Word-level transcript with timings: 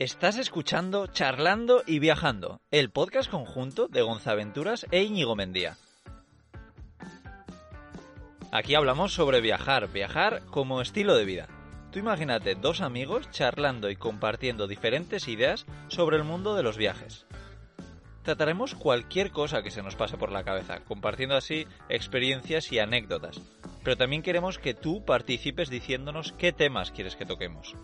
Estás 0.00 0.38
escuchando 0.38 1.08
Charlando 1.08 1.82
y 1.84 1.98
Viajando, 1.98 2.60
el 2.70 2.88
podcast 2.88 3.28
conjunto 3.28 3.88
de 3.88 4.02
Gonzaventuras 4.02 4.86
e 4.92 5.02
Íñigo 5.02 5.34
Mendía. 5.34 5.76
Aquí 8.52 8.76
hablamos 8.76 9.12
sobre 9.12 9.40
viajar, 9.40 9.88
viajar 9.88 10.44
como 10.52 10.82
estilo 10.82 11.16
de 11.16 11.24
vida. 11.24 11.48
Tú 11.90 11.98
imagínate 11.98 12.54
dos 12.54 12.80
amigos 12.80 13.28
charlando 13.32 13.90
y 13.90 13.96
compartiendo 13.96 14.68
diferentes 14.68 15.26
ideas 15.26 15.66
sobre 15.88 16.16
el 16.16 16.22
mundo 16.22 16.54
de 16.54 16.62
los 16.62 16.76
viajes. 16.76 17.26
Trataremos 18.22 18.76
cualquier 18.76 19.32
cosa 19.32 19.64
que 19.64 19.72
se 19.72 19.82
nos 19.82 19.96
pase 19.96 20.16
por 20.16 20.30
la 20.30 20.44
cabeza, 20.44 20.78
compartiendo 20.84 21.34
así 21.34 21.66
experiencias 21.88 22.70
y 22.70 22.78
anécdotas, 22.78 23.40
pero 23.82 23.96
también 23.96 24.22
queremos 24.22 24.60
que 24.60 24.74
tú 24.74 25.04
participes 25.04 25.70
diciéndonos 25.70 26.30
qué 26.34 26.52
temas 26.52 26.92
quieres 26.92 27.16
que 27.16 27.26
toquemos. 27.26 27.74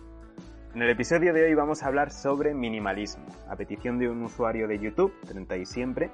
En 0.75 0.83
el 0.83 0.91
episodio 0.91 1.33
de 1.33 1.45
hoy 1.45 1.55
vamos 1.55 1.85
a 1.85 1.87
hablar 1.87 2.11
sobre 2.11 2.53
minimalismo, 2.53 3.25
a 3.49 3.55
petición 3.55 4.01
de 4.01 4.09
un 4.09 4.21
usuario 4.25 4.67
de 4.67 4.81
YouTube, 4.81 5.15
30 5.25 5.57
y 5.59 5.67
siempre. 5.67 6.11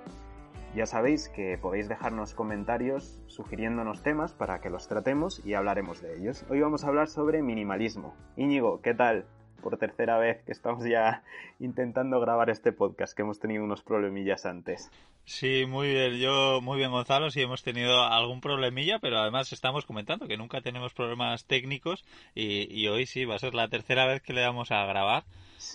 Ya 0.74 0.84
sabéis 0.84 1.30
que 1.30 1.56
podéis 1.56 1.88
dejarnos 1.88 2.34
comentarios 2.34 3.22
sugiriéndonos 3.26 4.02
temas 4.02 4.34
para 4.34 4.60
que 4.60 4.68
los 4.68 4.86
tratemos 4.86 5.40
y 5.46 5.54
hablaremos 5.54 6.02
de 6.02 6.14
ellos. 6.14 6.44
Hoy 6.50 6.60
vamos 6.60 6.84
a 6.84 6.88
hablar 6.88 7.08
sobre 7.08 7.40
minimalismo. 7.40 8.14
Íñigo, 8.36 8.82
¿qué 8.82 8.92
tal? 8.92 9.24
Por 9.62 9.78
tercera 9.78 10.18
vez 10.18 10.42
que 10.42 10.52
estamos 10.52 10.84
ya 10.84 11.22
intentando 11.58 12.20
grabar 12.20 12.50
este 12.50 12.70
podcast, 12.70 13.16
que 13.16 13.22
hemos 13.22 13.40
tenido 13.40 13.64
unos 13.64 13.82
problemillas 13.82 14.44
antes. 14.44 14.90
Sí, 15.24 15.64
muy 15.66 15.88
bien. 15.88 16.18
Yo, 16.18 16.60
muy 16.60 16.78
bien, 16.78 16.90
Gonzalo. 16.90 17.30
Sí, 17.30 17.40
hemos 17.40 17.62
tenido 17.62 18.02
algún 18.02 18.40
problemilla, 18.40 18.98
pero 18.98 19.18
además 19.18 19.52
estamos 19.52 19.86
comentando 19.86 20.26
que 20.26 20.36
nunca 20.36 20.60
tenemos 20.60 20.92
problemas 20.92 21.44
técnicos 21.44 22.04
y, 22.34 22.86
hoy 22.88 23.06
sí, 23.06 23.24
va 23.24 23.36
a 23.36 23.38
ser 23.38 23.54
la 23.54 23.68
tercera 23.68 24.06
vez 24.06 24.22
que 24.22 24.32
le 24.32 24.40
damos 24.40 24.70
a 24.70 24.84
grabar. 24.86 25.24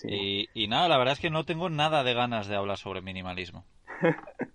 Y, 0.04 0.48
y 0.52 0.68
nada, 0.68 0.88
la 0.88 0.98
verdad 0.98 1.14
es 1.14 1.20
que 1.20 1.30
no 1.30 1.44
tengo 1.44 1.70
nada 1.70 2.04
de 2.04 2.14
ganas 2.14 2.48
de 2.48 2.56
hablar 2.56 2.76
sobre 2.76 3.00
minimalismo. 3.00 3.64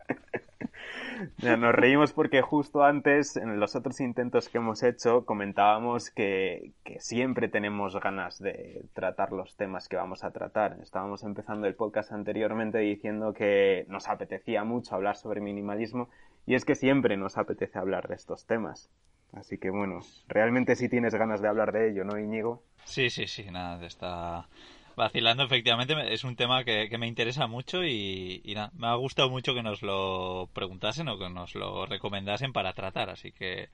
nos 1.58 1.75
reímos 1.75 2.14
porque 2.14 2.41
justo 2.41 2.83
antes, 2.83 3.36
en 3.38 3.59
los 3.59 3.75
otros 3.75 4.00
intentos 4.00 4.50
que 4.50 4.58
hemos 4.58 4.83
hecho, 4.83 5.25
comentábamos 5.25 6.09
que, 6.09 6.73
siempre 7.00 7.47
tenemos 7.47 8.00
ganas 8.00 8.39
de 8.39 8.83
tratar 8.94 9.31
los 9.31 9.55
temas 9.55 9.88
que 9.88 9.95
vamos 9.95 10.23
a 10.23 10.31
tratar. 10.31 10.78
Estábamos 10.81 11.23
empezando 11.23 11.67
el 11.67 11.75
podcast 11.75 12.11
anteriormente 12.11 12.80
diciendo 12.80 13.33
que 13.33 13.86
nos 13.88 14.08
apetecía 14.08 14.63
mucho 14.63 14.95
hablar 14.95 15.16
sobre 15.16 15.41
minimalismo 15.41 16.09
y 16.45 16.55
es 16.55 16.66
que 16.66 16.75
siempre 16.75 17.17
nos 17.17 17.38
apetece 17.38 17.80
hablar 17.80 18.08
de 18.08 18.16
estos 18.16 18.45
temas. 18.45 18.89
Así 19.33 19.58
que 19.58 19.69
bueno, 19.69 20.02
realmente 20.28 20.75
sí 20.75 20.89
tienes 20.89 21.16
ganas 21.16 21.41
de 21.41 21.47
hablar 21.47 21.72
de 21.72 21.89
ello, 21.89 22.03
¿no, 22.03 22.19
Íñigo? 22.19 22.63
Sí, 22.83 23.09
sí, 23.09 23.28
sí, 23.28 23.50
nada, 23.50 23.78
de 23.78 23.88
esta 23.88 24.50
vacilando, 24.95 25.44
efectivamente, 25.44 25.96
es 26.13 26.24
un 26.24 26.35
tema 26.35 26.63
que, 26.63 26.90
me 26.97 27.07
interesa 27.07 27.47
mucho 27.47 27.84
y, 27.84 28.41
nada, 28.56 28.72
me 28.78 28.88
ha 28.88 28.96
gustado 28.96 29.29
mucho 29.29 29.53
que 29.53 29.63
nos 29.63 29.81
lo 29.81 30.50
preguntasen 30.53 31.07
o 31.07 31.18
que 31.18 31.29
nos 31.29 31.56
lo 31.56 31.85
recomendasen 31.85 32.53
para 32.53 32.74
tratar. 32.74 33.09
Así 33.09 33.31
que, 33.31 33.69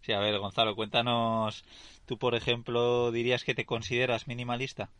sí, 0.00 0.12
a 0.12 0.20
ver, 0.20 0.38
Gonzalo, 0.38 0.74
cuéntanos, 0.74 1.64
tú, 2.06 2.18
por 2.18 2.34
ejemplo, 2.34 3.10
dirías 3.12 3.44
que 3.44 3.54
te 3.54 3.66
consideras 3.66 4.28
minimalista. 4.28 4.90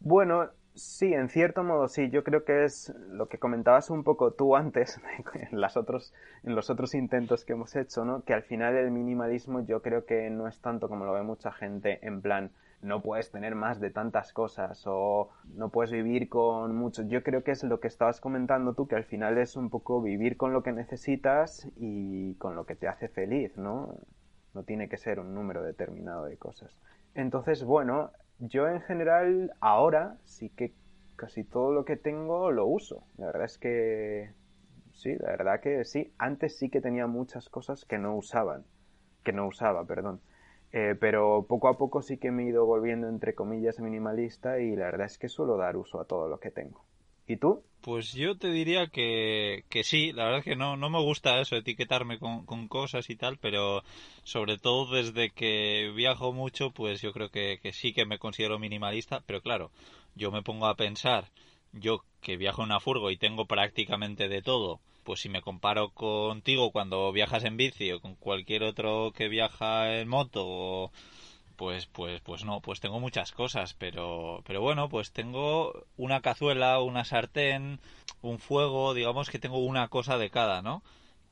Bueno, 0.00 0.48
sí, 0.74 1.12
en 1.12 1.28
cierto 1.28 1.62
modo 1.62 1.88
sí. 1.88 2.08
Yo 2.10 2.24
creo 2.24 2.44
que 2.44 2.64
es 2.64 2.94
lo 3.10 3.28
que 3.28 3.38
comentabas 3.38 3.90
un 3.90 4.04
poco 4.04 4.32
tú 4.32 4.56
antes 4.56 5.00
en, 5.50 5.60
las 5.60 5.76
otros, 5.76 6.14
en 6.44 6.54
los 6.54 6.70
otros 6.70 6.94
intentos 6.94 7.44
que 7.44 7.52
hemos 7.52 7.74
hecho, 7.76 8.04
¿no? 8.04 8.22
Que 8.22 8.34
al 8.34 8.42
final 8.42 8.76
el 8.76 8.90
minimalismo 8.90 9.64
yo 9.66 9.82
creo 9.82 10.06
que 10.06 10.30
no 10.30 10.48
es 10.48 10.60
tanto 10.60 10.88
como 10.88 11.04
lo 11.04 11.12
ve 11.12 11.22
mucha 11.22 11.52
gente 11.52 11.98
en 12.02 12.22
plan 12.22 12.50
no 12.80 13.02
puedes 13.02 13.30
tener 13.30 13.54
más 13.54 13.80
de 13.80 13.90
tantas 13.90 14.32
cosas 14.32 14.84
o 14.86 15.30
no 15.54 15.70
puedes 15.70 15.90
vivir 15.90 16.28
con 16.28 16.76
mucho. 16.76 17.02
Yo 17.02 17.22
creo 17.22 17.42
que 17.42 17.50
es 17.50 17.64
lo 17.64 17.80
que 17.80 17.88
estabas 17.88 18.20
comentando 18.20 18.74
tú, 18.74 18.86
que 18.86 18.96
al 18.96 19.04
final 19.04 19.38
es 19.38 19.56
un 19.56 19.70
poco 19.70 20.00
vivir 20.00 20.36
con 20.36 20.52
lo 20.52 20.62
que 20.62 20.72
necesitas 20.72 21.68
y 21.76 22.34
con 22.34 22.54
lo 22.54 22.66
que 22.66 22.76
te 22.76 22.88
hace 22.88 23.08
feliz, 23.08 23.56
¿no? 23.56 23.96
No 24.54 24.62
tiene 24.62 24.88
que 24.88 24.96
ser 24.96 25.20
un 25.20 25.34
número 25.34 25.62
determinado 25.62 26.24
de 26.24 26.36
cosas. 26.36 26.78
Entonces, 27.14 27.64
bueno, 27.64 28.12
yo 28.38 28.68
en 28.68 28.80
general 28.82 29.52
ahora 29.60 30.16
sí 30.24 30.50
que 30.50 30.72
casi 31.16 31.42
todo 31.42 31.72
lo 31.72 31.84
que 31.84 31.96
tengo 31.96 32.52
lo 32.52 32.66
uso. 32.66 33.02
La 33.16 33.26
verdad 33.26 33.44
es 33.44 33.58
que 33.58 34.30
sí, 34.92 35.16
la 35.16 35.30
verdad 35.30 35.60
que 35.60 35.84
sí. 35.84 36.12
Antes 36.16 36.56
sí 36.56 36.70
que 36.70 36.80
tenía 36.80 37.08
muchas 37.08 37.48
cosas 37.48 37.84
que 37.84 37.98
no 37.98 38.16
usaban, 38.16 38.64
que 39.24 39.32
no 39.32 39.48
usaba, 39.48 39.84
perdón. 39.84 40.20
Eh, 40.72 40.94
pero 41.00 41.46
poco 41.48 41.68
a 41.68 41.78
poco 41.78 42.02
sí 42.02 42.18
que 42.18 42.30
me 42.30 42.44
he 42.44 42.48
ido 42.48 42.66
volviendo, 42.66 43.08
entre 43.08 43.34
comillas, 43.34 43.80
minimalista 43.80 44.60
y 44.60 44.76
la 44.76 44.86
verdad 44.86 45.06
es 45.06 45.18
que 45.18 45.28
suelo 45.28 45.56
dar 45.56 45.76
uso 45.76 46.00
a 46.00 46.04
todo 46.04 46.28
lo 46.28 46.38
que 46.38 46.50
tengo. 46.50 46.84
¿Y 47.26 47.36
tú? 47.36 47.62
Pues 47.80 48.12
yo 48.12 48.36
te 48.36 48.48
diría 48.48 48.88
que, 48.88 49.64
que 49.68 49.84
sí, 49.84 50.12
la 50.12 50.24
verdad 50.24 50.40
es 50.40 50.44
que 50.44 50.56
no, 50.56 50.76
no 50.76 50.90
me 50.90 51.00
gusta 51.00 51.40
eso, 51.40 51.56
etiquetarme 51.56 52.18
con, 52.18 52.44
con, 52.44 52.68
cosas 52.68 53.08
y 53.08 53.16
tal, 53.16 53.38
pero 53.38 53.82
sobre 54.24 54.58
todo 54.58 54.90
desde 54.94 55.30
que 55.30 55.92
viajo 55.94 56.32
mucho, 56.32 56.70
pues 56.70 57.00
yo 57.00 57.12
creo 57.12 57.30
que, 57.30 57.58
que 57.62 57.72
sí 57.72 57.92
que 57.92 58.04
me 58.04 58.18
considero 58.18 58.58
minimalista, 58.58 59.22
pero 59.26 59.40
claro, 59.42 59.70
yo 60.16 60.32
me 60.32 60.42
pongo 60.42 60.66
a 60.66 60.74
pensar, 60.74 61.26
yo 61.72 62.02
que 62.20 62.36
viajo 62.36 62.62
en 62.62 62.66
una 62.66 62.80
furgo 62.80 63.10
y 63.10 63.16
tengo 63.16 63.46
prácticamente 63.46 64.28
de 64.28 64.42
todo, 64.42 64.80
pues 65.08 65.20
si 65.20 65.30
me 65.30 65.40
comparo 65.40 65.88
contigo 65.88 66.70
cuando 66.70 67.10
viajas 67.12 67.44
en 67.44 67.56
bici 67.56 67.90
o 67.92 67.98
con 67.98 68.14
cualquier 68.14 68.62
otro 68.62 69.10
que 69.16 69.28
viaja 69.28 69.96
en 69.98 70.06
moto, 70.06 70.92
pues, 71.56 71.86
pues, 71.86 72.20
pues 72.20 72.44
no, 72.44 72.60
pues 72.60 72.80
tengo 72.80 73.00
muchas 73.00 73.32
cosas, 73.32 73.72
pero, 73.72 74.42
pero 74.44 74.60
bueno, 74.60 74.90
pues 74.90 75.10
tengo 75.12 75.86
una 75.96 76.20
cazuela, 76.20 76.82
una 76.82 77.06
sartén, 77.06 77.80
un 78.20 78.38
fuego, 78.38 78.92
digamos 78.92 79.30
que 79.30 79.38
tengo 79.38 79.56
una 79.60 79.88
cosa 79.88 80.18
de 80.18 80.28
cada, 80.28 80.60
¿no? 80.60 80.82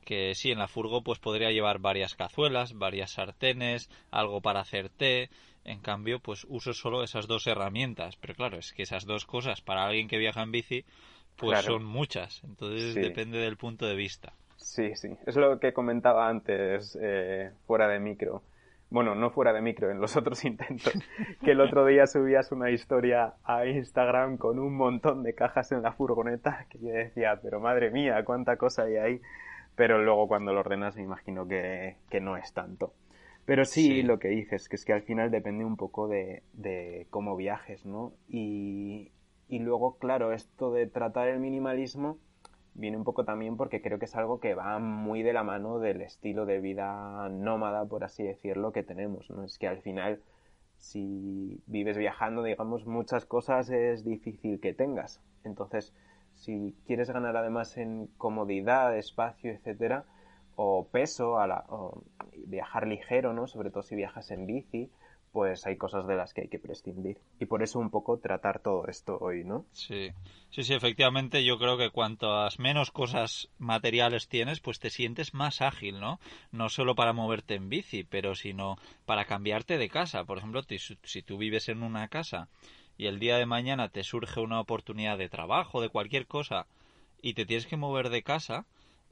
Que 0.03 0.33
sí, 0.33 0.49
en 0.49 0.57
la 0.57 0.67
furgo 0.67 1.03
pues 1.03 1.19
podría 1.19 1.51
llevar 1.51 1.77
varias 1.77 2.15
cazuelas, 2.15 2.73
varias 2.79 3.11
sartenes, 3.11 3.91
algo 4.09 4.41
para 4.41 4.61
hacer 4.61 4.89
té, 4.89 5.29
en 5.65 5.81
cambio 5.81 6.17
pues 6.19 6.47
uso 6.49 6.73
solo 6.73 7.03
esas 7.03 7.27
dos 7.27 7.45
herramientas, 7.45 8.15
pero 8.15 8.33
claro, 8.33 8.57
es 8.57 8.73
que 8.73 8.81
esas 8.81 9.05
dos 9.05 9.27
cosas 9.27 9.61
para 9.61 9.85
alguien 9.85 10.07
que 10.07 10.17
viaja 10.17 10.41
en 10.41 10.51
bici 10.51 10.83
pues 11.37 11.61
son 11.61 11.85
muchas, 11.85 12.43
entonces 12.43 12.95
depende 12.95 13.37
del 13.37 13.57
punto 13.57 13.85
de 13.85 13.95
vista. 13.95 14.33
Sí, 14.57 14.95
sí, 14.95 15.15
es 15.25 15.35
lo 15.35 15.59
que 15.59 15.73
comentaba 15.73 16.27
antes 16.27 16.97
eh, 17.01 17.51
fuera 17.65 17.87
de 17.87 17.99
micro. 17.99 18.43
Bueno, 18.89 19.15
no 19.15 19.31
fuera 19.31 19.51
de 19.51 19.61
micro, 19.61 19.91
en 19.91 19.99
los 19.99 20.15
otros 20.15 20.43
intentos, 20.45 20.93
que 21.43 21.51
el 21.51 21.61
otro 21.61 21.85
día 21.85 22.07
subías 22.07 22.51
una 22.51 22.71
historia 22.71 23.33
a 23.43 23.65
Instagram 23.65 24.37
con 24.37 24.59
un 24.59 24.75
montón 24.75 25.23
de 25.23 25.33
cajas 25.35 25.71
en 25.71 25.81
la 25.81 25.91
furgoneta, 25.91 26.65
que 26.69 26.79
yo 26.79 26.89
decía, 26.89 27.39
pero 27.41 27.59
madre 27.59 27.91
mía, 27.91 28.23
cuánta 28.23 28.57
cosa 28.57 28.83
hay 28.83 28.95
ahí. 28.97 29.21
Pero 29.75 30.01
luego 30.03 30.27
cuando 30.27 30.53
lo 30.53 30.61
ordenas 30.61 30.95
me 30.95 31.03
imagino 31.03 31.47
que, 31.47 31.97
que 32.09 32.19
no 32.19 32.35
es 32.35 32.51
tanto. 32.53 32.93
Pero 33.45 33.63
sí, 33.63 34.01
lo 34.01 34.19
que 34.19 34.29
dices, 34.29 34.67
que 34.67 34.75
es 34.75 34.83
que 34.83 34.91
al 34.91 35.03
final 35.03 35.31
depende 35.31 35.63
un 35.63 35.77
poco 35.77 36.07
de, 36.07 36.43
de 36.53 37.07
cómo 37.09 37.37
viajes, 37.37 37.85
¿no? 37.85 38.11
Y, 38.27 39.11
y 39.49 39.59
luego, 39.59 39.97
claro, 39.97 40.33
esto 40.33 40.71
de 40.71 40.87
tratar 40.87 41.27
el 41.27 41.39
minimalismo 41.39 42.17
viene 42.73 42.97
un 42.97 43.03
poco 43.03 43.25
también 43.25 43.57
porque 43.57 43.81
creo 43.81 43.99
que 43.99 44.05
es 44.05 44.15
algo 44.15 44.39
que 44.39 44.53
va 44.53 44.77
muy 44.79 45.23
de 45.23 45.33
la 45.33 45.43
mano 45.43 45.79
del 45.79 46.01
estilo 46.01 46.45
de 46.45 46.59
vida 46.59 47.27
nómada, 47.29 47.85
por 47.85 48.03
así 48.03 48.23
decirlo, 48.23 48.71
que 48.71 48.83
tenemos, 48.83 49.29
¿no? 49.29 49.43
Es 49.43 49.57
que 49.57 49.67
al 49.67 49.81
final, 49.81 50.21
si 50.77 51.61
vives 51.65 51.97
viajando, 51.97 52.43
digamos, 52.43 52.85
muchas 52.85 53.25
cosas 53.25 53.69
es 53.69 54.03
difícil 54.05 54.59
que 54.59 54.73
tengas. 54.73 55.21
Entonces, 55.43 55.93
si 56.35 56.75
quieres 56.85 57.09
ganar 57.09 57.35
además 57.35 57.77
en 57.77 58.07
comodidad, 58.17 58.95
espacio, 58.95 59.51
etcétera, 59.51 60.05
o 60.55 60.87
peso, 60.87 61.39
a 61.39 61.47
la, 61.47 61.65
o 61.69 62.03
viajar 62.45 62.87
ligero, 62.87 63.33
¿no? 63.33 63.47
Sobre 63.47 63.71
todo 63.71 63.81
si 63.83 63.95
viajas 63.95 64.29
en 64.29 64.45
bici, 64.45 64.91
pues 65.31 65.65
hay 65.65 65.77
cosas 65.77 66.07
de 66.07 66.15
las 66.15 66.33
que 66.33 66.41
hay 66.41 66.47
que 66.47 66.59
prescindir. 66.59 67.17
Y 67.39 67.45
por 67.45 67.63
eso 67.63 67.79
un 67.79 67.89
poco 67.89 68.17
tratar 68.17 68.59
todo 68.59 68.87
esto 68.87 69.17
hoy, 69.19 69.43
¿no? 69.43 69.65
Sí, 69.71 70.11
sí, 70.49 70.63
sí, 70.63 70.73
efectivamente 70.73 71.43
yo 71.43 71.57
creo 71.57 71.77
que 71.77 71.91
cuantas 71.91 72.59
menos 72.59 72.91
cosas 72.91 73.49
materiales 73.57 74.27
tienes, 74.27 74.59
pues 74.59 74.79
te 74.79 74.89
sientes 74.89 75.33
más 75.33 75.61
ágil, 75.61 75.99
¿no? 75.99 76.19
No 76.51 76.69
solo 76.69 76.95
para 76.95 77.13
moverte 77.13 77.55
en 77.55 77.69
bici, 77.69 78.03
pero 78.03 78.35
sino 78.35 78.77
para 79.05 79.25
cambiarte 79.25 79.77
de 79.77 79.89
casa. 79.89 80.23
Por 80.23 80.37
ejemplo, 80.39 80.61
si 81.03 81.21
tú 81.21 81.37
vives 81.37 81.69
en 81.69 81.83
una 81.83 82.07
casa 82.07 82.47
y 82.97 83.05
el 83.05 83.19
día 83.19 83.37
de 83.37 83.45
mañana 83.45 83.89
te 83.89 84.03
surge 84.03 84.39
una 84.39 84.59
oportunidad 84.59 85.17
de 85.17 85.29
trabajo, 85.29 85.81
de 85.81 85.89
cualquier 85.89 86.25
cosa, 86.25 86.65
y 87.21 87.33
te 87.33 87.45
tienes 87.45 87.67
que 87.67 87.77
mover 87.77 88.09
de 88.09 88.23
casa, 88.23 88.65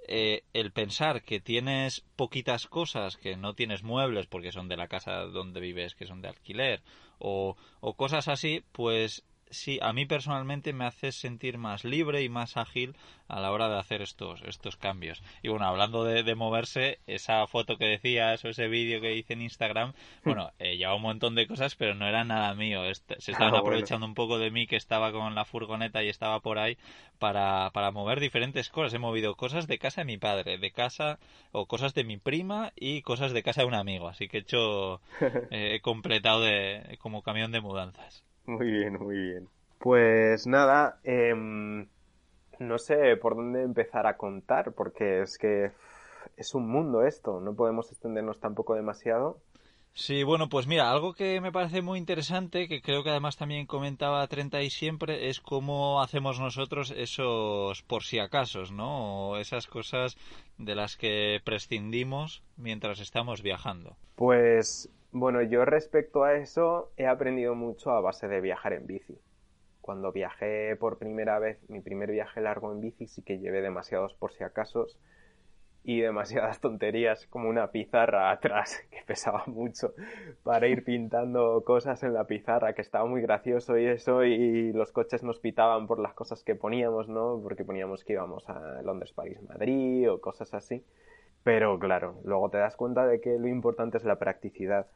eh, 0.08 0.44
el 0.54 0.72
pensar 0.72 1.24
que 1.24 1.40
tienes 1.40 2.02
poquitas 2.16 2.68
cosas, 2.68 3.18
que 3.18 3.36
no 3.36 3.54
tienes 3.54 3.84
muebles 3.84 4.28
porque 4.28 4.52
son 4.52 4.68
de 4.68 4.78
la 4.78 4.88
casa 4.88 5.22
donde 5.22 5.60
vives, 5.60 5.96
que 5.96 6.06
son 6.06 6.22
de 6.22 6.30
alquiler, 6.30 6.82
o, 7.20 7.56
o 7.82 7.94
cosas 7.96 8.28
así, 8.28 8.64
pues 8.72 9.24
sí, 9.56 9.80
a 9.82 9.94
mí 9.94 10.06
personalmente 10.06 10.74
me 10.74 10.86
hace 10.86 11.12
sentir 11.12 11.58
más 11.58 11.84
libre 11.84 12.22
y 12.24 12.30
más 12.30 12.58
ágil 12.58 12.96
a 13.28 13.40
la 13.40 13.52
hora 13.52 13.70
de 13.70 13.80
hacer 13.80 14.02
estos, 14.02 14.42
estos 14.44 14.76
cambios. 14.78 15.24
Y 15.42 15.50
bueno, 15.50 15.66
hablando 15.66 16.04
de, 16.04 16.36
moverse, 16.36 17.00
esa 17.08 17.46
foto 17.48 17.78
que 17.78 17.86
decías 17.86 18.44
o 18.46 18.50
ese 18.50 18.68
vídeo 18.68 19.02
que 19.02 19.16
hice 19.16 19.34
en 19.34 19.42
Instagram, 19.42 19.94
bueno, 20.24 20.52
eh, 20.60 20.78
lleva 20.78 20.96
un 20.96 21.02
montón 21.02 21.36
de 21.36 21.48
cosas, 21.48 21.76
pero 21.76 21.96
no 21.96 22.08
era 22.08 22.24
nada 22.24 22.54
mío. 22.54 22.82
se 22.94 23.32
estaban 23.32 23.56
ah, 23.56 23.60
aprovechando 23.60 24.06
un 24.06 24.14
poco 24.14 24.38
de 24.38 24.52
mí 24.52 24.68
que 24.68 24.76
estaba 24.76 25.12
con 25.12 25.34
la 25.34 25.46
furgoneta 25.46 26.04
y 26.04 26.10
estaba 26.10 26.40
por 26.40 26.60
ahí 26.60 26.78
para, 27.18 27.72
para 27.72 27.92
mover 27.92 28.20
diferentes 28.20 28.70
cosas. 28.70 28.94
He 28.94 29.00
movido 29.00 29.36
cosas 29.36 29.68
de 29.68 29.80
casa 29.80 30.02
de 30.02 30.06
mi 30.06 30.18
padre, 30.18 30.58
de 30.58 30.72
casa 30.72 31.20
o 31.52 31.66
cosas 31.66 31.94
de 31.94 32.04
mi 32.04 32.18
prima 32.18 32.72
y 32.76 33.02
cosas 33.02 33.32
de 33.34 33.44
casa 33.44 33.62
de 33.62 33.68
un 33.68 33.74
amigo. 33.74 34.08
Así 34.08 34.28
que 34.28 34.38
he 34.38 34.42
hecho, 34.42 35.02
eh, 35.52 35.76
he 35.76 35.82
completado 35.82 36.42
de, 36.42 36.98
como 37.00 37.24
camión 37.24 37.52
de 37.52 37.62
mudanzas. 37.62 38.26
Muy 38.46 38.72
bien, 38.72 38.94
muy 39.00 39.18
bien. 39.18 39.50
Pues 39.80 40.48
nada, 40.48 41.00
em, 41.04 41.88
no 42.60 42.78
sé 42.78 43.18
por 43.18 43.36
dónde 43.36 43.64
empezar 43.64 44.08
a 44.08 44.18
contar, 44.18 44.74
porque 44.74 45.22
es 45.22 45.38
que 45.38 45.72
es 46.38 46.54
un 46.54 46.68
mundo 46.68 47.04
esto, 47.04 47.40
no 47.40 47.56
podemos 47.56 47.92
extendernos 47.92 48.40
tampoco 48.40 48.76
demasiado. 48.76 49.40
Sí, 49.98 50.24
bueno, 50.24 50.50
pues 50.50 50.68
mira, 50.68 50.92
algo 50.92 51.14
que 51.14 51.40
me 51.40 51.54
parece 51.54 51.82
muy 51.82 51.98
interesante, 51.98 52.68
que 52.68 52.82
creo 52.82 53.02
que 53.02 53.12
además 53.12 53.38
también 53.38 53.66
comentaba 53.66 54.28
Trenta 54.28 54.62
y 54.62 54.70
siempre, 54.70 55.30
es 55.30 55.40
cómo 55.40 56.02
hacemos 56.02 56.38
nosotros 56.38 56.92
esos 56.92 57.82
por 57.84 58.04
si 58.04 58.20
acasos, 58.20 58.74
¿no? 58.74 59.30
O 59.30 59.38
esas 59.38 59.68
cosas 59.68 60.18
de 60.58 60.76
las 60.76 60.98
que 60.98 61.40
prescindimos 61.46 62.44
mientras 62.58 63.00
estamos 63.00 63.42
viajando. 63.42 63.96
Pues 64.18 64.90
bueno, 65.18 65.42
yo 65.42 65.64
respecto 65.64 66.26
a 66.26 66.34
eso 66.34 66.92
he 66.98 67.08
aprendido 67.08 67.56
mucho 67.56 67.92
a 67.92 68.02
base 68.02 68.28
de 68.28 68.42
viajar 68.42 68.74
en 68.74 68.86
bici. 68.86 69.18
Cuando 69.80 70.12
viajé 70.12 70.76
por 70.76 70.98
primera 70.98 71.40
vez, 71.40 71.58
mi 71.70 71.80
primer 71.80 72.12
viaje 72.12 72.42
largo 72.42 72.70
en 72.74 72.82
bici, 72.82 73.08
sí 73.08 73.22
que 73.22 73.40
llevé 73.40 73.62
demasiados 73.62 74.14
por 74.14 74.34
si 74.34 74.44
acasos 74.44 75.00
y 75.86 76.02
demasiadas 76.02 76.60
tonterías 76.62 77.28
como 77.28 77.48
una 77.48 77.72
pizarra 77.72 78.30
atrás 78.30 78.84
que 78.92 79.04
pesaba 79.08 79.46
mucho 79.48 79.94
para 80.44 80.68
ir 80.68 80.84
pintando 80.84 81.64
cosas 81.64 82.04
en 82.04 82.14
la 82.14 82.26
pizarra 82.26 82.74
que 82.74 82.82
estaba 82.82 83.06
muy 83.06 83.22
gracioso 83.22 83.78
y 83.78 83.86
eso 83.86 84.26
y 84.26 84.74
los 84.74 84.92
coches 84.92 85.24
nos 85.24 85.40
pitaban 85.40 85.88
por 85.88 85.98
las 85.98 86.14
cosas 86.14 86.44
que 86.44 86.56
poníamos, 86.56 87.08
¿no? 87.08 87.40
Porque 87.42 87.64
poníamos 87.64 88.04
que 88.04 88.14
íbamos 88.14 88.50
a 88.50 88.82
Londres, 88.82 89.14
París, 89.14 89.42
Madrid 89.44 90.12
o 90.12 90.20
cosas 90.20 90.54
así. 90.54 90.84
Pero 91.46 91.80
claro, 91.80 92.16
luego 92.26 92.50
te 92.50 92.58
das 92.58 92.76
cuenta 92.76 93.08
de 93.08 93.22
que 93.22 93.40
lo 93.40 93.48
importante 93.48 93.98
es 93.98 94.04
la 94.04 94.18
practicidad 94.18 94.88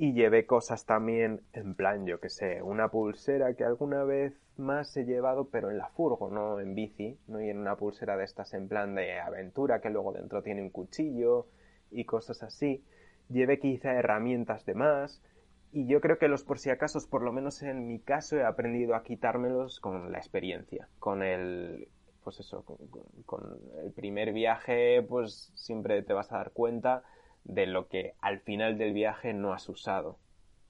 y 0.00 0.14
llevé 0.14 0.46
cosas 0.46 0.86
también 0.86 1.42
en 1.52 1.74
plan, 1.74 2.06
yo 2.06 2.20
que 2.20 2.30
sé, 2.30 2.62
una 2.62 2.88
pulsera 2.88 3.52
que 3.52 3.64
alguna 3.64 4.02
vez 4.02 4.32
más 4.56 4.96
he 4.96 5.04
llevado, 5.04 5.50
pero 5.50 5.70
en 5.70 5.76
la 5.76 5.90
furgo, 5.90 6.30
no 6.30 6.58
en 6.58 6.74
bici, 6.74 7.18
no 7.26 7.38
y 7.42 7.50
en 7.50 7.58
una 7.58 7.76
pulsera 7.76 8.16
de 8.16 8.24
estas 8.24 8.54
en 8.54 8.66
plan 8.66 8.94
de 8.94 9.20
aventura 9.20 9.82
que 9.82 9.90
luego 9.90 10.14
dentro 10.14 10.42
tiene 10.42 10.62
un 10.62 10.70
cuchillo 10.70 11.48
y 11.90 12.06
cosas 12.06 12.42
así. 12.42 12.82
Llevé 13.28 13.58
quizá 13.58 13.92
herramientas 13.92 14.64
de 14.64 14.72
más 14.72 15.22
y 15.70 15.86
yo 15.86 16.00
creo 16.00 16.16
que 16.16 16.28
los 16.28 16.44
por 16.44 16.58
si 16.58 16.70
acaso, 16.70 16.98
por 17.10 17.20
lo 17.20 17.30
menos 17.30 17.62
en 17.62 17.86
mi 17.86 17.98
caso, 17.98 18.38
he 18.38 18.44
aprendido 18.46 18.94
a 18.94 19.02
quitármelos 19.02 19.80
con 19.80 20.12
la 20.12 20.16
experiencia, 20.16 20.88
con 20.98 21.22
el 21.22 21.88
pues 22.24 22.40
eso, 22.40 22.64
con, 22.64 22.78
con 23.26 23.42
el 23.84 23.92
primer 23.92 24.32
viaje, 24.32 25.02
pues 25.02 25.52
siempre 25.56 26.02
te 26.02 26.14
vas 26.14 26.32
a 26.32 26.38
dar 26.38 26.52
cuenta 26.52 27.02
de 27.44 27.66
lo 27.66 27.88
que 27.88 28.14
al 28.20 28.40
final 28.40 28.78
del 28.78 28.92
viaje 28.92 29.32
no 29.32 29.52
has 29.52 29.68
usado. 29.68 30.18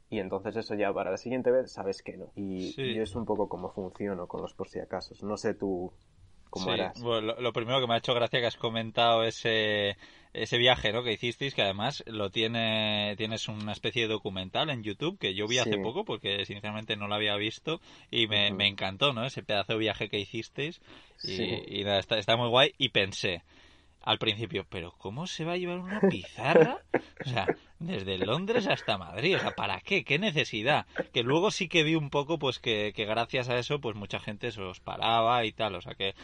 Y 0.08 0.18
entonces 0.18 0.56
eso 0.56 0.74
ya 0.74 0.92
para 0.92 1.12
la 1.12 1.16
siguiente 1.16 1.50
vez 1.50 1.70
sabes 1.70 2.02
que 2.02 2.16
no. 2.16 2.32
Y 2.34 2.98
es 2.98 3.14
un 3.14 3.24
poco 3.24 3.48
como 3.48 3.70
funciono 3.70 4.26
con 4.26 4.42
los 4.42 4.54
por 4.54 4.68
si 4.68 4.80
acaso. 4.80 5.14
No 5.24 5.36
sé 5.36 5.54
tú 5.54 5.92
cómo 6.50 6.70
harás. 6.72 6.98
lo, 7.00 7.52
primero 7.52 7.80
que 7.80 7.86
me 7.86 7.94
ha 7.94 7.98
hecho 7.98 8.12
gracia 8.12 8.40
que 8.40 8.46
has 8.46 8.56
comentado 8.56 9.22
ese, 9.22 9.96
ese 10.32 10.58
viaje 10.58 10.92
¿no? 10.92 11.02
que 11.02 11.12
hicisteis, 11.12 11.54
que 11.54 11.62
además 11.62 12.02
lo 12.06 12.30
tiene, 12.30 13.14
tienes 13.16 13.48
una 13.48 13.72
especie 13.72 14.02
de 14.02 14.08
documental 14.08 14.68
en 14.70 14.82
YouTube 14.82 15.18
que 15.18 15.34
yo 15.34 15.46
vi 15.46 15.58
hace 15.58 15.78
poco 15.78 16.04
porque 16.04 16.44
sinceramente 16.44 16.96
no 16.96 17.08
lo 17.08 17.14
había 17.14 17.36
visto 17.36 17.80
y 18.10 18.26
me, 18.26 18.48
encantó, 18.66 19.12
¿no? 19.12 19.24
Ese 19.24 19.42
pedazo 19.42 19.74
de 19.74 19.78
viaje 19.78 20.08
que 20.08 20.18
hicisteis 20.18 20.80
y, 21.22 21.82
está, 21.86 22.18
está 22.18 22.36
muy 22.36 22.48
guay 22.48 22.74
y 22.78 22.90
pensé, 22.90 23.42
al 24.02 24.18
principio, 24.18 24.64
pero 24.68 24.92
¿cómo 24.98 25.26
se 25.26 25.44
va 25.44 25.52
a 25.52 25.56
llevar 25.56 25.80
una 25.80 26.00
pizarra? 26.00 26.78
O 27.24 27.28
sea, 27.28 27.46
desde 27.78 28.18
Londres 28.18 28.66
hasta 28.66 28.96
Madrid, 28.96 29.36
o 29.36 29.40
sea, 29.40 29.50
¿para 29.50 29.80
qué? 29.80 30.04
¿Qué 30.04 30.18
necesidad? 30.18 30.86
Que 31.12 31.22
luego 31.22 31.50
sí 31.50 31.68
que 31.68 31.82
vi 31.82 31.94
un 31.94 32.10
poco, 32.10 32.38
pues 32.38 32.58
que, 32.58 32.92
gracias 32.96 33.48
a 33.48 33.58
eso, 33.58 33.80
pues 33.80 33.96
mucha 33.96 34.18
gente 34.18 34.52
se 34.52 34.62
os 34.62 34.80
paraba 34.80 35.44
y 35.44 35.52
tal, 35.52 35.74
o 35.74 35.80
sea 35.80 35.94
que 35.94 36.14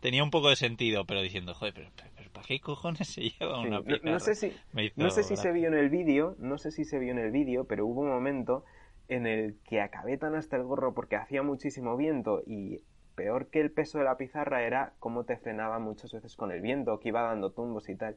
tenía 0.00 0.24
un 0.24 0.30
poco 0.30 0.48
de 0.48 0.56
sentido, 0.56 1.04
pero 1.04 1.22
diciendo, 1.22 1.54
joder, 1.54 1.74
pero, 1.74 1.90
¿para 2.32 2.46
qué 2.46 2.58
cojones 2.60 3.06
se 3.06 3.30
lleva 3.30 3.60
una 3.60 3.82
pizarra? 3.82 4.10
No, 4.10 4.20
sé 4.20 4.34
si, 4.34 4.52
no 4.96 5.10
sé 5.10 5.22
si 5.22 5.36
se 5.36 5.52
vio 5.52 5.68
en 5.68 5.74
el 5.74 5.90
vídeo, 5.90 6.34
no 6.38 6.58
sé 6.58 6.72
si 6.72 6.84
se 6.84 6.98
vio 6.98 7.12
en 7.12 7.18
el 7.18 7.30
vídeo, 7.30 7.66
pero 7.66 7.86
hubo 7.86 8.00
un 8.00 8.08
momento 8.08 8.64
en 9.08 9.26
el 9.26 9.58
que 9.68 9.80
acabé 9.80 10.18
tan 10.18 10.34
hasta 10.34 10.56
el 10.56 10.64
gorro 10.64 10.94
porque 10.94 11.16
hacía 11.16 11.42
muchísimo 11.42 11.96
viento 11.96 12.42
y 12.46 12.80
peor 13.14 13.48
que 13.48 13.60
el 13.60 13.70
peso 13.70 13.98
de 13.98 14.04
la 14.04 14.16
pizarra 14.16 14.62
era 14.62 14.92
cómo 14.98 15.24
te 15.24 15.36
frenaba 15.36 15.78
muchas 15.78 16.12
veces 16.12 16.36
con 16.36 16.52
el 16.52 16.60
viento, 16.60 17.00
que 17.00 17.08
iba 17.08 17.22
dando 17.22 17.50
tumbos 17.52 17.88
y 17.88 17.96
tal. 17.96 18.16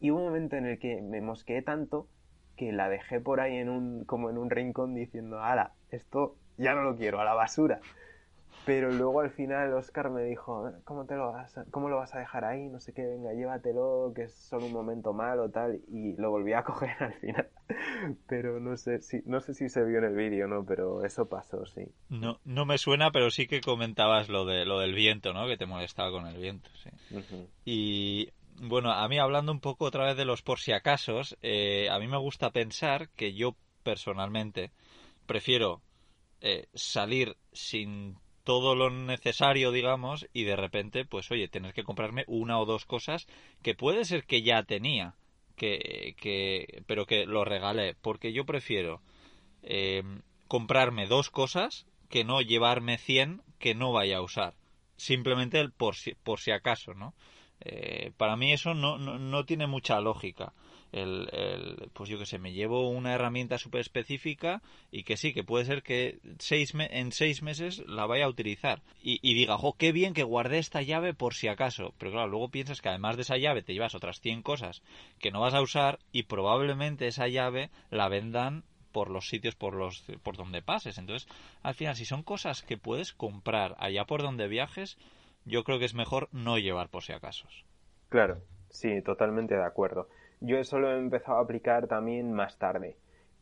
Y 0.00 0.10
hubo 0.10 0.20
un 0.20 0.26
momento 0.26 0.56
en 0.56 0.66
el 0.66 0.78
que 0.78 1.02
me 1.02 1.20
mosqueé 1.20 1.62
tanto 1.62 2.08
que 2.56 2.72
la 2.72 2.88
dejé 2.88 3.20
por 3.20 3.40
ahí 3.40 3.56
en 3.56 3.68
un, 3.68 4.04
como 4.04 4.30
en 4.30 4.38
un 4.38 4.50
rincón 4.50 4.94
diciendo, 4.94 5.42
ala, 5.42 5.72
esto 5.90 6.36
ya 6.56 6.74
no 6.74 6.82
lo 6.82 6.96
quiero, 6.96 7.20
a 7.20 7.24
la 7.24 7.34
basura. 7.34 7.80
Pero 8.64 8.90
luego 8.90 9.20
al 9.20 9.30
final 9.30 9.74
Oscar 9.74 10.10
me 10.10 10.22
dijo, 10.22 10.72
¿cómo, 10.84 11.04
te 11.04 11.16
lo 11.16 11.32
vas 11.32 11.58
a, 11.58 11.64
¿cómo 11.70 11.88
lo 11.90 11.96
vas 11.96 12.14
a 12.14 12.18
dejar 12.18 12.44
ahí? 12.44 12.68
No 12.68 12.80
sé 12.80 12.94
qué, 12.94 13.04
venga, 13.04 13.32
llévatelo, 13.34 14.12
que 14.14 14.22
es 14.22 14.34
solo 14.34 14.66
un 14.66 14.72
momento 14.72 15.12
malo, 15.12 15.50
tal. 15.50 15.80
Y 15.88 16.14
lo 16.16 16.30
volví 16.30 16.54
a 16.54 16.62
coger 16.64 16.96
al 17.00 17.14
final. 17.14 17.48
Pero 18.26 18.60
no 18.60 18.76
sé 18.76 19.00
si, 19.00 19.22
no 19.24 19.40
sé 19.40 19.54
si 19.54 19.68
se 19.68 19.84
vio 19.84 19.98
en 19.98 20.04
el 20.04 20.14
vídeo, 20.14 20.46
¿no? 20.46 20.64
Pero 20.64 21.04
eso 21.04 21.28
pasó, 21.28 21.64
sí. 21.66 21.82
No, 22.08 22.40
no 22.44 22.66
me 22.66 22.78
suena, 22.78 23.10
pero 23.10 23.30
sí 23.30 23.46
que 23.46 23.60
comentabas 23.60 24.28
lo, 24.28 24.44
de, 24.44 24.64
lo 24.64 24.80
del 24.80 24.94
viento, 24.94 25.32
¿no? 25.32 25.46
Que 25.46 25.56
te 25.56 25.66
molestaba 25.66 26.10
con 26.10 26.26
el 26.26 26.36
viento, 26.38 26.70
sí. 26.74 26.90
Y 27.64 28.30
bueno, 28.56 28.92
a 28.92 29.08
mí 29.08 29.18
hablando 29.18 29.52
un 29.52 29.60
poco 29.60 29.86
otra 29.86 30.04
vez 30.04 30.16
de 30.16 30.24
los 30.24 30.42
por 30.42 30.60
si 30.60 30.72
acasos, 30.72 31.36
eh, 31.42 31.88
a 31.90 31.98
mí 31.98 32.06
me 32.06 32.18
gusta 32.18 32.50
pensar 32.50 33.08
que 33.10 33.34
yo 33.34 33.56
personalmente 33.82 34.70
prefiero 35.26 35.82
eh, 36.40 36.66
salir 36.74 37.36
sin 37.52 38.16
todo 38.44 38.74
lo 38.74 38.90
necesario, 38.90 39.72
digamos, 39.72 40.28
y 40.32 40.44
de 40.44 40.56
repente, 40.56 41.06
pues 41.06 41.30
oye, 41.30 41.48
tener 41.48 41.72
que 41.72 41.82
comprarme 41.82 42.24
una 42.26 42.60
o 42.60 42.66
dos 42.66 42.84
cosas 42.84 43.26
que 43.62 43.74
puede 43.74 44.04
ser 44.04 44.24
que 44.24 44.42
ya 44.42 44.62
tenía, 44.64 45.14
que, 45.56 46.14
que 46.18 46.82
pero 46.86 47.06
que 47.06 47.26
lo 47.26 47.44
regalé, 47.44 47.94
porque 48.00 48.32
yo 48.32 48.44
prefiero 48.44 49.00
eh, 49.62 50.02
comprarme 50.48 51.06
dos 51.06 51.30
cosas 51.30 51.86
que 52.08 52.24
no 52.24 52.40
llevarme 52.40 52.98
100 52.98 53.42
que 53.58 53.74
no 53.74 53.92
vaya 53.92 54.18
a 54.18 54.22
usar. 54.22 54.54
Simplemente 54.96 55.68
por 55.70 55.96
si, 55.96 56.14
por 56.14 56.40
si 56.40 56.50
acaso, 56.52 56.94
¿no? 56.94 57.14
Eh, 57.60 58.12
para 58.16 58.36
mí 58.36 58.52
eso 58.52 58.74
no, 58.74 58.98
no, 58.98 59.18
no 59.18 59.44
tiene 59.44 59.66
mucha 59.66 60.00
lógica 60.00 60.52
el, 60.94 61.90
pues 61.92 62.08
yo 62.08 62.18
que 62.18 62.26
sé, 62.26 62.38
me 62.38 62.52
llevo 62.52 62.88
una 62.88 63.14
herramienta 63.14 63.58
súper 63.58 63.80
específica 63.80 64.62
y 64.92 65.02
que 65.02 65.16
sí, 65.16 65.34
que 65.34 65.42
puede 65.42 65.64
ser 65.64 65.82
que 65.82 66.18
seis 66.38 66.72
en 66.74 67.12
seis 67.12 67.42
meses 67.42 67.82
la 67.86 68.06
vaya 68.06 68.26
a 68.26 68.28
utilizar 68.28 68.82
y, 69.02 69.34
diga, 69.34 69.58
jo, 69.58 69.74
qué 69.76 69.92
bien 69.92 70.14
que 70.14 70.22
guardé 70.22 70.58
esta 70.58 70.82
llave 70.82 71.12
por 71.12 71.34
si 71.34 71.48
acaso. 71.48 71.94
Pero 71.98 72.12
claro, 72.12 72.28
luego 72.28 72.48
piensas 72.48 72.80
que 72.80 72.88
además 72.88 73.16
de 73.16 73.22
esa 73.22 73.36
llave 73.36 73.62
te 73.62 73.74
llevas 73.74 73.94
otras 73.94 74.20
100 74.20 74.42
cosas 74.42 74.82
que 75.18 75.30
no 75.30 75.40
vas 75.40 75.54
a 75.54 75.62
usar 75.62 75.98
y 76.12 76.24
probablemente 76.24 77.06
esa 77.06 77.28
llave 77.28 77.70
la 77.90 78.08
vendan 78.08 78.64
por 78.92 79.10
los 79.10 79.28
sitios 79.28 79.56
por 79.56 79.74
los 79.74 80.04
por 80.22 80.36
donde 80.36 80.62
pases. 80.62 80.98
Entonces, 80.98 81.28
al 81.62 81.74
final, 81.74 81.96
si 81.96 82.04
son 82.04 82.22
cosas 82.22 82.62
que 82.62 82.78
puedes 82.78 83.12
comprar 83.12 83.74
allá 83.78 84.04
por 84.04 84.22
donde 84.22 84.46
viajes, 84.46 84.96
yo 85.44 85.64
creo 85.64 85.80
que 85.80 85.84
es 85.84 85.94
mejor 85.94 86.28
no 86.30 86.58
llevar 86.58 86.88
por 86.88 87.02
si 87.02 87.12
acaso. 87.12 87.48
Claro, 88.08 88.40
sí, 88.70 89.02
totalmente 89.02 89.56
de 89.56 89.64
acuerdo. 89.64 90.08
Yo 90.40 90.58
eso 90.58 90.78
lo 90.78 90.92
he 90.92 90.98
empezado 90.98 91.38
a 91.38 91.42
aplicar 91.42 91.86
también 91.88 92.32
más 92.32 92.58
tarde. 92.58 92.96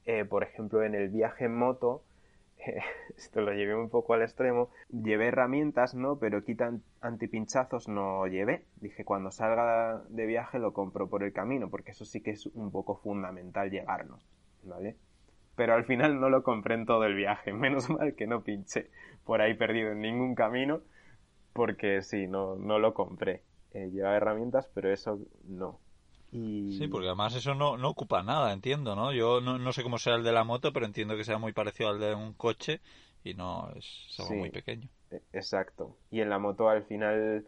eh, 0.05 0.25
por 0.25 0.43
ejemplo, 0.43 0.83
en 0.83 0.95
el 0.95 1.09
viaje 1.11 1.45
en 1.47 1.55
moto, 1.57 2.05
esto 3.17 3.41
lo 3.41 3.53
llevé 3.53 3.75
un 3.77 3.91
poco 3.91 4.15
al 4.15 4.23
extremo, 4.23 4.71
llevé 4.91 5.29
herramientas, 5.29 5.95
¿no? 5.95 6.19
Pero 6.19 6.45
quitan 6.45 6.83
antipinchazos 7.01 7.89
no 7.89 8.27
llevé. 8.27 8.67
Dije, 8.77 9.05
cuando 9.05 9.31
salga 9.31 10.03
de 10.09 10.27
viaje 10.27 10.59
lo 10.59 10.73
compro 10.73 11.09
por 11.09 11.23
el 11.25 11.33
camino, 11.33 11.71
porque 11.71 11.93
eso 11.93 12.05
sí 12.05 12.21
que 12.23 12.33
es 12.33 12.47
un 12.47 12.71
poco 12.73 12.97
fundamental 12.97 13.71
llevarnos, 13.71 14.27
¿vale? 14.63 14.97
Pero 15.57 15.75
al 15.75 15.85
final 15.85 16.21
no 16.21 16.31
lo 16.31 16.43
compré 16.43 16.75
en 16.75 16.87
todo 16.87 17.05
el 17.05 17.15
viaje, 17.15 17.53
menos 17.55 17.91
mal 17.91 18.15
que 18.15 18.27
no 18.27 18.43
pinché 18.43 18.91
por 19.25 19.41
ahí 19.41 19.55
perdido 19.55 19.93
en 19.93 20.01
ningún 20.01 20.35
camino, 20.35 20.83
porque 21.53 22.03
sí, 22.03 22.27
no, 22.29 22.57
no 22.57 22.79
lo 22.79 22.95
compré. 22.95 23.43
Eh, 23.73 23.91
llevaba 23.91 24.17
herramientas, 24.17 24.69
pero 24.75 24.93
eso 24.93 25.19
no. 25.47 25.81
Sí, 26.33 26.89
porque 26.91 27.09
además 27.09 27.35
eso 27.35 27.55
no, 27.55 27.77
no 27.77 27.91
ocupa 27.91 28.23
nada, 28.23 28.55
entiendo, 28.55 28.97
¿no? 28.97 29.13
Yo 29.13 29.43
no, 29.43 29.59
no, 29.59 29.73
sé 29.75 29.83
cómo 29.83 29.99
será 29.99 30.17
el 30.17 30.25
de 30.25 30.33
la 30.33 30.45
moto, 30.45 30.73
pero 30.73 30.87
entiendo 30.87 31.15
que 31.15 31.25
sea 31.25 31.37
muy 31.37 31.53
parecido 31.53 31.91
al 31.91 32.01
de 32.01 32.15
un 32.15 32.33
coche 32.33 32.81
y 33.23 33.35
no 33.35 33.71
es 33.77 34.17
algo 34.19 34.37
muy 34.37 34.51
pequeño. 34.51 34.89
E, 35.11 35.21
exacto. 35.35 35.95
Y 36.11 36.23
en 36.23 36.31
la 36.31 36.39
moto 36.39 36.71
al 36.71 36.85
final 36.85 37.47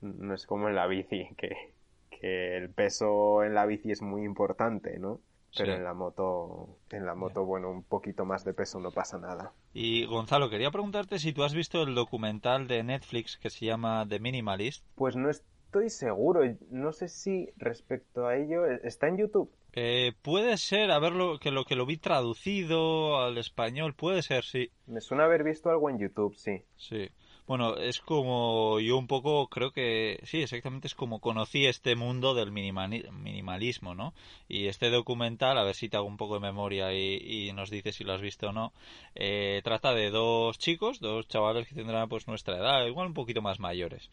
no 0.00 0.34
es 0.34 0.46
como 0.46 0.68
en 0.68 0.74
la 0.74 0.88
bici, 0.88 1.28
que, 1.38 1.74
que 2.10 2.56
el 2.56 2.70
peso 2.70 3.44
en 3.44 3.54
la 3.54 3.66
bici 3.66 3.92
es 3.92 4.02
muy 4.02 4.24
importante, 4.24 4.98
¿no? 4.98 5.20
Pero 5.56 5.74
en 5.74 5.84
la 5.84 5.94
moto, 5.94 6.78
en 6.90 7.06
la 7.06 7.14
moto, 7.14 7.44
bueno, 7.44 7.70
un 7.70 7.84
poquito 7.84 8.24
más 8.24 8.44
de 8.44 8.54
peso 8.54 8.80
no 8.80 8.90
pasa 8.90 9.18
nada. 9.18 9.52
Y 9.72 10.04
Gonzalo, 10.06 10.50
quería 10.50 10.72
preguntarte 10.72 11.20
si 11.20 11.32
tú 11.32 11.44
has 11.44 11.54
visto 11.54 11.84
el 11.84 11.94
documental 11.94 12.66
de 12.66 12.82
Netflix 12.82 13.36
que 13.36 13.50
se 13.50 13.66
llama 13.66 14.04
The 14.08 14.18
Minimalist. 14.18 14.84
Pues 14.96 15.14
no 15.14 15.30
es 15.30 15.44
estoy 15.74 15.90
seguro. 15.90 16.42
No 16.70 16.92
sé 16.92 17.08
si 17.08 17.50
respecto 17.56 18.26
a 18.26 18.36
ello 18.36 18.64
está 18.66 19.08
en 19.08 19.18
YouTube. 19.18 19.50
Eh, 19.72 20.12
puede 20.22 20.56
ser, 20.56 20.92
a 20.92 21.00
ver 21.00 21.12
lo, 21.12 21.38
que 21.40 21.50
lo 21.50 21.64
que 21.64 21.74
lo 21.74 21.84
vi 21.84 21.96
traducido 21.96 23.18
al 23.20 23.38
español, 23.38 23.94
puede 23.94 24.22
ser, 24.22 24.44
sí. 24.44 24.70
Me 24.86 25.00
suena 25.00 25.24
haber 25.24 25.42
visto 25.42 25.70
algo 25.70 25.90
en 25.90 25.98
YouTube, 25.98 26.36
sí. 26.36 26.62
Sí. 26.76 27.08
Bueno, 27.46 27.76
es 27.76 28.00
como 28.00 28.80
yo 28.80 28.96
un 28.96 29.06
poco 29.06 29.48
creo 29.48 29.70
que 29.70 30.18
sí, 30.22 30.40
exactamente 30.40 30.86
es 30.86 30.94
como 30.94 31.20
conocí 31.20 31.66
este 31.66 31.94
mundo 31.94 32.34
del 32.34 32.52
minimalismo, 32.52 33.94
¿no? 33.94 34.14
Y 34.48 34.68
este 34.68 34.88
documental, 34.88 35.58
a 35.58 35.64
ver 35.64 35.74
si 35.74 35.90
te 35.90 35.98
hago 35.98 36.06
un 36.06 36.16
poco 36.16 36.34
de 36.34 36.40
memoria 36.40 36.94
y, 36.94 37.52
nos 37.52 37.68
dices 37.68 37.96
si 37.96 38.04
lo 38.04 38.14
has 38.14 38.22
visto 38.22 38.48
o 38.48 38.52
no, 38.52 38.72
eh, 39.14 39.60
trata 39.62 39.92
de 39.92 40.08
dos 40.08 40.56
chicos, 40.56 41.00
dos 41.00 41.28
chavales 41.28 41.68
que 41.68 41.74
tendrán 41.74 42.08
pues 42.08 42.26
nuestra 42.28 42.56
edad, 42.56 42.86
igual 42.86 43.08
un 43.08 43.14
poquito 43.14 43.42
más 43.42 43.60
mayores. 43.60 44.08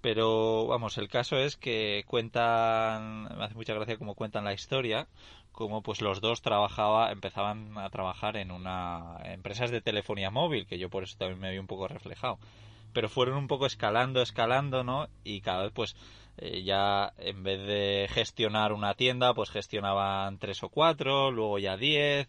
Pero 0.00 0.66
vamos, 0.66 0.96
el 0.98 1.08
caso 1.08 1.36
es 1.36 1.56
que 1.56 2.04
cuentan, 2.06 3.24
me 3.36 3.44
hace 3.44 3.54
mucha 3.54 3.74
gracia 3.74 3.98
como 3.98 4.14
cuentan 4.14 4.44
la 4.44 4.52
historia, 4.52 5.08
como 5.52 5.82
pues 5.82 6.00
los 6.00 6.20
dos 6.20 6.40
trabajaba, 6.40 7.10
empezaban 7.10 7.76
a 7.76 7.90
trabajar 7.90 8.36
en 8.36 8.52
una 8.52 9.16
empresas 9.24 9.72
de 9.72 9.80
telefonía 9.80 10.30
móvil, 10.30 10.66
que 10.66 10.78
yo 10.78 10.88
por 10.88 11.02
eso 11.02 11.16
también 11.18 11.40
me 11.40 11.50
vi 11.50 11.58
un 11.58 11.66
poco 11.66 11.88
reflejado. 11.88 12.38
Pero 12.92 13.08
fueron 13.08 13.36
un 13.36 13.48
poco 13.48 13.66
escalando, 13.66 14.22
escalando, 14.22 14.84
¿no? 14.84 15.08
Y 15.24 15.40
cada 15.40 15.64
vez 15.64 15.72
pues 15.74 15.96
eh, 16.38 16.62
ya 16.62 17.12
en 17.18 17.42
vez 17.42 17.60
de 17.66 18.08
gestionar 18.10 18.72
una 18.72 18.94
tienda, 18.94 19.34
pues 19.34 19.50
gestionaban 19.50 20.38
tres 20.38 20.62
o 20.62 20.68
cuatro, 20.68 21.32
luego 21.32 21.58
ya 21.58 21.76
diez, 21.76 22.28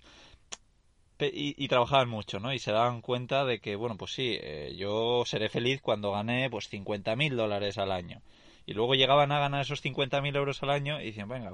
y, 1.21 1.67
trabajaban 1.67 2.09
mucho, 2.09 2.39
¿no? 2.39 2.53
Y 2.53 2.59
se 2.59 2.71
daban 2.71 3.01
cuenta 3.01 3.45
de 3.45 3.59
que, 3.59 3.75
bueno, 3.75 3.97
pues 3.97 4.13
sí, 4.13 4.37
eh, 4.41 4.75
yo 4.77 5.23
seré 5.25 5.49
feliz 5.49 5.81
cuando 5.81 6.11
gane 6.11 6.49
pues 6.49 6.71
50.000 6.71 7.35
dólares 7.35 7.77
al 7.77 7.91
año. 7.91 8.21
Y 8.65 8.73
luego 8.73 8.93
llegaban 8.93 9.31
a 9.31 9.39
ganar 9.39 9.61
esos 9.61 9.83
50.000 9.83 10.35
euros 10.35 10.61
al 10.63 10.69
año 10.69 11.01
y 11.01 11.05
decían, 11.05 11.27
venga, 11.27 11.53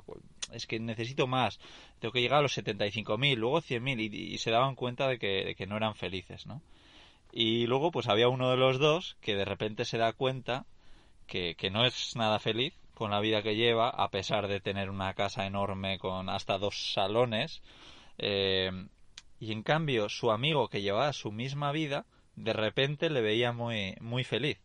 es 0.51 0.67
que 0.67 0.79
necesito 0.79 1.27
más, 1.27 1.59
tengo 1.99 2.11
que 2.11 2.21
llegar 2.21 2.39
a 2.39 2.41
los 2.41 2.57
75.000, 2.57 3.35
luego 3.37 3.61
100.000 3.61 4.13
y, 4.13 4.33
y 4.33 4.37
se 4.37 4.51
daban 4.51 4.75
cuenta 4.75 5.07
de 5.07 5.17
que, 5.17 5.45
de 5.45 5.55
que 5.55 5.65
no 5.65 5.77
eran 5.77 5.95
felices, 5.95 6.45
¿no? 6.45 6.61
Y 7.31 7.67
luego 7.67 7.91
pues 7.91 8.07
había 8.07 8.29
uno 8.29 8.49
de 8.49 8.57
los 8.57 8.79
dos 8.79 9.17
que 9.21 9.35
de 9.35 9.45
repente 9.45 9.85
se 9.85 9.97
da 9.97 10.13
cuenta 10.13 10.65
que, 11.27 11.55
que 11.55 11.69
no 11.69 11.85
es 11.85 12.15
nada 12.15 12.39
feliz 12.39 12.73
con 12.93 13.11
la 13.11 13.19
vida 13.19 13.43
que 13.43 13.55
lleva, 13.55 13.89
a 13.89 14.09
pesar 14.09 14.47
de 14.47 14.59
tener 14.59 14.89
una 14.89 15.13
casa 15.13 15.45
enorme 15.45 15.99
con 15.99 16.29
hasta 16.29 16.57
dos 16.57 16.93
salones, 16.93 17.61
eh, 18.17 18.71
y 19.45 19.51
en 19.51 19.61
cambio 19.61 20.09
su 20.09 20.31
amigo 20.31 20.69
que 20.69 20.81
llevaba 20.81 21.13
su 21.13 21.31
misma 21.31 21.71
vida, 21.71 22.07
de 22.35 22.51
repente 22.51 23.11
le 23.11 23.21
veía 23.21 23.51
muy, 23.51 23.95
muy 24.01 24.23
feliz. 24.23 24.59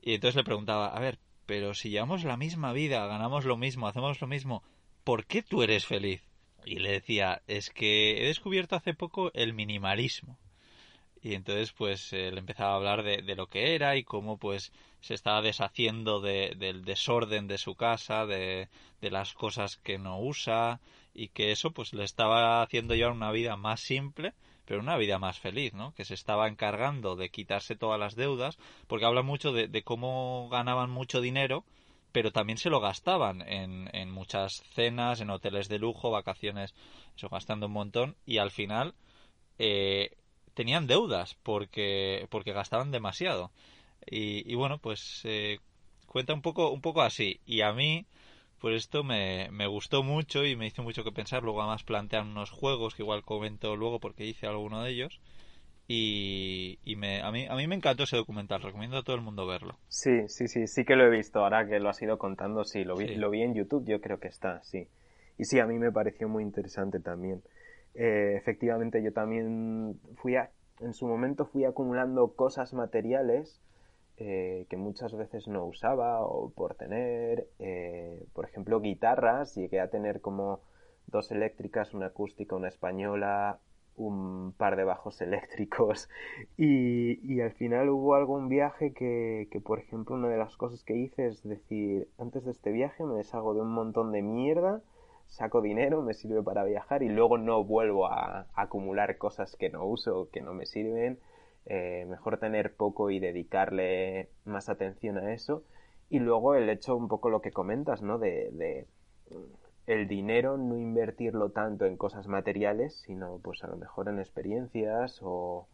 Y 0.00 0.14
entonces 0.14 0.36
le 0.36 0.44
preguntaba, 0.44 0.86
a 0.94 1.00
ver, 1.00 1.18
pero 1.46 1.74
si 1.74 1.90
llevamos 1.90 2.22
la 2.22 2.36
misma 2.36 2.72
vida, 2.72 3.04
ganamos 3.08 3.44
lo 3.44 3.56
mismo, 3.56 3.88
hacemos 3.88 4.20
lo 4.20 4.28
mismo, 4.28 4.62
¿por 5.02 5.26
qué 5.26 5.42
tú 5.42 5.64
eres 5.64 5.84
feliz? 5.84 6.22
Y 6.64 6.76
le 6.76 6.92
decía, 6.92 7.42
es 7.48 7.70
que 7.70 8.22
he 8.22 8.26
descubierto 8.28 8.76
hace 8.76 8.94
poco 8.94 9.32
el 9.34 9.52
minimalismo. 9.52 10.38
Y 11.20 11.34
entonces 11.34 11.72
pues 11.72 12.12
él 12.12 12.38
empezaba 12.38 12.74
a 12.74 12.76
hablar 12.76 13.02
de, 13.02 13.20
de, 13.20 13.34
lo 13.34 13.48
que 13.48 13.74
era 13.74 13.96
y 13.96 14.04
cómo 14.04 14.38
pues 14.38 14.72
se 15.00 15.14
estaba 15.14 15.42
deshaciendo 15.42 16.20
de, 16.20 16.54
del 16.56 16.84
desorden 16.84 17.48
de 17.48 17.58
su 17.58 17.74
casa, 17.74 18.26
de, 18.26 18.68
de 19.00 19.10
las 19.10 19.34
cosas 19.34 19.76
que 19.78 19.98
no 19.98 20.20
usa, 20.20 20.80
y 21.14 21.28
que 21.28 21.52
eso 21.52 21.70
pues 21.70 21.92
le 21.94 22.04
estaba 22.04 22.62
haciendo 22.62 22.94
llevar 22.94 23.12
una 23.12 23.32
vida 23.32 23.56
más 23.56 23.80
simple 23.80 24.34
pero 24.64 24.80
una 24.80 24.96
vida 24.96 25.18
más 25.18 25.38
feliz, 25.38 25.74
¿no? 25.74 25.92
Que 25.94 26.04
se 26.04 26.14
estaba 26.14 26.48
encargando 26.48 27.16
de 27.16 27.30
quitarse 27.30 27.76
todas 27.76 28.00
las 28.00 28.14
deudas, 28.14 28.58
porque 28.86 29.04
habla 29.04 29.22
mucho 29.22 29.52
de, 29.52 29.82
cómo 29.82 30.48
ganaban 30.50 30.90
mucho 30.90 31.20
dinero, 31.20 31.64
pero 32.12 32.32
también 32.32 32.58
se 32.58 32.70
lo 32.70 32.80
gastaban 32.80 33.42
en, 33.42 33.90
en, 33.94 34.10
muchas 34.10 34.62
cenas, 34.74 35.20
en 35.20 35.30
hoteles 35.30 35.68
de 35.68 35.78
lujo, 35.78 36.10
vacaciones, 36.10 36.74
eso 37.16 37.28
gastando 37.28 37.66
un 37.66 37.72
montón, 37.72 38.16
y 38.24 38.38
al 38.38 38.50
final 38.50 38.94
eh, 39.58 40.16
tenían 40.54 40.86
deudas 40.86 41.36
porque, 41.42 42.26
porque 42.30 42.52
gastaban 42.52 42.90
demasiado. 42.90 43.50
Y, 44.06 44.50
y 44.50 44.54
bueno, 44.54 44.78
pues 44.78 45.22
eh, 45.24 45.58
cuenta 46.06 46.34
un 46.34 46.42
poco, 46.42 46.70
un 46.70 46.80
poco 46.80 47.02
así. 47.02 47.40
Y 47.46 47.62
a 47.62 47.72
mí, 47.72 48.06
por 48.60 48.72
esto 48.72 49.04
me, 49.04 49.48
me, 49.50 49.66
gustó 49.66 50.02
mucho 50.02 50.44
y 50.44 50.56
me 50.56 50.66
hizo 50.66 50.82
mucho 50.82 51.04
que 51.04 51.12
pensar. 51.12 51.42
Luego 51.42 51.62
además 51.62 51.84
plantean 51.84 52.28
unos 52.28 52.50
juegos 52.50 52.94
que 52.94 53.02
igual 53.02 53.22
comento 53.22 53.76
luego 53.76 54.00
porque 54.00 54.24
hice 54.24 54.46
alguno 54.46 54.82
de 54.82 54.90
ellos. 54.90 55.20
Y, 55.86 56.78
y 56.84 56.96
me, 56.96 57.20
a, 57.20 57.30
mí, 57.30 57.46
a 57.46 57.54
mí 57.56 57.66
me 57.66 57.74
encantó 57.74 58.04
ese 58.04 58.16
documental, 58.16 58.62
recomiendo 58.62 58.96
a 58.96 59.02
todo 59.02 59.16
el 59.16 59.22
mundo 59.22 59.46
verlo. 59.46 59.76
Sí, 59.88 60.28
sí, 60.28 60.48
sí, 60.48 60.66
sí 60.66 60.84
que 60.84 60.96
lo 60.96 61.04
he 61.04 61.10
visto. 61.10 61.40
Ahora 61.40 61.66
que 61.68 61.78
lo 61.78 61.90
has 61.90 62.00
ido 62.00 62.18
contando, 62.18 62.64
sí, 62.64 62.84
lo 62.84 62.96
vi, 62.96 63.14
lo 63.16 63.30
vi 63.30 63.42
en 63.42 63.54
YouTube, 63.54 63.84
yo 63.86 64.00
creo 64.00 64.18
que 64.18 64.28
está, 64.28 64.62
sí. 64.64 64.88
Y 65.36 65.44
sí, 65.44 65.58
a 65.58 65.66
mí 65.66 65.78
me 65.78 65.92
pareció 65.92 66.28
muy 66.28 66.42
interesante 66.42 67.00
también. 67.00 67.42
Eh, 67.94 68.34
efectivamente, 68.36 69.02
yo 69.02 69.12
también 69.12 70.00
fui 70.16 70.36
a, 70.36 70.50
en 70.80 70.94
su 70.94 71.06
momento 71.06 71.46
fui 71.46 71.64
acumulando 71.64 72.28
cosas 72.34 72.72
materiales 72.72 73.60
eh, 74.16 74.66
que 74.68 74.76
muchas 74.76 75.12
veces 75.14 75.48
no 75.48 75.64
usaba 75.64 76.20
o 76.24 76.50
por 76.50 76.76
tener, 76.76 77.48
eh, 77.58 78.24
por 78.32 78.44
ejemplo, 78.44 78.80
guitarras, 78.80 79.56
llegué 79.56 79.80
a 79.80 79.90
tener 79.90 80.20
como 80.20 80.60
dos 81.06 81.32
eléctricas, 81.32 81.94
una 81.94 82.06
acústica, 82.06 82.54
una 82.54 82.68
española, 82.68 83.58
un 83.96 84.52
par 84.56 84.76
de 84.76 84.84
bajos 84.84 85.20
eléctricos. 85.20 86.08
Y, 86.56 87.40
al 87.40 87.52
final 87.52 87.88
hubo 87.90 88.14
algún 88.14 88.48
viaje 88.48 88.92
que, 88.92 89.48
por 89.64 89.80
ejemplo, 89.80 90.14
una 90.14 90.28
de 90.28 90.38
las 90.38 90.56
cosas 90.56 90.84
que 90.84 90.96
hice 90.96 91.26
es 91.26 91.42
decir, 91.42 92.08
antes 92.18 92.44
de 92.44 92.52
este 92.52 92.70
viaje 92.70 93.04
me 93.04 93.14
deshago 93.14 93.54
de 93.54 93.62
un 93.62 93.72
montón 93.72 94.12
de 94.12 94.22
mierda, 94.22 94.80
saco 95.26 95.60
dinero, 95.60 96.02
me 96.02 96.14
sirve 96.14 96.42
para 96.42 96.64
viajar 96.64 97.02
y 97.02 97.08
luego 97.08 97.38
no 97.38 97.64
vuelvo 97.64 98.06
a 98.06 98.46
acumular 98.54 99.18
cosas 99.18 99.56
que 99.56 99.70
no 99.70 99.84
uso, 99.84 100.28
que 100.32 100.40
no 100.40 100.54
me 100.54 100.66
sirven 100.66 101.18
eh, 101.66 102.04
mejor 102.08 102.38
tener 102.38 102.74
poco 102.74 103.10
y 103.10 103.20
dedicarle 103.20 104.30
más 104.44 104.68
atención 104.68 105.18
a 105.18 105.32
eso. 105.32 105.64
Y 106.10 106.18
luego 106.18 106.54
el 106.54 106.68
hecho, 106.68 106.96
un 106.96 107.08
poco 107.08 107.30
lo 107.30 107.40
que 107.40 107.50
comentas, 107.50 108.02
¿no? 108.02 108.18
De, 108.18 108.50
de 108.52 108.86
el 109.86 110.08
dinero, 110.08 110.56
no 110.56 110.78
invertirlo 110.78 111.50
tanto 111.50 111.84
en 111.84 111.96
cosas 111.96 112.26
materiales, 112.26 113.02
sino 113.06 113.38
pues 113.42 113.62
a 113.64 113.66
lo 113.66 113.76
mejor 113.76 114.08
en 114.08 114.18
experiencias 114.18 115.20
o, 115.22 115.68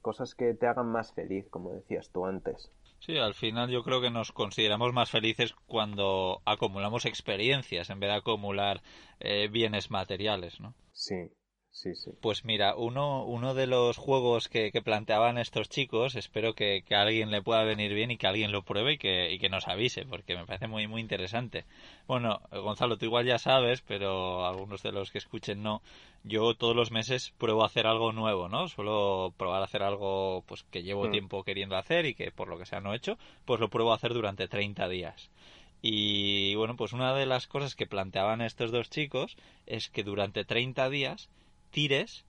cosas 0.00 0.34
que 0.34 0.54
te 0.54 0.66
hagan 0.66 0.88
más 0.88 1.12
feliz, 1.12 1.46
como 1.48 1.72
decías 1.72 2.10
tú 2.10 2.26
antes. 2.26 2.72
Sí, 2.98 3.16
al 3.18 3.34
final 3.34 3.68
yo 3.70 3.82
creo 3.82 4.00
que 4.00 4.10
nos 4.10 4.32
consideramos 4.32 4.92
más 4.92 5.10
felices 5.10 5.54
cuando 5.66 6.40
acumulamos 6.44 7.04
experiencias 7.04 7.90
en 7.90 8.00
vez 8.00 8.10
de 8.10 8.16
acumular 8.16 8.82
eh, 9.20 9.48
bienes 9.48 9.90
materiales, 9.90 10.60
¿no? 10.60 10.74
Sí, 10.92 11.30
pues 12.20 12.44
mira, 12.44 12.76
uno, 12.76 13.24
uno 13.24 13.54
de 13.54 13.66
los 13.66 13.96
juegos 13.96 14.48
que, 14.48 14.70
planteaban 14.84 15.38
estos 15.38 15.70
chicos, 15.70 16.16
espero 16.16 16.54
que, 16.54 16.84
a 16.90 17.00
alguien 17.00 17.30
le 17.30 17.40
pueda 17.40 17.64
venir 17.64 17.94
bien 17.94 18.10
y 18.10 18.18
que 18.18 18.26
alguien 18.26 18.52
lo 18.52 18.62
pruebe 18.62 18.92
y 18.92 18.98
que, 18.98 19.32
y 19.32 19.38
que 19.38 19.48
nos 19.48 19.66
avise, 19.68 20.04
porque 20.04 20.36
me 20.36 20.44
parece 20.44 20.68
muy, 20.68 20.86
muy 20.86 21.00
interesante. 21.00 21.64
Bueno, 22.06 22.42
Gonzalo, 22.50 22.98
tú 22.98 23.06
igual 23.06 23.24
ya 23.24 23.38
sabes, 23.38 23.80
pero 23.80 24.46
algunos 24.46 24.82
de 24.82 24.92
los 24.92 25.10
que 25.10 25.18
escuchen 25.18 25.62
no. 25.62 25.82
Yo 26.24 26.54
todos 26.54 26.76
los 26.76 26.90
meses 26.90 27.32
pruebo 27.38 27.62
a 27.62 27.66
hacer 27.66 27.86
algo 27.86 28.12
nuevo, 28.12 28.48
¿no? 28.48 28.68
Suelo 28.68 29.32
probar 29.36 29.62
a 29.62 29.64
hacer 29.64 29.82
algo 29.82 30.44
pues 30.46 30.64
que 30.64 30.82
llevo 30.82 31.08
mm. 31.08 31.10
tiempo 31.10 31.42
queriendo 31.42 31.76
hacer 31.76 32.04
y 32.04 32.14
que 32.14 32.30
por 32.30 32.48
lo 32.48 32.58
que 32.58 32.66
sea 32.66 32.80
no 32.80 32.92
he 32.92 32.96
hecho, 32.96 33.18
pues 33.44 33.60
lo 33.60 33.70
pruebo 33.70 33.92
a 33.92 33.96
hacer 33.96 34.12
durante 34.12 34.46
30 34.46 34.88
días. 34.88 35.30
Y 35.80 36.54
bueno, 36.54 36.76
pues 36.76 36.92
una 36.92 37.12
de 37.14 37.26
las 37.26 37.48
cosas 37.48 37.74
que 37.74 37.88
planteaban 37.88 38.40
estos 38.40 38.70
dos 38.70 38.88
chicos 38.88 39.36
es 39.66 39.88
que 39.88 40.04
durante 40.04 40.44
30 40.44 40.88
días 40.90 41.28
tires 41.72 42.24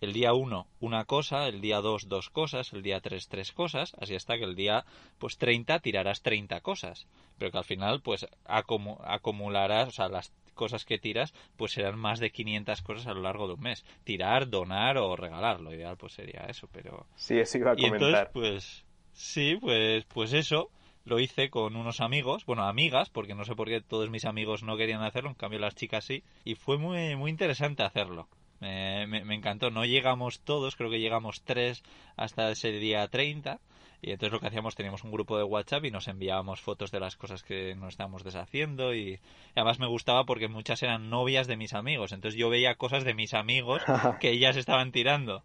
el 0.00 0.12
día 0.12 0.34
1 0.34 0.66
una 0.80 1.04
cosa, 1.04 1.48
el 1.48 1.60
día 1.60 1.80
2 1.80 2.08
dos 2.08 2.30
cosas, 2.30 2.72
el 2.72 2.82
día 2.82 3.00
3 3.00 3.28
tres 3.28 3.52
cosas, 3.52 3.94
así 4.00 4.14
hasta 4.14 4.36
que 4.36 4.44
el 4.44 4.54
día 4.54 4.84
pues 5.18 5.38
30 5.38 5.80
tirarás 5.80 6.22
30 6.22 6.60
cosas, 6.60 7.06
pero 7.38 7.50
que 7.50 7.58
al 7.58 7.64
final 7.64 8.02
pues 8.02 8.26
acumularás, 8.44 9.88
o 9.88 9.92
sea, 9.92 10.08
las 10.08 10.32
cosas 10.54 10.84
que 10.84 10.98
tiras 10.98 11.32
pues 11.56 11.72
serán 11.72 11.98
más 11.98 12.20
de 12.20 12.30
500 12.30 12.82
cosas 12.82 13.06
a 13.06 13.14
lo 13.14 13.22
largo 13.22 13.48
de 13.48 13.54
un 13.54 13.60
mes. 13.60 13.84
Tirar, 14.04 14.48
donar 14.48 14.98
o 14.98 15.16
regalar, 15.16 15.60
lo 15.60 15.74
ideal 15.74 15.96
pues 15.96 16.12
sería 16.12 16.46
eso, 16.48 16.68
pero... 16.70 17.06
Sí, 17.16 17.38
eso 17.38 17.58
iba 17.58 17.72
a 17.72 17.76
comentar. 17.76 18.00
Y 18.00 18.04
entonces 18.04 18.28
pues 18.32 18.84
sí, 19.12 19.56
pues, 19.60 20.04
pues 20.04 20.32
eso 20.32 20.70
lo 21.04 21.18
hice 21.18 21.50
con 21.50 21.76
unos 21.76 22.00
amigos, 22.00 22.46
bueno, 22.46 22.64
amigas, 22.64 23.10
porque 23.10 23.34
no 23.34 23.44
sé 23.44 23.54
por 23.54 23.68
qué 23.68 23.80
todos 23.80 24.10
mis 24.10 24.24
amigos 24.24 24.62
no 24.62 24.76
querían 24.76 25.02
hacerlo, 25.02 25.30
en 25.30 25.36
cambio 25.36 25.58
las 25.58 25.74
chicas 25.74 26.04
sí, 26.04 26.24
y 26.44 26.54
fue 26.54 26.78
muy, 26.78 27.16
muy 27.16 27.30
interesante 27.30 27.82
hacerlo. 27.82 28.28
Me, 28.64 29.34
encantó, 29.34 29.70
no 29.70 29.84
llegamos 29.84 30.40
todos, 30.40 30.76
creo 30.76 30.90
que 30.90 31.00
llegamos 31.00 31.42
tres 31.44 31.82
hasta 32.16 32.50
ese 32.50 32.72
día 32.72 33.06
30, 33.08 33.60
y 34.00 34.10
entonces 34.10 34.32
lo 34.32 34.40
que 34.40 34.46
hacíamos, 34.46 34.74
teníamos 34.74 35.04
un 35.04 35.12
grupo 35.12 35.38
de 35.38 35.44
WhatsApp 35.44 35.84
y 35.84 35.90
nos 35.90 36.08
enviábamos 36.08 36.60
fotos 36.60 36.90
de 36.90 37.00
las 37.00 37.16
cosas 37.16 37.42
que 37.42 37.74
nos 37.74 37.94
estábamos 37.94 38.24
deshaciendo, 38.24 38.94
y, 38.94 39.20
además 39.54 39.78
me 39.78 39.86
gustaba 39.86 40.24
porque 40.24 40.48
muchas 40.48 40.82
eran 40.82 41.10
novias 41.10 41.46
de 41.46 41.56
mis 41.56 41.74
amigos, 41.74 42.12
entonces 42.12 42.38
yo 42.38 42.50
veía 42.50 42.74
cosas 42.76 43.04
de 43.04 43.14
mis 43.14 43.34
amigos 43.34 43.82
que 44.20 44.30
ellas 44.30 44.56
estaban 44.56 44.92
tirando, 44.92 45.44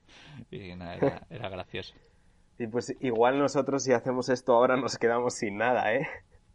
y 0.52 0.76
nada, 0.76 1.26
era 1.30 1.50
gracioso. 1.50 1.94
Y 2.62 2.68
pues 2.68 2.94
igual 3.00 3.40
nosotros 3.40 3.86
si 3.86 3.94
hacemos 3.94 4.28
esto 4.28 4.52
ahora 4.52 4.76
nos 4.76 4.98
quedamos 4.98 5.34
sin 5.36 5.56
nada, 5.56 5.94
¿eh? 5.94 6.06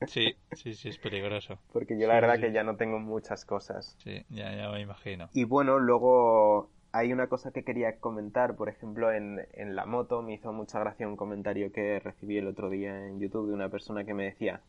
Sí, 0.06 0.34
sí, 0.52 0.74
sí, 0.74 0.88
es 0.88 0.98
peligroso. 0.98 1.58
Porque 1.72 1.98
yo 1.98 2.06
la 2.06 2.14
verdad 2.14 2.40
que 2.40 2.52
ya 2.52 2.62
no 2.62 2.76
tengo 2.76 2.98
muchas 2.98 3.44
cosas. 3.44 3.96
Sí, 4.02 4.24
ya, 4.30 4.54
ya 4.54 4.70
me 4.70 4.80
imagino. 4.80 5.28
Y 5.32 5.44
bueno, 5.44 5.78
luego 5.78 6.70
hay 6.92 7.12
una 7.12 7.28
cosa 7.28 7.50
que 7.50 7.64
quería 7.64 7.98
comentar, 7.98 8.56
por 8.56 8.68
ejemplo, 8.68 9.12
en, 9.12 9.40
en 9.54 9.74
la 9.74 9.86
moto 9.86 10.22
me 10.22 10.34
hizo 10.34 10.52
mucha 10.52 10.78
gracia 10.78 11.08
un 11.08 11.16
comentario 11.16 11.72
que 11.72 11.98
recibí 12.00 12.38
el 12.38 12.46
otro 12.46 12.70
día 12.70 13.06
en 13.06 13.18
YouTube 13.20 13.48
de 13.48 13.54
una 13.54 13.68
persona 13.68 14.04
que 14.04 14.14
me 14.14 14.24
decía 14.24 14.60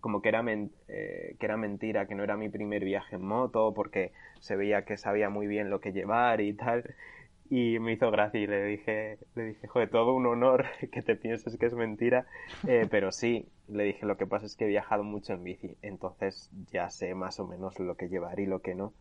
como 0.00 0.20
que 0.20 0.28
era, 0.28 0.44
eh, 0.88 1.36
que 1.40 1.46
era 1.46 1.56
mentira, 1.56 2.06
que 2.06 2.14
no 2.14 2.24
era 2.24 2.36
mi 2.36 2.50
primer 2.50 2.84
viaje 2.84 3.16
en 3.16 3.22
moto, 3.24 3.72
porque 3.74 4.12
se 4.38 4.54
veía 4.54 4.84
que 4.84 4.98
sabía 4.98 5.30
muy 5.30 5.46
bien 5.46 5.70
lo 5.70 5.80
que 5.80 5.92
llevar 5.92 6.42
y 6.42 6.52
tal 6.52 6.84
y 7.50 7.78
me 7.78 7.92
hizo 7.92 8.10
gracia 8.10 8.40
y 8.40 8.46
le 8.46 8.64
dije, 8.64 9.18
le 9.34 9.44
dije, 9.44 9.66
joder, 9.68 9.90
todo 9.90 10.14
un 10.14 10.26
honor 10.26 10.64
que 10.92 11.02
te 11.02 11.16
pienses 11.16 11.56
que 11.56 11.66
es 11.66 11.74
mentira, 11.74 12.26
eh, 12.66 12.86
pero 12.90 13.12
sí, 13.12 13.46
le 13.68 13.84
dije, 13.84 14.06
lo 14.06 14.16
que 14.16 14.26
pasa 14.26 14.46
es 14.46 14.56
que 14.56 14.64
he 14.64 14.68
viajado 14.68 15.04
mucho 15.04 15.34
en 15.34 15.44
bici, 15.44 15.76
entonces 15.82 16.50
ya 16.70 16.90
sé 16.90 17.14
más 17.14 17.38
o 17.40 17.46
menos 17.46 17.78
lo 17.78 17.96
que 17.96 18.08
llevar 18.08 18.40
y 18.40 18.46
lo 18.46 18.60
que 18.60 18.74
no. 18.74 18.92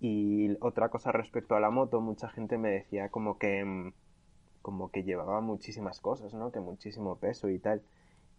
Y 0.00 0.56
otra 0.60 0.88
cosa 0.88 1.12
respecto 1.12 1.54
a 1.54 1.60
la 1.60 1.70
moto, 1.70 2.00
mucha 2.00 2.28
gente 2.28 2.58
me 2.58 2.70
decía 2.70 3.08
como 3.08 3.38
que, 3.38 3.64
mm, 3.64 3.92
como 4.60 4.90
que 4.90 5.04
llevaba 5.04 5.40
muchísimas 5.40 6.00
cosas, 6.00 6.34
¿no? 6.34 6.50
Que 6.50 6.60
muchísimo 6.60 7.16
peso 7.16 7.48
y 7.48 7.58
tal. 7.58 7.82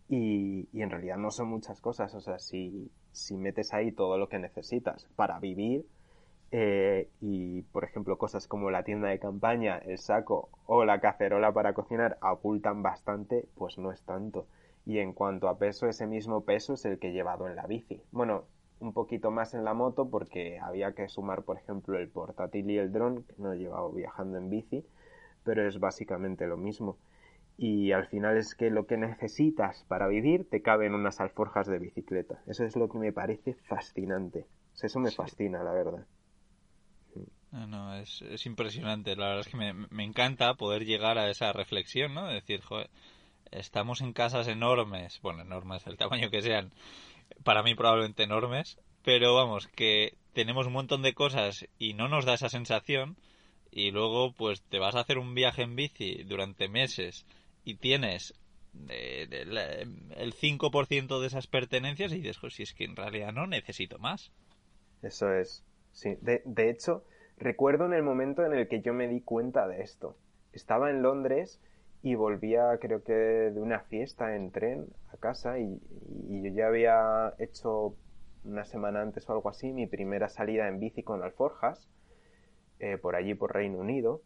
Y, 0.09 0.67
y 0.73 0.81
en 0.81 0.89
realidad 0.91 1.17
no 1.17 1.31
son 1.31 1.47
muchas 1.47 1.81
cosas, 1.81 2.13
o 2.13 2.21
sea, 2.21 2.39
si, 2.39 2.91
si 3.11 3.37
metes 3.37 3.73
ahí 3.73 3.91
todo 3.91 4.17
lo 4.17 4.29
que 4.29 4.37
necesitas 4.37 5.07
para 5.15 5.39
vivir, 5.39 5.85
eh, 6.51 7.09
y, 7.21 7.63
por 7.63 7.83
ejemplo, 7.83 8.17
cosas 8.17 8.47
como 8.47 8.71
la 8.71 8.83
tienda 8.83 9.09
de 9.09 9.19
campaña, 9.19 9.77
el 9.77 9.97
saco 9.97 10.49
o 10.65 10.85
la 10.85 10.99
cacerola 10.99 11.51
para 11.51 11.73
cocinar 11.73 12.17
ocultan 12.21 12.81
bastante, 12.83 13.47
pues 13.55 13.77
no 13.77 13.91
es 13.91 14.01
tanto. 14.03 14.47
Y 14.85 14.99
en 14.99 15.13
cuanto 15.13 15.49
a 15.49 15.57
peso, 15.57 15.87
ese 15.87 16.07
mismo 16.07 16.41
peso 16.45 16.73
es 16.73 16.85
el 16.85 16.99
que 16.99 17.09
he 17.09 17.13
llevado 17.13 17.47
en 17.47 17.55
la 17.55 17.65
bici. 17.65 18.01
Bueno, 18.11 18.45
un 18.79 18.93
poquito 18.93 19.31
más 19.31 19.53
en 19.53 19.63
la 19.63 19.73
moto 19.73 20.09
porque 20.09 20.59
había 20.59 20.93
que 20.93 21.07
sumar, 21.07 21.43
por 21.43 21.57
ejemplo, 21.57 21.97
el 21.97 22.09
portátil 22.09 22.69
y 22.69 22.77
el 22.77 22.91
dron, 22.91 23.23
que 23.23 23.33
no 23.37 23.53
he 23.53 23.57
llevado 23.57 23.91
viajando 23.91 24.37
en 24.37 24.49
bici, 24.49 24.85
pero 25.43 25.67
es 25.67 25.79
básicamente 25.79 26.47
lo 26.47 26.57
mismo. 26.57 26.97
Y 27.57 27.93
al 27.93 28.05
final 28.07 28.37
es 28.37 28.53
que 28.53 28.69
lo 28.69 28.85
que 28.85 28.97
necesitas 28.97 29.85
para 29.87 30.07
vivir 30.07 30.49
te 30.49 30.61
cabe 30.61 30.87
en 30.87 30.93
unas 30.93 31.21
alforjas 31.21 31.67
de 31.67 31.79
bicicleta. 31.79 32.41
Eso 32.47 32.65
es 32.65 32.75
lo 32.75 32.89
que 32.89 32.97
me 32.97 33.13
parece 33.13 33.53
fascinante. 33.53 34.45
eso 34.81 34.99
me 34.99 35.11
fascina, 35.11 35.63
la 35.63 35.71
verdad. 35.71 36.05
No, 37.51 37.95
es, 37.95 38.21
es, 38.21 38.45
impresionante. 38.45 39.15
La 39.15 39.27
verdad 39.27 39.41
es 39.41 39.47
que 39.47 39.57
me, 39.57 39.73
me, 39.73 40.03
encanta 40.03 40.53
poder 40.55 40.85
llegar 40.85 41.17
a 41.17 41.29
esa 41.29 41.53
reflexión, 41.53 42.13
¿no? 42.13 42.27
De 42.27 42.35
decir, 42.35 42.61
joder, 42.61 42.89
estamos 43.51 44.01
en 44.01 44.13
casas 44.13 44.47
enormes, 44.47 45.19
bueno, 45.21 45.41
enormes, 45.41 45.87
el 45.87 45.97
tamaño 45.97 46.29
que 46.29 46.41
sean, 46.41 46.71
para 47.43 47.63
mí 47.63 47.75
probablemente 47.75 48.23
enormes, 48.23 48.77
pero 49.03 49.35
vamos, 49.35 49.67
que 49.67 50.17
tenemos 50.33 50.67
un 50.67 50.73
montón 50.73 51.01
de 51.01 51.13
cosas 51.13 51.67
y 51.79 51.93
no 51.93 52.07
nos 52.07 52.25
da 52.25 52.33
esa 52.33 52.49
sensación 52.49 53.17
y 53.71 53.91
luego 53.91 54.33
pues 54.33 54.61
te 54.63 54.79
vas 54.79 54.95
a 54.95 55.01
hacer 55.01 55.17
un 55.17 55.33
viaje 55.35 55.61
en 55.61 55.75
bici 55.75 56.23
durante 56.23 56.67
meses 56.67 57.25
y 57.63 57.75
tienes 57.75 58.33
eh, 58.89 59.27
el 60.17 60.33
5% 60.33 61.19
de 61.19 61.27
esas 61.27 61.47
pertenencias 61.47 62.11
y 62.11 62.21
dices, 62.21 62.37
si 62.53 62.63
es 62.63 62.73
que 62.73 62.85
en 62.85 62.95
realidad 62.95 63.31
no 63.31 63.47
necesito 63.47 63.97
más. 63.99 64.31
Eso 65.01 65.31
es, 65.33 65.63
sí. 65.91 66.17
De, 66.21 66.41
de 66.45 66.69
hecho, 66.69 67.05
Recuerdo 67.37 67.85
en 67.85 67.93
el 67.93 68.03
momento 68.03 68.45
en 68.45 68.53
el 68.53 68.67
que 68.67 68.81
yo 68.81 68.93
me 68.93 69.07
di 69.07 69.21
cuenta 69.21 69.67
de 69.67 69.81
esto. 69.81 70.15
Estaba 70.53 70.89
en 70.89 71.01
Londres 71.01 71.61
y 72.01 72.15
volvía 72.15 72.77
creo 72.79 73.03
que 73.03 73.13
de 73.13 73.59
una 73.59 73.79
fiesta 73.79 74.35
en 74.35 74.51
tren 74.51 74.87
a 75.11 75.17
casa 75.17 75.59
y, 75.59 75.81
yo 76.29 76.49
ya 76.51 76.67
había 76.67 77.33
hecho 77.39 77.95
una 78.43 78.63
semana 78.63 79.01
antes 79.01 79.27
o 79.27 79.33
algo 79.33 79.49
así 79.49 79.73
mi 79.73 79.87
primera 79.87 80.29
salida 80.29 80.67
en 80.67 80.79
bici 80.79 81.01
con 81.01 81.23
alforjas 81.23 81.89
eh, 82.79 82.99
por 82.99 83.15
allí 83.15 83.33
por 83.33 83.53
Reino 83.53 83.79
Unido 83.79 84.21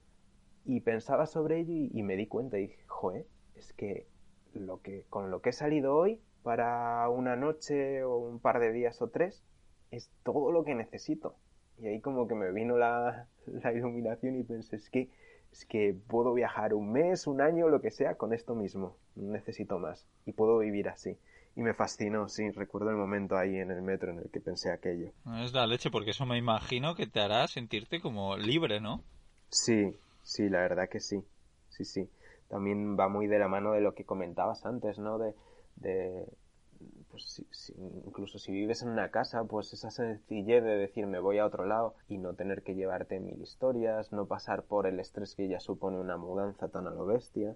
y 0.66 0.82
pensaba 0.82 1.26
sobre 1.26 1.60
ello 1.60 1.74
y, 1.92 2.04
me 2.04 2.16
di 2.16 2.28
cuenta 2.28 2.60
y 2.60 2.68
dije, 2.68 2.84
joe, 2.86 3.26
es 3.56 3.74
que, 3.74 4.08
lo 4.54 4.82
que 4.82 5.06
con 5.10 5.32
lo 5.32 5.42
que 5.42 5.50
he 5.50 5.54
salido 5.54 5.96
hoy 5.96 6.22
para 6.44 7.08
una 7.10 7.36
noche 7.36 8.04
o 8.04 8.18
un 8.18 8.40
par 8.40 8.60
de 8.60 8.72
días 8.72 9.02
o 9.02 9.08
tres 9.08 9.44
es 9.90 10.12
todo 10.24 10.52
lo 10.52 10.64
que 10.64 10.76
necesito. 10.76 11.36
Y 11.82 11.88
ahí 11.88 12.02
como 12.02 12.28
que 12.28 12.36
me 12.36 12.52
vino 12.52 12.78
la, 12.78 13.28
iluminación 13.74 14.40
y 14.40 14.44
pensé, 14.44 14.76
es 14.76 14.90
que, 14.90 15.10
es 15.52 15.66
que 15.66 15.96
puedo 16.08 16.34
viajar 16.34 16.74
un 16.74 16.92
mes, 16.92 17.28
un 17.28 17.42
año, 17.42 17.70
lo 17.70 17.82
que 17.82 17.92
sea, 17.92 18.16
con 18.16 18.34
esto 18.34 18.56
mismo. 18.56 18.98
No 19.16 19.32
necesito 19.32 19.80
más. 19.80 20.08
Y 20.26 20.34
puedo 20.34 20.60
vivir 20.60 20.90
así. 20.90 21.18
Y 21.56 21.62
me 21.62 21.74
fascinó, 21.74 22.30
sí, 22.30 22.52
recuerdo 22.52 22.90
el 22.90 22.96
momento 22.96 23.38
ahí 23.38 23.58
en 23.58 23.72
el 23.72 23.82
metro 23.82 24.12
en 24.12 24.20
el 24.20 24.30
que 24.30 24.40
pensé 24.40 24.72
aquello. 24.72 25.12
Es 25.44 25.52
la 25.52 25.68
leche, 25.68 25.90
porque 25.90 26.12
eso 26.12 26.26
me 26.26 26.38
imagino 26.38 26.96
que 26.96 27.08
te 27.08 27.20
hará 27.20 27.48
sentirte 27.48 28.00
como 28.00 28.38
libre, 28.38 28.80
¿no? 28.80 29.04
Sí, 29.50 29.96
sí, 30.22 30.48
la 30.48 30.60
verdad 30.60 30.88
que 30.88 31.00
sí. 31.00 31.24
Sí, 31.70 31.84
sí. 31.86 32.10
También 32.48 32.98
va 32.98 33.10
muy 33.10 33.28
de 33.28 33.40
la 33.40 33.48
mano 33.48 33.74
de 33.74 33.82
lo 33.82 33.94
que 33.94 34.06
comentabas 34.06 34.66
antes, 34.66 35.00
¿no? 35.00 35.18
De, 35.18 35.34
de 35.76 36.26
pues 37.12 37.44
incluso 38.06 38.40
si 38.40 38.52
vives 38.52 38.82
en 38.82 38.90
una 38.90 39.10
casa, 39.10 39.44
pues 39.44 39.74
esa 39.74 39.92
sencillez 39.92 40.64
de 40.64 40.78
decir 40.78 41.08
me 41.08 41.20
voy 41.20 41.38
a 41.40 41.46
otro 41.46 41.66
lado 41.66 41.96
y 42.08 42.18
no 42.18 42.34
tener 42.34 42.64
que 42.64 42.76
llevarte 42.76 43.20
mil 43.20 43.42
historias, 43.42 44.12
no 44.12 44.26
pasar 44.28 44.64
por 44.64 44.88
el 44.88 45.00
estrés 45.00 45.36
que 45.36 45.48
ya 45.48 45.60
supone 45.60 45.98
una 45.98 46.18
mudanza 46.18 46.70
tan 46.70 46.88
a 46.88 46.92
lo 46.92 47.06
bestia, 47.06 47.56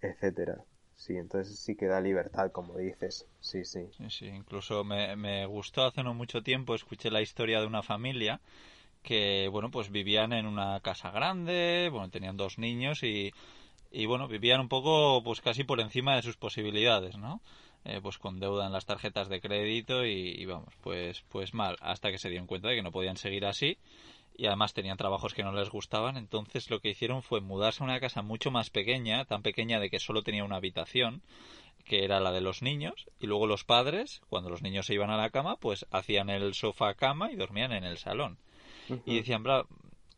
etcétera. 0.00 0.64
Sí, 0.96 1.16
entonces 1.16 1.58
sí 1.58 1.74
que 1.74 1.86
da 1.86 2.00
libertad, 2.00 2.52
como 2.52 2.76
dices. 2.76 3.26
Sí, 3.40 3.64
sí. 3.64 3.88
Sí, 3.96 4.10
sí. 4.10 4.26
Incluso 4.26 4.84
me, 4.84 5.16
me 5.16 5.46
gustó 5.46 5.84
hace 5.84 6.02
no 6.02 6.14
mucho 6.14 6.42
tiempo, 6.42 6.74
escuché 6.74 7.10
la 7.10 7.22
historia 7.22 7.60
de 7.60 7.66
una 7.66 7.82
familia 7.82 8.40
que, 9.02 9.48
bueno, 9.50 9.70
pues 9.70 9.90
vivían 9.90 10.32
en 10.32 10.46
una 10.46 10.80
casa 10.80 11.10
grande, 11.10 11.88
bueno, 11.90 12.10
tenían 12.10 12.36
dos 12.36 12.58
niños 12.58 13.02
y, 13.02 13.32
y 13.90 14.06
bueno, 14.06 14.28
vivían 14.28 14.60
un 14.60 14.68
poco, 14.68 15.22
pues 15.24 15.40
casi 15.40 15.64
por 15.64 15.80
encima 15.80 16.16
de 16.16 16.22
sus 16.22 16.36
posibilidades, 16.36 17.18
¿no? 17.18 17.40
Eh, 17.84 17.98
pues 18.00 18.16
con 18.16 18.38
deuda 18.38 18.66
en 18.66 18.72
las 18.72 18.86
tarjetas 18.86 19.28
de 19.28 19.40
crédito 19.40 20.04
y, 20.04 20.44
vamos, 20.46 20.72
pues, 20.82 21.24
pues 21.28 21.52
mal, 21.52 21.76
hasta 21.80 22.12
que 22.12 22.18
se 22.18 22.28
dieron 22.28 22.46
cuenta 22.46 22.68
de 22.68 22.76
que 22.76 22.82
no 22.82 22.92
podían 22.92 23.16
seguir 23.16 23.44
así 23.44 23.76
y 24.36 24.46
además 24.46 24.72
tenían 24.72 24.96
trabajos 24.96 25.34
que 25.34 25.42
no 25.42 25.52
les 25.52 25.68
gustaban, 25.68 26.16
entonces 26.16 26.70
lo 26.70 26.80
que 26.80 26.90
hicieron 26.90 27.22
fue 27.22 27.40
mudarse 27.40 27.82
a 27.82 27.86
una 27.86 28.00
casa 28.00 28.22
mucho 28.22 28.50
más 28.50 28.70
pequeña, 28.70 29.24
tan 29.24 29.42
pequeña 29.42 29.78
de 29.78 29.90
que 29.90 29.98
solo 29.98 30.22
tenía 30.22 30.44
una 30.44 30.56
habitación, 30.56 31.22
que 31.84 32.04
era 32.04 32.20
la 32.20 32.32
de 32.32 32.40
los 32.40 32.62
niños, 32.62 33.10
y 33.20 33.26
luego 33.26 33.46
los 33.46 33.64
padres, 33.64 34.22
cuando 34.28 34.48
los 34.48 34.62
niños 34.62 34.86
se 34.86 34.94
iban 34.94 35.10
a 35.10 35.16
la 35.16 35.30
cama, 35.30 35.56
pues 35.56 35.86
hacían 35.90 36.30
el 36.30 36.54
sofá 36.54 36.94
cama 36.94 37.30
y 37.30 37.36
dormían 37.36 37.72
en 37.72 37.84
el 37.84 37.98
salón. 37.98 38.38
Y 39.06 39.16
decían, 39.16 39.44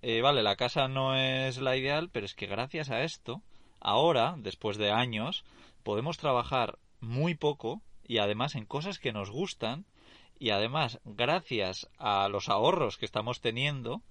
eh, 0.03 0.21
vale, 0.21 0.43
la 0.43 0.57
casa 0.57 0.89
no 0.89 1.17
es 1.17 1.59
la 1.59 1.77
ideal, 1.77 2.09
pero 2.11 2.27
es 2.27 2.35
que 2.35 2.47
gracias 2.47 2.91
a 2.91 3.03
esto, 3.03 3.43
ahora, 3.81 4.35
después 4.39 4.79
de 4.79 4.91
años, 4.91 5.45
podemos 5.83 6.19
trabajar 6.19 6.79
muy 7.05 7.35
poco 7.35 7.83
y 8.07 8.19
además 8.19 8.55
en 8.55 8.67
cosas 8.67 8.99
que 8.99 9.13
nos 9.13 9.31
gustan 9.31 9.87
y 10.39 10.51
además 10.51 11.01
gracias 11.05 11.89
a 11.99 12.29
los 12.29 12.49
ahorros 12.49 12.97
que 12.99 13.07
estamos 13.07 13.41
teniendo 13.41 14.03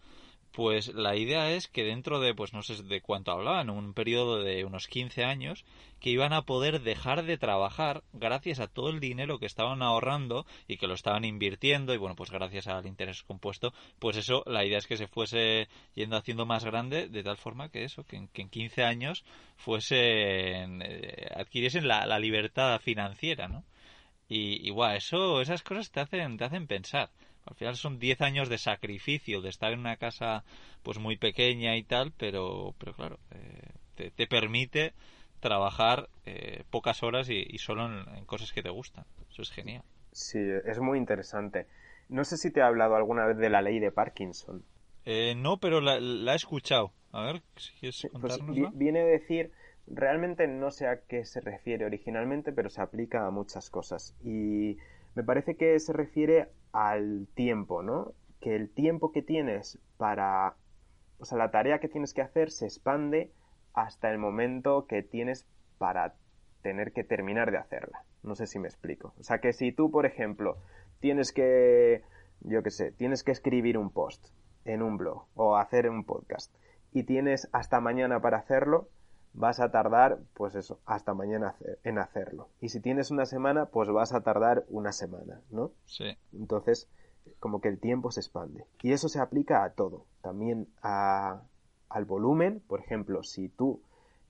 Pues 0.54 0.94
la 0.94 1.16
idea 1.16 1.50
es 1.50 1.68
que 1.68 1.84
dentro 1.84 2.20
de, 2.20 2.36
pues 2.36 2.54
no 2.54 2.62
sé 2.62 2.84
de 2.84 3.02
cuánto 3.02 3.32
hablaban, 3.32 3.72
un 3.72 3.96
periodo 3.96 4.44
de 4.44 4.66
unos 4.66 4.88
15 4.88 5.24
años, 5.24 5.66
que 6.00 6.12
iban 6.12 6.32
a 6.32 6.44
poder 6.44 6.82
dejar 6.82 7.24
de 7.24 7.40
trabajar 7.40 8.04
gracias 8.14 8.60
a 8.60 8.68
todo 8.68 8.90
el 8.90 9.00
dinero 9.00 9.40
que 9.40 9.48
estaban 9.48 9.82
ahorrando 9.82 10.46
y 10.68 10.78
que 10.78 10.86
lo 10.86 10.94
estaban 10.94 11.26
invirtiendo 11.26 11.92
y 11.96 11.98
bueno, 11.98 12.16
pues 12.16 12.30
gracias 12.30 12.68
al 12.68 12.86
interés 12.86 13.24
compuesto, 13.24 13.74
pues 13.98 14.16
eso, 14.16 14.44
la 14.46 14.64
idea 14.64 14.78
es 14.78 14.86
que 14.86 14.98
se 14.98 15.08
fuese 15.08 15.70
yendo 15.96 16.18
haciendo 16.18 16.46
más 16.46 16.64
grande 16.64 17.08
de 17.08 17.24
tal 17.24 17.38
forma 17.38 17.70
que 17.70 17.84
eso, 17.84 18.04
que 18.04 18.18
en, 18.18 18.28
que 18.28 18.44
en 18.44 18.50
15 18.50 18.84
años 18.84 19.26
fuesen, 19.58 20.84
eh, 20.84 21.30
adquiriesen 21.36 21.88
la, 21.88 22.06
la, 22.06 22.20
libertad 22.20 22.80
financiera, 22.80 23.48
¿no? 23.48 23.64
Y, 24.30 24.70
y 24.70 24.74
eso, 24.96 25.42
esas 25.42 25.64
cosas 25.64 25.90
te 25.90 26.00
hacen, 26.00 26.38
te 26.38 26.44
hacen 26.44 26.68
pensar. 26.68 27.10
Al 27.46 27.56
final 27.56 27.76
son 27.76 28.00
10 28.00 28.22
años 28.22 28.50
de 28.50 28.58
sacrificio, 28.58 29.42
de 29.42 29.50
estar 29.50 29.74
en 29.74 29.80
una 29.80 29.98
casa 29.98 30.44
pues 30.82 30.98
muy 30.98 31.18
pequeña 31.18 31.76
y 31.76 31.84
tal, 31.84 32.14
pero, 32.18 32.74
pero 32.78 32.94
claro, 32.94 33.20
eh, 33.32 34.12
te, 34.16 34.28
permite 34.28 34.94
trabajar 35.40 36.10
eh, 36.26 36.64
pocas 36.70 37.04
horas 37.04 37.30
y, 37.30 37.58
solo 37.58 37.86
en, 37.86 38.26
cosas 38.26 38.52
que 38.54 38.64
te 38.64 38.70
gustan. 38.70 39.06
Eso 39.30 39.42
es 39.42 39.52
genial. 39.52 39.84
Sí, 40.12 40.40
es 40.40 40.80
muy 40.80 40.98
interesante. 40.98 41.68
No 42.10 42.24
sé 42.24 42.38
si 42.38 42.52
te 42.52 42.60
he 42.60 42.64
hablado 42.64 42.96
alguna 42.96 43.26
vez 43.26 43.38
de 43.38 43.50
la 43.50 43.62
ley 43.62 43.80
de 43.80 43.92
Parkinson. 43.92 44.64
Eh, 45.06 45.36
no, 45.36 45.58
pero 45.58 45.82
la, 45.82 45.98
he 45.98 46.36
escuchado. 46.36 46.94
A 47.12 47.24
ver, 47.24 47.42
si 47.58 47.74
quieres 47.74 48.08
pues 48.20 48.40
viene 48.74 49.02
a 49.02 49.06
decir, 49.06 49.52
realmente 49.88 50.48
no 50.48 50.72
sé 50.72 50.88
a 50.88 51.02
qué 51.02 51.26
se 51.26 51.42
refiere 51.42 51.86
originalmente, 51.86 52.52
pero 52.52 52.70
se 52.70 52.82
aplica 52.82 53.28
a 53.28 53.32
muchas 53.32 53.70
cosas. 53.70 54.16
Y 54.24 54.78
me 55.16 55.24
parece 55.24 55.56
que 55.56 55.80
se 55.80 55.94
refiere 55.94 56.50
al 56.72 57.28
tiempo, 57.36 57.84
¿no? 57.84 58.14
Que 58.40 58.56
el 58.56 58.70
tiempo 58.70 59.12
que 59.12 59.22
tienes 59.22 59.80
para, 59.98 60.56
o 61.20 61.26
sea, 61.26 61.38
la 61.38 61.52
tarea 61.52 61.80
que 61.80 61.88
tienes 61.88 62.14
que 62.14 62.22
hacer 62.22 62.52
se 62.52 62.66
expande 62.66 63.32
hasta 63.74 64.12
el 64.12 64.18
momento 64.18 64.86
que 64.88 65.04
tienes 65.04 65.48
para 65.78 66.16
tener 66.62 66.94
que 66.94 67.04
terminar 67.04 67.52
de 67.52 67.58
hacerla. 67.58 68.04
No 68.24 68.36
sé 68.36 68.48
si 68.48 68.60
me 68.60 68.68
explico. 68.68 69.14
O 69.20 69.24
sea, 69.24 69.40
que 69.40 69.54
si 69.54 69.72
tú, 69.72 69.92
por 69.92 70.06
ejemplo, 70.06 70.58
tienes 71.00 71.32
que, 71.32 72.04
yo 72.42 72.64
qué 72.64 72.72
sé, 72.72 72.92
tienes 72.92 73.24
que 73.24 73.32
escribir 73.32 73.78
un 73.78 73.92
post 73.92 74.28
en 74.66 74.82
un 74.82 74.98
blog 74.98 75.26
o 75.36 75.58
hacer 75.58 75.90
un 75.90 76.06
podcast 76.06 76.56
y 76.92 77.04
tienes 77.04 77.50
hasta 77.52 77.82
mañana 77.82 78.22
para 78.22 78.38
hacerlo, 78.38 78.90
vas 79.34 79.60
a 79.60 79.72
tardar, 79.72 80.20
pues 80.34 80.56
eso, 80.56 80.80
hasta 80.86 81.14
mañana 81.14 81.56
en 81.84 81.98
hacerlo. 81.98 82.50
Y 82.62 82.70
si 82.70 82.80
tienes 82.80 83.12
una 83.12 83.26
semana, 83.26 83.66
pues 83.66 83.90
vas 83.90 84.14
a 84.14 84.22
tardar 84.22 84.66
una 84.70 84.92
semana, 84.92 85.42
¿no? 85.50 85.72
Sí. 85.86 86.16
Entonces, 86.34 86.88
como 87.40 87.60
que 87.60 87.70
el 87.70 87.80
tiempo 87.80 88.12
se 88.12 88.20
expande. 88.20 88.66
Y 88.82 88.92
eso 88.94 89.10
se 89.10 89.20
aplica 89.20 89.64
a 89.64 89.72
todo. 89.72 90.06
También 90.22 90.68
a, 90.82 91.42
al 91.90 92.06
volumen. 92.06 92.62
Por 92.68 92.80
ejemplo, 92.80 93.24
si 93.24 93.50
tú 93.50 93.82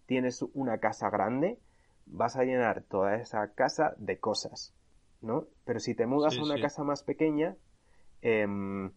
tienes 0.06 0.42
una 0.54 0.78
casa 0.78 1.10
grande, 1.10 1.60
vas 2.06 2.36
a 2.36 2.44
llenar 2.44 2.84
toda 2.84 3.16
esa 3.16 3.54
casa 3.54 3.96
de 3.98 4.20
cosas, 4.20 4.74
¿no? 5.22 5.48
Pero 5.66 5.80
si 5.80 5.96
te 5.96 6.06
mudas 6.06 6.38
a 6.38 6.44
una 6.44 6.60
casa 6.60 6.84
más 6.84 7.04
pequeña, 7.04 7.56
em, 8.22 8.92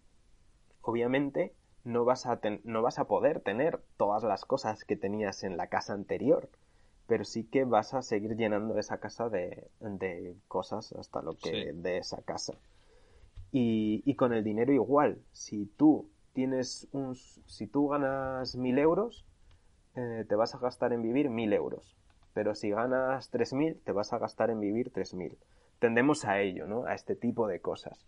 obviamente 0.83 1.55
no 1.87 2.05
vas, 2.05 2.27
a 2.27 2.40
no 2.64 2.83
vas 2.83 2.99
a 2.99 3.05
poder 3.05 3.40
tener 3.40 3.81
todas 3.96 4.25
las 4.25 4.44
cosas 4.44 4.85
que 4.85 4.96
tenías 4.96 5.44
en 5.44 5.57
la 5.57 5.68
casa 5.68 5.92
anterior, 5.92 6.51
pero 7.07 7.25
sí 7.25 7.44
que 7.44 7.64
vas 7.64 7.94
a 7.94 8.03
seguir 8.03 8.37
llenando 8.37 8.77
esa 8.77 8.99
casa 8.99 9.29
de, 9.29 9.68
cosas 10.49 10.92
hasta 10.92 11.22
lo 11.22 11.35
que 11.35 11.72
de 11.72 11.99
esa 11.99 12.20
casa. 12.22 12.55
Y, 13.53 14.12
con 14.16 14.33
el 14.35 14.42
dinero 14.42 14.72
igual, 14.72 15.18
si 15.33 15.66
tú 15.77 16.11
tienes 16.35 16.88
un, 16.92 17.14
si 17.14 17.68
tú 17.68 17.88
ganas 17.88 18.57
mil 18.57 18.79
euros, 18.79 19.25
eh, 19.94 20.27
te 20.29 20.35
vas 20.35 20.55
a 20.55 20.59
gastar 20.59 20.92
en 20.92 21.03
vivir 21.03 21.31
mil 21.31 21.53
euros. 21.53 21.96
Pero 22.35 22.55
si 22.55 22.70
ganas 22.70 23.31
tres 23.31 23.53
mil, 23.53 23.81
te 23.85 23.92
vas 23.92 24.12
a 24.12 24.18
gastar 24.18 24.51
en 24.51 24.61
vivir 24.61 24.90
tres 24.90 25.14
mil. 25.14 25.38
Tendemos 25.79 26.25
a 26.25 26.40
ello, 26.40 26.66
¿no? 26.66 26.85
A 26.85 26.94
este 26.94 27.14
tipo 27.14 27.46
de 27.46 27.61
cosas. 27.61 28.07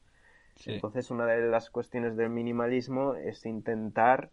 Entonces, 0.66 1.10
una 1.10 1.26
de 1.26 1.48
las 1.48 1.70
cuestiones 1.70 2.16
del 2.16 2.30
minimalismo 2.30 3.14
es 3.14 3.46
intentar 3.46 4.30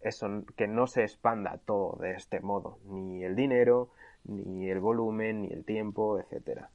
eso, 0.00 0.44
que 0.56 0.68
no 0.68 0.86
se 0.86 1.02
expanda 1.02 1.58
todo 1.58 1.98
de 2.00 2.12
este 2.12 2.40
modo, 2.40 2.78
ni 2.84 3.24
el 3.24 3.34
dinero, 3.34 3.90
ni 4.24 4.70
el 4.70 4.80
volumen, 4.80 5.42
ni 5.42 5.48
el 5.48 5.64
tiempo, 5.64 6.18
etcétera. 6.20 6.70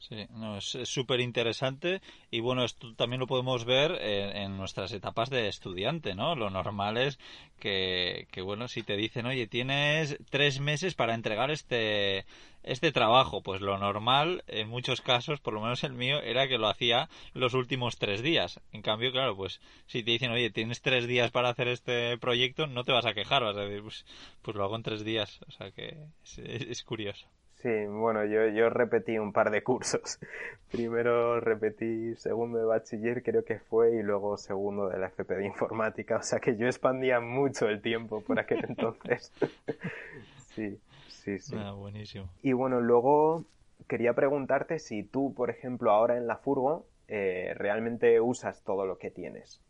Sí, 0.00 0.26
no, 0.30 0.58
es 0.58 0.78
súper 0.84 1.18
interesante 1.20 2.00
y 2.30 2.38
bueno, 2.38 2.64
esto 2.64 2.94
también 2.94 3.18
lo 3.18 3.26
podemos 3.26 3.64
ver 3.64 3.98
en, 4.00 4.56
nuestras 4.56 4.92
etapas 4.92 5.28
de 5.28 5.48
estudiante, 5.48 6.14
¿no? 6.14 6.36
Lo 6.36 6.50
normal 6.50 6.96
es 6.98 7.18
que, 7.58 8.28
que, 8.30 8.40
bueno, 8.40 8.68
si 8.68 8.84
te 8.84 8.96
dicen, 8.96 9.26
oye, 9.26 9.48
tienes 9.48 10.16
tres 10.30 10.60
meses 10.60 10.94
para 10.94 11.14
entregar 11.14 11.50
este, 11.50 12.26
este 12.62 12.92
trabajo, 12.92 13.42
pues 13.42 13.60
lo 13.60 13.76
normal, 13.76 14.44
en 14.46 14.68
muchos 14.68 15.00
casos, 15.00 15.40
por 15.40 15.52
lo 15.54 15.62
menos 15.62 15.82
el 15.82 15.94
mío, 15.94 16.20
era 16.20 16.46
que 16.46 16.58
lo 16.58 16.68
hacía 16.68 17.08
los 17.34 17.54
últimos 17.54 17.98
tres 17.98 18.22
días. 18.22 18.60
En 18.72 18.82
cambio, 18.82 19.10
claro, 19.10 19.36
pues 19.36 19.60
si 19.86 20.04
te 20.04 20.12
dicen, 20.12 20.30
oye, 20.30 20.50
tienes 20.50 20.80
tres 20.80 21.08
días 21.08 21.32
para 21.32 21.48
hacer 21.50 21.66
este 21.66 22.16
proyecto, 22.18 22.68
no 22.68 22.84
te 22.84 22.92
vas 22.92 23.06
a 23.06 23.14
quejar, 23.14 23.42
vas 23.42 23.56
a 23.56 23.62
decir, 23.62 23.82
pues, 23.82 24.06
pues 24.42 24.56
lo 24.56 24.62
hago 24.64 24.76
en 24.76 24.82
tres 24.84 25.04
días. 25.04 25.40
O 25.48 25.50
sea 25.50 25.72
que 25.72 25.96
es 26.36 26.84
curioso. 26.84 27.26
Sí, 27.62 27.86
bueno, 27.86 28.24
yo, 28.24 28.46
yo 28.48 28.70
repetí 28.70 29.18
un 29.18 29.32
par 29.32 29.50
de 29.50 29.64
cursos. 29.64 30.20
Primero 30.70 31.40
repetí 31.40 32.14
segundo 32.14 32.58
de 32.58 32.64
bachiller, 32.64 33.22
creo 33.22 33.44
que 33.44 33.58
fue, 33.58 33.96
y 33.96 34.02
luego 34.02 34.36
segundo 34.36 34.88
de 34.88 34.98
la 34.98 35.08
FP 35.08 35.34
de 35.34 35.46
informática. 35.46 36.18
O 36.18 36.22
sea 36.22 36.38
que 36.38 36.56
yo 36.56 36.66
expandía 36.66 37.18
mucho 37.18 37.68
el 37.68 37.82
tiempo 37.82 38.20
por 38.20 38.38
aquel 38.38 38.64
entonces. 38.68 39.32
sí, 40.54 40.78
sí, 41.08 41.40
sí. 41.40 41.56
Ah, 41.58 41.72
buenísimo. 41.72 42.28
Y 42.42 42.52
bueno, 42.52 42.80
luego 42.80 43.44
quería 43.88 44.12
preguntarte 44.12 44.78
si 44.78 45.02
tú, 45.02 45.34
por 45.34 45.50
ejemplo, 45.50 45.90
ahora 45.90 46.16
en 46.16 46.28
la 46.28 46.36
furgo, 46.36 46.86
eh, 47.08 47.54
realmente 47.56 48.20
usas 48.20 48.62
todo 48.62 48.86
lo 48.86 48.98
que 48.98 49.10
tienes. 49.10 49.60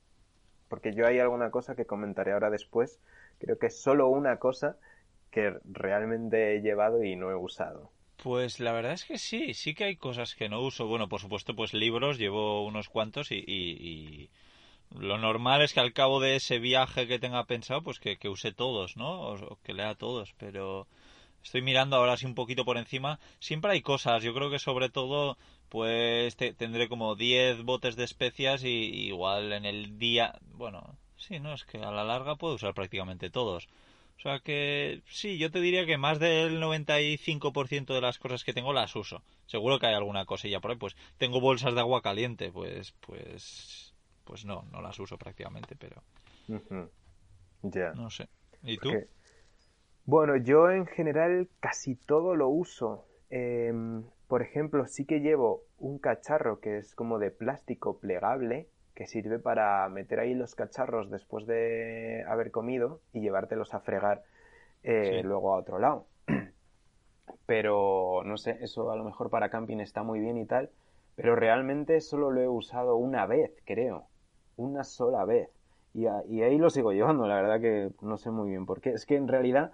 Porque 0.69 0.93
yo 0.93 1.07
hay 1.07 1.21
alguna 1.21 1.51
cosa 1.51 1.75
que 1.75 1.87
comentaré 1.87 2.33
ahora 2.33 2.51
después. 2.51 3.01
Creo 3.39 3.59
que 3.59 3.69
es 3.69 3.81
solo 3.81 4.09
una 4.09 4.37
cosa 4.37 4.77
que 5.31 5.55
realmente 5.65 6.57
he 6.57 6.61
llevado 6.61 7.03
y 7.03 7.17
no 7.17 7.31
he 7.31 7.37
usado. 7.37 7.91
Pues 8.23 8.59
la 8.59 8.73
verdad 8.73 8.95
es 8.95 9.05
que 9.05 9.17
sí, 9.17 9.55
sí 9.55 9.75
que 9.75 9.85
hay 9.85 9.97
cosas 9.97 10.35
que 10.35 10.49
no 10.49 10.61
uso. 10.61 10.87
Bueno, 10.89 11.09
por 11.09 11.21
supuesto, 11.21 11.55
pues 11.55 11.73
libros 11.73 12.19
llevo 12.19 12.67
unos 12.67 12.89
cuantos 12.89 13.31
y, 13.31 14.29
lo 14.91 15.19
normal 15.19 15.63
es 15.63 15.73
que 15.73 15.81
al 15.81 15.93
cabo 15.93 16.19
de 16.19 16.37
ese 16.37 16.59
viaje 16.59 17.07
que 17.07 17.19
tenga 17.19 17.45
pensado, 17.45 17.83
pues 17.83 18.01
que, 18.01 18.17
use 18.29 18.53
todos, 18.53 18.97
¿no? 18.97 19.21
O, 19.21 19.59
que 19.63 19.75
lea 19.75 19.95
todos, 19.95 20.35
pero 20.39 20.89
estoy 21.45 21.63
mirando 21.63 21.97
ahora 21.97 22.15
así 22.15 22.27
un 22.27 22.35
poquito 22.35 22.65
por 22.65 22.79
encima. 22.79 23.21
Siempre 23.39 23.73
hay 23.73 23.83
cosas, 23.83 24.23
yo 24.25 24.35
creo 24.35 24.51
que 24.51 24.59
sobre 24.59 24.89
todo, 24.89 25.37
pues 25.69 26.37
tendré 26.37 26.89
como 26.89 27.15
10 27.15 27.63
botes 27.63 27.97
de 27.97 28.05
especias 28.05 28.65
y 28.65 29.07
igual 29.07 29.53
en 29.53 29.65
el 29.65 29.99
día, 29.99 30.35
bueno, 30.55 30.97
sí, 31.17 31.39
no, 31.39 31.55
es 31.55 31.65
que 31.65 31.79
a 31.79 31.93
la 31.93 32.05
larga 32.05 32.37
puedo 32.37 32.55
usar 32.55 32.75
prácticamente 32.75 33.31
todos. 33.31 33.69
O 34.19 34.21
sea 34.21 34.41
que 34.41 35.03
sí, 35.07 35.39
yo 35.39 35.49
te 35.53 35.61
diría 35.61 35.87
que 35.87 35.97
más 35.97 36.19
del 36.19 36.61
95% 36.61 37.95
de 37.95 38.01
las 38.01 38.19
cosas 38.19 38.43
que 38.43 38.53
tengo 38.53 38.73
las 38.73 38.97
uso. 38.97 39.23
Seguro 39.47 39.79
que 39.79 39.87
hay 39.87 39.95
alguna 39.95 40.25
cosilla 40.25 40.59
por 40.59 40.73
ahí. 40.73 40.77
Pues 40.77 40.97
tengo 41.19 41.41
bolsas 41.41 41.75
de 41.75 41.81
agua 41.81 42.03
caliente, 42.03 42.51
pues, 42.51 42.93
pues, 43.07 43.95
pues 44.25 44.45
no, 44.45 44.65
no 44.73 44.83
las 44.83 44.99
uso 44.99 45.17
prácticamente, 45.19 45.77
pero. 45.77 46.03
Ya. 47.63 47.93
No 47.93 48.11
sé. 48.11 48.29
¿Y 48.65 48.79
tú? 48.79 48.91
Bueno, 50.05 50.37
yo 50.37 50.69
en 50.71 50.87
general 50.87 51.49
casi 51.61 51.95
todo 51.95 52.35
lo 52.35 52.49
uso. 52.49 53.07
Em, 53.31 54.03
por 54.27 54.43
ejemplo, 54.43 54.87
sí 54.89 55.05
que 55.05 55.21
llevo 55.21 55.63
un 55.79 56.01
cacharro 56.01 56.59
que 56.59 56.79
es 56.79 56.97
como 56.97 57.21
de 57.21 57.31
plástico 57.31 58.01
plegable 58.01 58.69
que 58.99 59.07
sirve 59.07 59.39
para 59.39 59.89
meter 59.89 60.19
ahí 60.19 60.35
los 60.35 60.57
cacharros 60.57 61.09
después 61.09 61.47
de 61.47 62.25
haber 62.27 62.51
comido 62.51 63.01
y 63.13 63.21
llevártelos 63.21 63.73
a 63.73 63.79
fregar 63.79 64.25
eh, 64.83 65.23
luego 65.23 65.55
a 65.55 65.59
otro 65.59 65.79
lado. 65.79 66.07
Pero 67.47 68.23
no 68.25 68.37
sé, 68.37 68.59
eso 68.61 68.91
a 68.91 68.97
lo 68.97 69.05
mejor 69.05 69.31
para 69.31 69.51
camping 69.51 69.79
está 69.79 70.03
muy 70.03 70.19
bien 70.19 70.37
y 70.37 70.47
tal, 70.47 70.71
pero 71.15 71.37
realmente 71.37 72.01
solo 72.01 72.33
lo 72.33 72.41
he 72.41 72.49
usado 72.49 72.97
una 72.97 73.25
vez, 73.27 73.53
creo. 73.65 74.09
Una 74.57 74.83
sola 74.83 75.25
vez. 75.25 75.49
Y, 75.95 76.07
ahí 76.07 76.59
lo 76.59 76.69
sigo 76.69 76.93
llevando, 76.93 77.29
la 77.29 77.37
verdad 77.37 77.61
que 77.61 77.91
no 78.03 78.17
sé 78.19 78.33
muy 78.33 78.51
bien 78.51 78.67
por 78.67 78.81
qué. 78.81 78.91
Es 78.91 79.07
que 79.07 79.15
en 79.15 79.29
realidad 79.29 79.71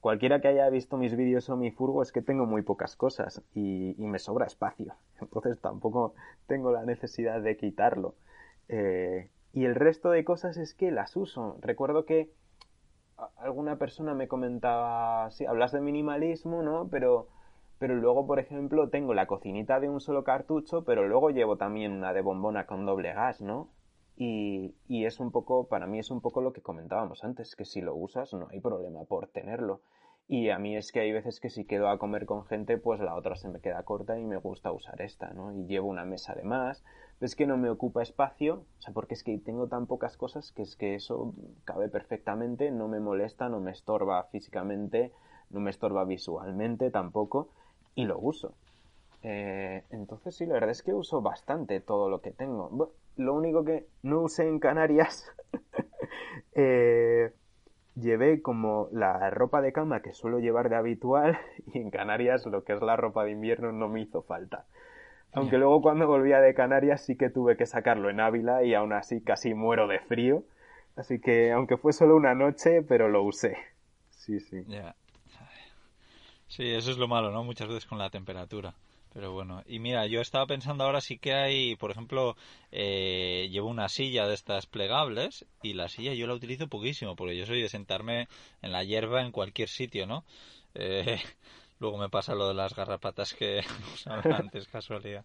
cualquiera 0.00 0.42
que 0.42 0.48
haya 0.48 0.68
visto 0.68 0.98
mis 0.98 1.16
vídeos 1.16 1.48
o 1.48 1.56
mi 1.56 1.70
furgo 1.70 2.02
es 2.02 2.12
que 2.12 2.20
tengo 2.20 2.44
muy 2.44 2.60
pocas 2.60 2.94
cosas 2.94 3.42
y, 3.54 3.94
y, 3.96 4.06
me 4.06 4.18
sobra 4.18 4.44
espacio. 4.44 4.94
Entonces 5.20 5.58
tampoco 5.60 6.14
tengo 6.46 6.72
la 6.72 6.84
necesidad 6.84 7.40
de 7.40 7.56
quitarlo. 7.56 8.14
Eh, 8.68 9.30
y 9.52 9.64
el 9.64 9.74
resto 9.74 10.10
de 10.10 10.24
cosas 10.24 10.56
es 10.56 10.74
que 10.74 10.90
las 10.90 11.16
uso. 11.16 11.58
Recuerdo 11.60 12.04
que 12.04 12.30
alguna 13.38 13.78
persona 13.78 14.14
me 14.14 14.28
comentaba, 14.28 15.30
sí, 15.30 15.46
hablas 15.46 15.72
de 15.72 15.80
minimalismo, 15.80 16.62
¿no? 16.62 16.88
Pero, 16.90 17.28
pero 17.78 17.94
luego, 17.94 18.26
por 18.26 18.38
ejemplo, 18.38 18.90
tengo 18.90 19.14
la 19.14 19.26
cocinita 19.26 19.80
de 19.80 19.88
un 19.88 20.00
solo 20.00 20.24
cartucho, 20.24 20.84
pero 20.84 21.08
luego 21.08 21.30
llevo 21.30 21.56
también 21.56 21.92
una 21.92 22.12
de 22.12 22.20
bombona 22.20 22.66
con 22.66 22.84
doble 22.86 23.12
gas, 23.12 23.40
¿no? 23.40 23.70
Y, 24.16 24.74
y, 24.88 25.04
es 25.04 25.20
un 25.20 25.30
poco, 25.30 25.68
para 25.68 25.86
mí 25.86 25.98
es 25.98 26.10
un 26.10 26.20
poco 26.22 26.40
lo 26.40 26.52
que 26.52 26.62
comentábamos 26.62 27.22
antes, 27.22 27.54
que 27.54 27.66
si 27.66 27.82
lo 27.82 27.94
usas 27.94 28.32
no 28.32 28.48
hay 28.50 28.60
problema 28.60 29.04
por 29.04 29.28
tenerlo. 29.28 29.82
Y 30.28 30.50
a 30.50 30.58
mí 30.58 30.76
es 30.76 30.90
que 30.90 31.00
hay 31.00 31.12
veces 31.12 31.38
que 31.38 31.50
si 31.50 31.64
quedo 31.64 31.88
a 31.88 31.98
comer 31.98 32.26
con 32.26 32.44
gente, 32.46 32.78
pues 32.78 33.00
la 33.00 33.14
otra 33.14 33.36
se 33.36 33.48
me 33.48 33.60
queda 33.60 33.84
corta 33.84 34.18
y 34.18 34.24
me 34.24 34.38
gusta 34.38 34.72
usar 34.72 35.00
esta, 35.02 35.30
¿no? 35.30 35.52
Y 35.52 35.66
llevo 35.66 35.88
una 35.88 36.04
mesa 36.04 36.34
de 36.34 36.42
más. 36.42 36.82
Es 37.20 37.34
que 37.34 37.46
no 37.46 37.56
me 37.56 37.70
ocupa 37.70 38.02
espacio, 38.02 38.64
o 38.78 38.82
sea, 38.82 38.92
porque 38.92 39.14
es 39.14 39.24
que 39.24 39.38
tengo 39.38 39.68
tan 39.68 39.86
pocas 39.86 40.16
cosas 40.16 40.52
que 40.52 40.62
es 40.62 40.76
que 40.76 40.94
eso 40.94 41.34
cabe 41.64 41.88
perfectamente, 41.88 42.70
no 42.70 42.88
me 42.88 43.00
molesta, 43.00 43.48
no 43.48 43.60
me 43.60 43.70
estorba 43.70 44.22
físicamente, 44.24 45.12
no 45.50 45.60
me 45.60 45.70
estorba 45.70 46.04
visualmente 46.04 46.90
tampoco, 46.90 47.48
y 47.94 48.04
lo 48.04 48.18
uso. 48.18 48.54
Eh, 49.22 49.82
entonces 49.90 50.36
sí, 50.36 50.46
la 50.46 50.54
verdad 50.54 50.70
es 50.70 50.82
que 50.82 50.92
uso 50.92 51.20
bastante 51.22 51.80
todo 51.80 52.08
lo 52.08 52.20
que 52.20 52.30
tengo. 52.30 52.92
lo 53.16 53.34
único 53.34 53.64
que 53.64 53.88
no 54.02 54.20
usé 54.20 54.46
en 54.46 54.60
Canarias 54.60 55.32
eh, 56.54 57.32
llevé 57.96 58.42
como 58.42 58.88
la 58.92 59.30
ropa 59.30 59.62
de 59.62 59.72
cama 59.72 60.02
que 60.02 60.12
suelo 60.12 60.38
llevar 60.38 60.68
de 60.68 60.76
habitual 60.76 61.38
y 61.72 61.78
en 61.78 61.90
Canarias 61.90 62.46
lo 62.46 62.62
que 62.62 62.74
es 62.74 62.82
la 62.82 62.96
ropa 62.96 63.24
de 63.24 63.32
invierno 63.32 63.72
no 63.72 63.88
me 63.88 64.02
hizo 64.02 64.22
falta. 64.22 64.66
Aunque 65.36 65.58
luego 65.58 65.82
cuando 65.82 66.06
volvía 66.06 66.40
de 66.40 66.54
Canarias 66.54 67.04
sí 67.04 67.16
que 67.16 67.28
tuve 67.28 67.56
que 67.56 67.66
sacarlo 67.66 68.08
en 68.08 68.20
Ávila 68.20 68.64
y 68.64 68.74
aún 68.74 68.92
así 68.92 69.20
casi 69.20 69.54
muero 69.54 69.86
de 69.86 70.00
frío. 70.00 70.44
Así 70.96 71.20
que 71.20 71.52
aunque 71.52 71.76
fue 71.76 71.92
solo 71.92 72.16
una 72.16 72.34
noche, 72.34 72.82
pero 72.82 73.08
lo 73.08 73.22
usé. 73.22 73.56
Sí, 74.10 74.40
sí. 74.40 74.64
Sí, 76.48 76.64
eso 76.70 76.90
es 76.90 76.96
lo 76.96 77.06
malo, 77.06 77.30
¿no? 77.30 77.44
Muchas 77.44 77.68
veces 77.68 77.84
con 77.84 77.98
la 77.98 78.08
temperatura. 78.08 78.74
Pero 79.12 79.32
bueno, 79.32 79.62
y 79.66 79.78
mira, 79.78 80.06
yo 80.06 80.20
estaba 80.20 80.46
pensando 80.46 80.84
ahora 80.84 81.00
sí 81.00 81.18
que 81.18 81.32
hay, 81.32 81.76
por 81.76 81.90
ejemplo, 81.90 82.36
eh, 82.70 83.48
llevo 83.50 83.68
una 83.68 83.88
silla 83.88 84.26
de 84.26 84.34
estas 84.34 84.66
plegables 84.66 85.46
y 85.62 85.72
la 85.72 85.88
silla 85.88 86.12
yo 86.12 86.26
la 86.26 86.34
utilizo 86.34 86.68
poquísimo 86.68 87.16
porque 87.16 87.36
yo 87.36 87.46
soy 87.46 87.62
de 87.62 87.68
sentarme 87.68 88.28
en 88.62 88.72
la 88.72 88.84
hierba 88.84 89.22
en 89.22 89.32
cualquier 89.32 89.68
sitio, 89.68 90.06
¿no? 90.06 90.24
Eh, 90.74 91.18
Luego 91.78 91.98
me 91.98 92.08
pasa 92.08 92.34
lo 92.34 92.48
de 92.48 92.54
las 92.54 92.74
garrapatas 92.74 93.34
que 93.34 93.60
antes, 94.32 94.66
casualidad. 94.68 95.24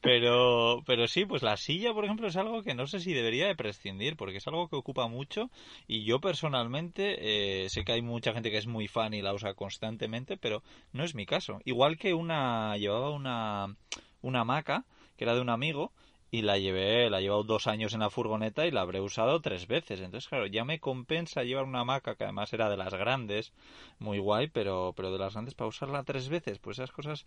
Pero, 0.00 0.82
pero 0.84 1.06
sí, 1.06 1.24
pues 1.24 1.42
la 1.42 1.56
silla, 1.56 1.94
por 1.94 2.04
ejemplo, 2.04 2.26
es 2.26 2.36
algo 2.36 2.62
que 2.62 2.74
no 2.74 2.86
sé 2.86 2.98
si 2.98 3.12
debería 3.12 3.46
de 3.46 3.54
prescindir, 3.54 4.16
porque 4.16 4.38
es 4.38 4.46
algo 4.48 4.68
que 4.68 4.76
ocupa 4.76 5.06
mucho 5.06 5.50
y 5.86 6.04
yo 6.04 6.20
personalmente 6.20 7.64
eh, 7.64 7.68
sé 7.68 7.84
que 7.84 7.92
hay 7.92 8.02
mucha 8.02 8.32
gente 8.32 8.50
que 8.50 8.58
es 8.58 8.66
muy 8.66 8.88
fan 8.88 9.14
y 9.14 9.22
la 9.22 9.32
usa 9.32 9.54
constantemente, 9.54 10.36
pero 10.36 10.62
no 10.92 11.04
es 11.04 11.14
mi 11.14 11.24
caso. 11.24 11.60
Igual 11.64 11.98
que 11.98 12.14
una, 12.14 12.76
llevaba 12.76 13.10
una, 13.10 13.76
una 14.22 14.40
hamaca, 14.40 14.84
que 15.16 15.24
era 15.24 15.34
de 15.34 15.40
un 15.40 15.50
amigo, 15.50 15.92
y 16.32 16.40
la 16.40 16.56
llevé, 16.56 17.10
la 17.10 17.18
he 17.18 17.22
llevado 17.24 17.44
dos 17.44 17.66
años 17.66 17.92
en 17.92 18.00
la 18.00 18.08
furgoneta 18.08 18.66
y 18.66 18.70
la 18.70 18.80
habré 18.80 19.02
usado 19.02 19.42
tres 19.42 19.68
veces. 19.68 20.00
Entonces, 20.00 20.30
claro, 20.30 20.46
ya 20.46 20.64
me 20.64 20.80
compensa 20.80 21.44
llevar 21.44 21.64
una 21.64 21.80
hamaca 21.80 22.14
que 22.14 22.24
además 22.24 22.50
era 22.54 22.70
de 22.70 22.78
las 22.78 22.94
grandes, 22.94 23.52
muy 23.98 24.18
guay, 24.18 24.48
pero, 24.48 24.94
pero 24.96 25.12
de 25.12 25.18
las 25.18 25.34
grandes 25.34 25.54
para 25.54 25.68
usarla 25.68 26.04
tres 26.04 26.30
veces, 26.30 26.58
pues 26.58 26.78
esas 26.78 26.90
cosas 26.90 27.26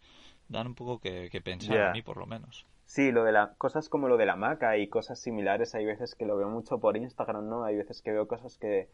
dan 0.49 0.65
un 0.65 0.73
poco 0.73 0.97
que, 0.99 1.29
pensar 1.43 1.77
a 1.77 1.93
mí, 1.93 2.01
por 2.01 2.17
lo 2.17 2.25
menos. 2.25 2.65
Sí, 2.87 3.11
lo 3.11 3.23
de 3.23 3.31
la, 3.31 3.53
cosas 3.59 3.89
como 3.89 4.07
lo 4.07 4.17
de 4.17 4.25
la 4.25 4.33
hamaca 4.33 4.75
y 4.79 4.87
cosas 4.87 5.19
similares, 5.19 5.75
hay 5.75 5.85
veces 5.85 6.15
que 6.15 6.25
lo 6.25 6.35
veo 6.35 6.49
mucho 6.49 6.79
por 6.79 6.97
Instagram, 6.97 7.47
¿no? 7.47 7.63
Hay 7.63 7.77
veces 7.77 8.01
que 8.01 8.11
veo 8.11 8.27
cosas 8.27 8.57
que, 8.57 8.89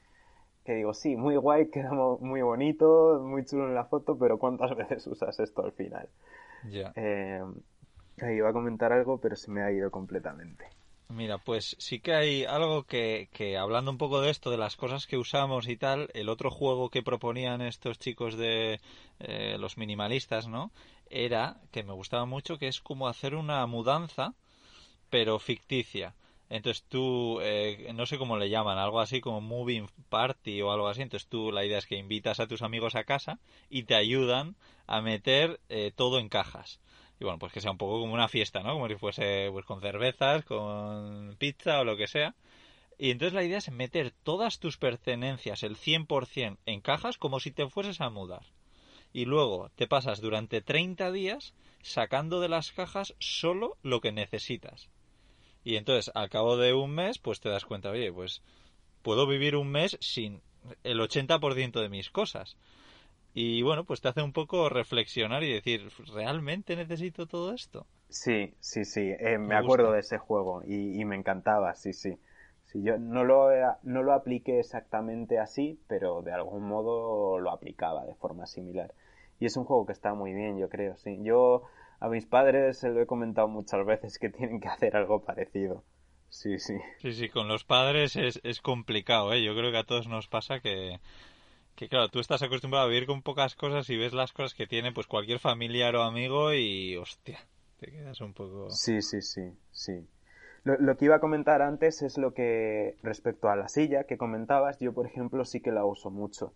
que 0.66 0.74
digo, 0.74 0.94
sí, 0.94 1.16
muy 1.16 1.38
guay, 1.38 1.70
queda 1.72 1.94
muy 1.94 2.42
bonito, 2.42 3.22
muy 3.24 3.46
chulo 3.46 3.66
en 3.66 3.76
la 3.76 3.86
foto, 3.86 4.18
pero 4.18 4.38
¿cuántas 4.38 4.76
veces 4.76 5.08
usas 5.08 5.40
esto 5.40 5.64
al 5.64 5.72
final? 5.72 6.10
Ya. 6.70 6.92
Eh, 6.98 7.42
iba 8.30 8.50
a 8.50 8.54
comentar 8.54 8.92
algo, 8.92 9.20
pero 9.20 9.36
se 9.36 9.50
me 9.50 9.62
ha 9.62 9.72
ido 9.72 9.90
completamente. 9.90 10.66
Mira, 11.12 11.38
pues 11.40 11.76
sí 11.78 12.00
que 12.00 12.14
hay 12.14 12.46
algo 12.46 12.84
que, 12.84 13.28
que, 13.34 13.58
hablando 13.58 13.92
un 13.92 13.98
poco 13.98 14.22
de 14.22 14.30
esto, 14.30 14.50
de 14.50 14.58
las 14.58 14.78
cosas 14.78 15.08
que 15.08 15.18
usamos 15.18 15.68
y 15.68 15.76
tal, 15.76 16.10
el 16.14 16.30
otro 16.30 16.50
juego 16.50 16.90
que 16.90 17.04
proponían 17.04 17.62
estos 17.62 18.00
chicos 18.00 18.38
de 18.38 18.80
eh, 19.20 19.58
los 19.60 19.78
minimalistas, 19.78 20.48
¿no? 20.48 20.72
Era, 21.10 21.58
que 21.72 21.84
me 21.84 21.92
gustaba 21.92 22.26
mucho, 22.26 22.58
que 22.58 22.68
es 22.70 22.80
como 22.80 23.10
hacer 23.10 23.36
una 23.36 23.66
mudanza, 23.66 24.36
pero 25.10 25.38
ficticia. 25.40 26.16
Entonces 26.50 26.84
tú, 26.88 27.40
eh, 27.42 27.92
no 27.94 28.06
sé 28.06 28.18
cómo 28.18 28.38
le 28.38 28.50
llaman, 28.50 28.78
algo 28.78 29.02
así 29.02 29.20
como 29.20 29.42
moving 29.42 29.90
party 30.10 30.62
o 30.62 30.72
algo 30.72 30.88
así. 30.88 31.02
Entonces 31.02 31.28
tú, 31.28 31.52
la 31.52 31.66
idea 31.66 31.78
es 31.78 31.88
que 31.88 31.98
invitas 31.98 32.40
a 32.40 32.48
tus 32.48 32.62
amigos 32.62 32.96
a 32.96 33.04
casa 33.04 33.40
y 33.70 33.84
te 33.84 33.96
ayudan 33.96 34.56
a 34.88 35.02
meter 35.02 35.60
eh, 35.68 35.92
todo 35.94 36.20
en 36.20 36.30
cajas 36.30 36.80
y 37.22 37.24
bueno, 37.24 37.38
pues 37.38 37.54
que 37.54 37.62
sea 37.62 37.70
un 37.70 37.78
poco 37.78 38.00
como 38.00 38.16
una 38.16 38.28
fiesta, 38.28 38.64
¿no? 38.64 38.74
Como 38.74 38.88
si 38.88 38.96
fuese 38.96 39.50
pues 39.52 39.64
con 39.64 39.80
cervezas, 39.80 40.44
con 40.44 41.36
pizza 41.38 41.80
o 41.80 41.84
lo 41.84 41.96
que 41.96 42.08
sea. 42.08 42.34
Y 42.98 43.12
entonces 43.12 43.36
la 43.36 43.44
idea 43.44 43.60
es 43.60 43.72
meter 43.72 44.12
todas 44.24 44.58
tus 44.60 44.78
pertenencias, 44.78 45.62
el 45.62 45.78
100%, 45.78 46.58
en 46.66 46.82
cajas 46.82 47.20
como 47.20 47.40
si 47.40 47.52
te 47.52 47.70
fueses 47.70 48.02
a 48.02 48.10
mudar. 48.10 48.48
Y 49.14 49.26
luego 49.26 49.70
te 49.76 49.86
pasas 49.86 50.20
durante 50.20 50.62
30 50.62 51.12
días 51.12 51.54
sacando 51.84 52.40
de 52.40 52.50
las 52.50 52.72
cajas 52.72 53.14
solo 53.20 53.78
lo 53.84 54.02
que 54.02 54.12
necesitas. 54.12 54.90
Y 55.64 55.76
entonces 55.76 56.12
al 56.16 56.32
cabo 56.32 56.58
de 56.58 56.74
un 56.74 56.90
mes, 56.90 57.20
pues 57.20 57.40
te 57.40 57.50
das 57.50 57.66
cuenta, 57.66 57.92
oye, 57.92 58.12
pues 58.12 58.42
puedo 59.04 59.28
vivir 59.28 59.56
un 59.56 59.70
mes 59.70 59.96
sin 60.02 60.42
el 60.84 61.00
80% 61.00 61.82
de 61.82 61.90
mis 61.90 62.10
cosas. 62.10 62.58
Y 63.34 63.62
bueno, 63.62 63.86
pues 63.86 64.02
te 64.02 64.10
hace 64.10 64.22
un 64.22 64.34
poco 64.34 64.70
reflexionar 64.70 65.44
y 65.44 65.54
decir, 65.54 65.90
¿realmente 66.14 66.76
necesito 66.76 67.28
todo 67.28 67.54
esto? 67.54 67.88
Sí, 68.10 68.54
sí, 68.60 68.84
sí, 68.84 69.14
eh, 69.20 69.38
me, 69.38 69.56
acuerdo 69.56 69.94
de 69.94 70.02
ese 70.02 70.18
juego 70.18 70.64
y, 70.66 71.06
me 71.06 71.16
encantaba, 71.16 71.74
sí, 71.76 71.94
sí. 71.94 72.20
sí 72.66 72.84
yo 72.84 72.98
no 72.98 73.24
lo, 73.24 73.50
no 73.84 74.04
lo 74.04 74.14
apliqué 74.14 74.60
exactamente 74.60 75.40
así, 75.40 75.80
pero 75.88 76.22
de 76.22 76.34
algún 76.34 76.68
modo 76.68 77.40
lo 77.40 77.52
aplicaba 77.52 78.06
de 78.06 78.16
forma 78.16 78.48
similar. 78.48 78.94
Y 79.40 79.46
es 79.46 79.56
un 79.56 79.64
juego 79.64 79.86
que 79.86 79.94
está 79.94 80.14
muy 80.14 80.34
bien, 80.34 80.58
yo 80.58 80.68
creo, 80.68 80.98
sí. 80.98 81.20
Yo 81.24 81.64
a 82.02 82.10
mis 82.10 82.26
padres 82.26 82.80
se 82.80 82.90
lo 82.90 83.02
he 83.02 83.06
comentado 83.06 83.48
muchas 83.48 83.86
veces 83.86 84.20
que 84.20 84.30
tienen 84.30 84.60
que 84.60 84.68
hacer 84.68 84.98
algo 84.98 85.24
parecido. 85.24 85.84
Sí, 86.28 86.60
sí. 86.60 86.76
Sí, 87.00 87.14
sí, 87.14 87.30
con 87.30 87.48
los 87.48 87.64
padres 87.64 88.16
es, 88.16 88.40
es 88.44 88.62
complicado, 88.62 89.34
¿eh? 89.34 89.44
Yo 89.44 89.54
creo 89.54 89.72
que 89.72 89.78
a 89.78 89.84
todos 89.84 90.08
nos 90.08 90.28
pasa 90.28 90.60
que 90.60 91.00
que 91.76 91.90
claro, 91.90 92.10
tú 92.10 92.20
estás 92.20 92.42
acostumbrado 92.42 92.86
a 92.86 92.90
vivir 92.90 93.08
con 93.08 93.22
pocas 93.22 93.56
cosas 93.56 93.90
y 93.90 93.98
ves 93.98 94.14
las 94.14 94.34
cosas 94.34 94.54
que 94.54 94.68
tiene 94.68 94.92
pues 94.92 95.08
cualquier 95.08 95.40
familiar 95.40 95.96
o 95.96 96.04
amigo 96.04 96.54
y 96.54 96.98
hostia, 96.98 97.40
te 97.80 97.92
quedas 97.92 98.22
un 98.22 98.34
poco... 98.34 98.70
Sí, 98.70 99.02
sí, 99.02 99.22
sí, 99.22 99.52
sí. 99.72 100.08
Lo, 100.64 100.96
que 100.96 101.06
iba 101.06 101.16
a 101.16 101.20
comentar 101.20 101.64
antes 101.64 102.04
es 102.04 102.20
lo 102.20 102.36
que 102.36 102.96
respecto 103.02 103.50
a 103.50 103.56
la 103.56 103.68
silla 103.68 104.04
que 104.04 104.18
comentabas, 104.18 104.80
yo 104.80 104.94
por 104.94 105.08
ejemplo 105.08 105.44
sí 105.44 105.60
que 105.60 105.72
la 105.72 105.86
uso 105.86 106.12
mucho. 106.12 106.54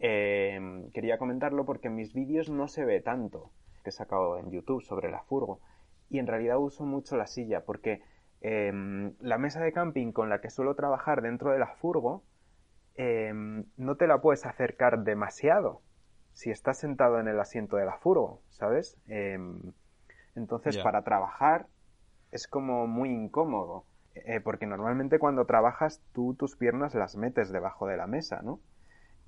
Eh, 0.00 0.88
quería 0.92 1.16
comentarlo 1.16 1.64
porque 1.64 1.86
en 1.86 1.94
mis 1.94 2.12
vídeos 2.12 2.50
no 2.50 2.66
se 2.66 2.84
ve 2.84 3.00
tanto 3.00 3.50
que 3.84 3.90
he 3.90 3.92
sacado 3.92 4.38
en 4.38 4.50
YouTube 4.50 4.82
sobre 4.82 5.10
la 5.12 5.22
furgo 5.22 5.60
y 6.10 6.18
en 6.18 6.26
realidad 6.26 6.58
uso 6.58 6.84
mucho 6.84 7.16
la 7.16 7.28
silla 7.28 7.64
porque 7.64 8.02
em, 8.40 9.14
la 9.20 9.38
mesa 9.38 9.60
de 9.60 9.72
camping 9.72 10.10
con 10.10 10.28
la 10.28 10.40
que 10.40 10.50
suelo 10.50 10.74
trabajar 10.74 11.22
dentro 11.22 11.52
de 11.52 11.60
la 11.60 11.68
furgo 11.68 12.24
Em, 12.96 13.64
no 13.76 13.96
te 13.96 14.06
la 14.06 14.20
puedes 14.20 14.46
acercar 14.46 15.04
demasiado 15.04 15.82
si 16.32 16.50
estás 16.50 16.78
sentado 16.78 17.20
en 17.20 17.28
el 17.28 17.38
asiento 17.40 17.76
de 17.76 17.86
la 17.86 17.98
furgo, 17.98 18.42
¿sabes? 18.50 18.98
Em, 19.06 19.60
entonces, 20.34 20.78
para 20.78 21.02
trabajar 21.02 21.66
es 22.30 22.46
como 22.46 22.86
muy 22.86 23.10
incómodo, 23.10 23.86
eh, 24.14 24.40
porque 24.40 24.66
normalmente 24.66 25.18
cuando 25.18 25.46
trabajas 25.46 26.02
tú 26.12 26.34
tus 26.34 26.56
piernas 26.56 26.94
las 26.94 27.16
metes 27.16 27.50
debajo 27.52 27.86
de 27.86 27.96
la 27.96 28.06
mesa, 28.06 28.42
¿no? 28.42 28.60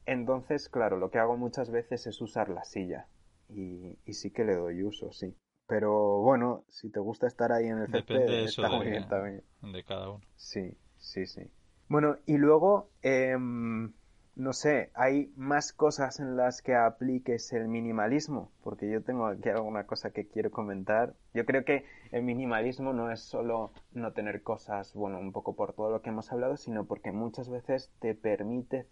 Entonces, 0.07 0.69
claro, 0.69 0.97
lo 0.97 1.11
que 1.11 1.19
hago 1.19 1.37
muchas 1.37 1.71
veces 1.71 2.07
es 2.07 2.21
usar 2.23 2.49
la 2.49 2.65
silla 2.65 3.09
y, 3.49 3.99
sí 4.13 4.31
que 4.31 4.45
le 4.45 4.55
doy 4.55 4.83
uso, 4.83 5.13
sí. 5.13 5.37
Pero 5.67 6.21
bueno, 6.23 6.65
si 6.69 6.91
te 6.91 7.01
gusta 7.01 7.27
estar 7.27 7.53
ahí 7.53 7.67
en 7.67 7.79
el 7.79 7.89
césped, 7.89 8.45
está 8.45 8.69
muy 8.71 8.87
bien 8.89 9.07
también. 9.09 9.45
De 9.61 9.85
cada 9.85 10.11
uno. 10.11 10.25
Sí, 10.37 10.79
sí, 10.97 11.27
sí. 11.27 11.51
Bueno, 11.89 12.17
y 12.27 12.37
luego, 12.37 12.91
em, 13.03 13.93
no 14.37 14.53
sé, 14.53 14.91
hay 14.95 15.33
más 15.37 15.73
cosas 15.73 16.21
en 16.21 16.37
las 16.37 16.61
que 16.61 16.75
apliques 16.75 17.53
el 17.53 17.67
minimalismo, 17.69 18.53
porque 18.63 18.91
yo 18.91 19.03
tengo 19.03 19.27
aquí 19.27 19.49
alguna 19.49 19.85
cosa 19.85 20.11
que 20.11 20.29
quiero 20.29 20.51
comentar. 20.51 21.15
Yo 21.33 21.47
creo 21.47 21.65
que 21.65 21.87
el 22.13 22.23
minimalismo 22.23 22.93
no 22.93 23.11
es 23.11 23.21
solo 23.21 23.73
no 23.93 24.13
tener 24.13 24.43
cosas, 24.43 24.93
bueno, 24.95 25.19
un 25.19 25.33
poco 25.33 25.57
por 25.57 25.73
todo 25.73 25.91
lo 25.91 26.03
que 26.03 26.11
hemos 26.11 26.31
hablado, 26.31 26.57
sino 26.57 26.85
porque 26.85 27.11
muchas 27.11 27.49
veces 27.49 27.91
te 28.01 28.15
permite 28.15 28.87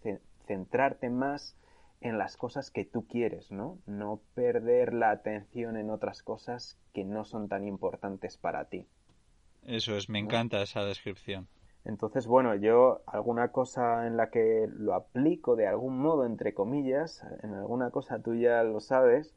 centrarte 0.47 1.09
más 1.09 1.55
en 2.01 2.17
las 2.17 2.35
cosas 2.35 2.71
que 2.71 2.83
tú 2.83 3.07
quieres, 3.07 3.51
¿no? 3.51 3.79
No 3.85 4.21
perder 4.33 4.93
la 4.93 5.11
atención 5.11 5.77
en 5.77 5.89
otras 5.89 6.23
cosas 6.23 6.79
que 6.93 7.03
no 7.03 7.25
son 7.25 7.47
tan 7.47 7.65
importantes 7.65 8.37
para 8.37 8.65
ti. 8.65 8.87
Eso 9.63 9.97
es, 9.97 10.09
me 10.09 10.19
encanta 10.19 10.61
esa 10.61 10.83
descripción. 10.83 11.47
Entonces, 11.85 12.27
bueno, 12.27 12.53
yo 12.55 13.01
alguna 13.07 13.49
cosa 13.49 14.07
en 14.07 14.17
la 14.17 14.29
que 14.29 14.67
lo 14.71 14.93
aplico 14.93 15.55
de 15.55 15.67
algún 15.67 15.99
modo, 15.99 16.25
entre 16.25 16.53
comillas, 16.53 17.25
en 17.43 17.53
alguna 17.53 17.91
cosa 17.91 18.19
tú 18.19 18.35
ya 18.35 18.61
lo 18.63 18.79
sabes, 18.81 19.33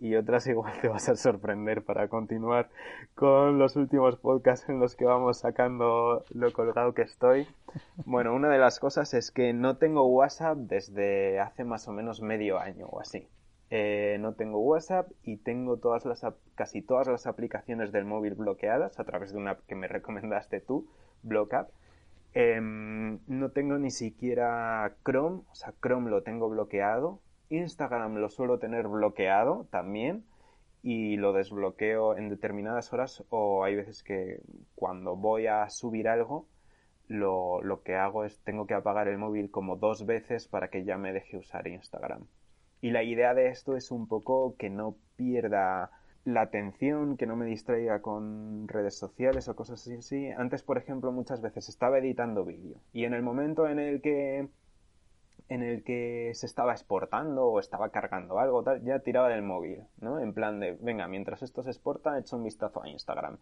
y 0.00 0.16
otras 0.16 0.46
igual 0.48 0.72
te 0.80 0.88
vas 0.88 1.08
a 1.08 1.16
sorprender 1.16 1.84
para 1.84 2.08
continuar 2.08 2.70
con 3.14 3.58
los 3.58 3.76
últimos 3.76 4.16
podcasts 4.16 4.68
en 4.68 4.80
los 4.80 4.96
que 4.96 5.04
vamos 5.04 5.38
sacando 5.38 6.24
lo 6.30 6.52
colgado 6.52 6.94
que 6.94 7.02
estoy. 7.02 7.46
Bueno, 8.04 8.34
una 8.34 8.48
de 8.48 8.58
las 8.58 8.80
cosas 8.80 9.14
es 9.14 9.30
que 9.30 9.52
no 9.52 9.76
tengo 9.76 10.06
WhatsApp 10.06 10.56
desde 10.56 11.38
hace 11.38 11.64
más 11.64 11.86
o 11.86 11.92
menos 11.92 12.20
medio 12.20 12.58
año 12.58 12.86
o 12.86 13.00
así. 13.00 13.28
Eh, 13.70 14.18
no 14.20 14.34
tengo 14.34 14.58
WhatsApp 14.58 15.10
y 15.22 15.36
tengo 15.36 15.76
todas 15.76 16.04
las 16.04 16.26
casi 16.56 16.82
todas 16.82 17.06
las 17.06 17.28
aplicaciones 17.28 17.92
del 17.92 18.04
móvil 18.04 18.34
bloqueadas 18.34 18.98
a 18.98 19.04
través 19.04 19.32
de 19.32 19.38
una 19.38 19.52
app 19.52 19.66
que 19.66 19.76
me 19.76 19.86
recomendaste 19.88 20.60
tú, 20.60 20.88
BlockUp. 21.22 21.68
Em, 22.34 23.20
no 23.26 23.50
tengo 23.50 23.78
ni 23.78 23.90
siquiera 23.90 24.96
Chrome, 25.04 25.42
o 25.50 25.54
sea, 25.54 25.72
Chrome 25.82 26.10
lo 26.10 26.22
tengo 26.22 26.48
bloqueado. 26.48 27.20
Instagram 27.48 28.16
lo 28.16 28.28
suelo 28.28 28.58
tener 28.58 28.88
bloqueado 28.88 29.66
también 29.70 30.24
y 30.82 31.16
lo 31.16 31.32
desbloqueo 31.32 32.16
en 32.16 32.28
determinadas 32.28 32.92
horas 32.92 33.24
o 33.30 33.64
hay 33.64 33.76
veces 33.76 34.02
que 34.02 34.40
cuando 34.74 35.16
voy 35.16 35.46
a 35.46 35.68
subir 35.68 36.08
algo 36.08 36.46
lo, 37.08 37.60
lo 37.62 37.82
que 37.82 37.96
hago 37.96 38.24
es 38.24 38.38
tengo 38.44 38.66
que 38.66 38.74
apagar 38.74 39.08
el 39.08 39.18
móvil 39.18 39.50
como 39.50 39.76
dos 39.76 40.06
veces 40.06 40.48
para 40.48 40.68
que 40.70 40.84
ya 40.84 40.96
me 40.96 41.12
deje 41.12 41.36
usar 41.36 41.66
Instagram. 41.66 42.26
Y 42.80 42.90
la 42.90 43.02
idea 43.02 43.34
de 43.34 43.48
esto 43.48 43.76
es 43.76 43.90
un 43.90 44.06
poco 44.06 44.56
que 44.56 44.70
no 44.70 44.96
pierda 45.16 45.90
la 46.24 46.42
atención, 46.42 47.16
que 47.16 47.26
no 47.26 47.36
me 47.36 47.46
distraiga 47.46 48.00
con 48.00 48.68
redes 48.68 48.96
sociales 48.98 49.48
o 49.48 49.56
cosas 49.56 49.86
así. 49.88 50.30
Antes, 50.30 50.62
por 50.62 50.78
ejemplo, 50.78 51.12
muchas 51.12 51.40
veces 51.40 51.68
estaba 51.68 51.98
editando 51.98 52.44
vídeo 52.44 52.76
y 52.92 53.04
en 53.04 53.14
el 53.14 53.22
momento 53.22 53.68
en 53.68 53.78
el 53.78 54.00
que 54.00 54.48
en 55.48 55.64
el 55.64 55.82
que 55.82 56.30
se 56.34 56.46
estaba 56.46 56.72
exportando 56.72 57.46
o 57.46 57.58
estaba 57.58 57.88
cargando 57.90 58.38
algo, 58.38 58.62
tal, 58.62 58.84
ya 58.84 59.00
tiraba 59.00 59.28
del 59.28 59.42
móvil, 59.42 59.82
¿no? 60.00 60.20
En 60.20 60.32
plan 60.32 60.60
de, 60.60 60.78
venga, 60.80 61.08
mientras 61.08 61.42
esto 61.42 61.64
se 61.64 61.70
exporta, 61.70 62.16
echo 62.18 62.36
un 62.36 62.44
vistazo 62.44 62.82
a 62.82 62.88
Instagram. 62.88 63.36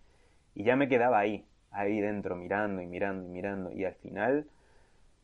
Y 0.55 0.65
ya 0.65 0.75
me 0.75 0.89
quedaba 0.89 1.19
ahí, 1.19 1.45
ahí 1.71 2.01
dentro, 2.01 2.35
mirando 2.35 2.81
y 2.81 2.87
mirando 2.87 3.27
y 3.27 3.29
mirando. 3.29 3.73
Y 3.73 3.85
al 3.85 3.95
final, 3.97 4.47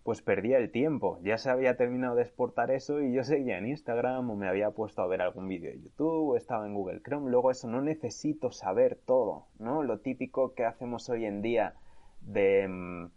pues 0.05 0.21
perdía 0.21 0.59
el 0.59 0.71
tiempo. 0.71 1.19
Ya 1.23 1.39
se 1.39 1.51
había 1.51 1.77
terminado 1.77 2.15
de 2.15 2.23
exportar 2.23 2.71
eso 2.71 3.01
y 3.01 3.15
yo 3.15 3.25
seguía 3.25 3.57
en 3.57 3.67
Instagram 3.67 4.31
o 4.31 4.37
me 4.37 4.49
había 4.49 4.71
puesto 4.71 5.01
a 5.01 5.07
ver 5.07 5.23
algún 5.23 5.49
vídeo 5.49 5.71
de 5.71 5.81
YouTube 5.81 6.29
o 6.29 6.37
estaba 6.37 6.67
en 6.67 6.75
Google 6.75 7.01
Chrome. 7.03 7.31
Luego 7.31 7.51
eso 7.51 7.69
no 7.69 7.81
necesito 7.81 8.53
saber 8.53 9.01
todo, 9.07 9.47
¿no? 9.59 9.83
Lo 9.83 10.01
típico 10.01 10.53
que 10.53 10.67
hacemos 10.67 11.09
hoy 11.09 11.25
en 11.25 11.41
día 11.41 11.75
de 12.21 12.69
mm, 12.69 13.11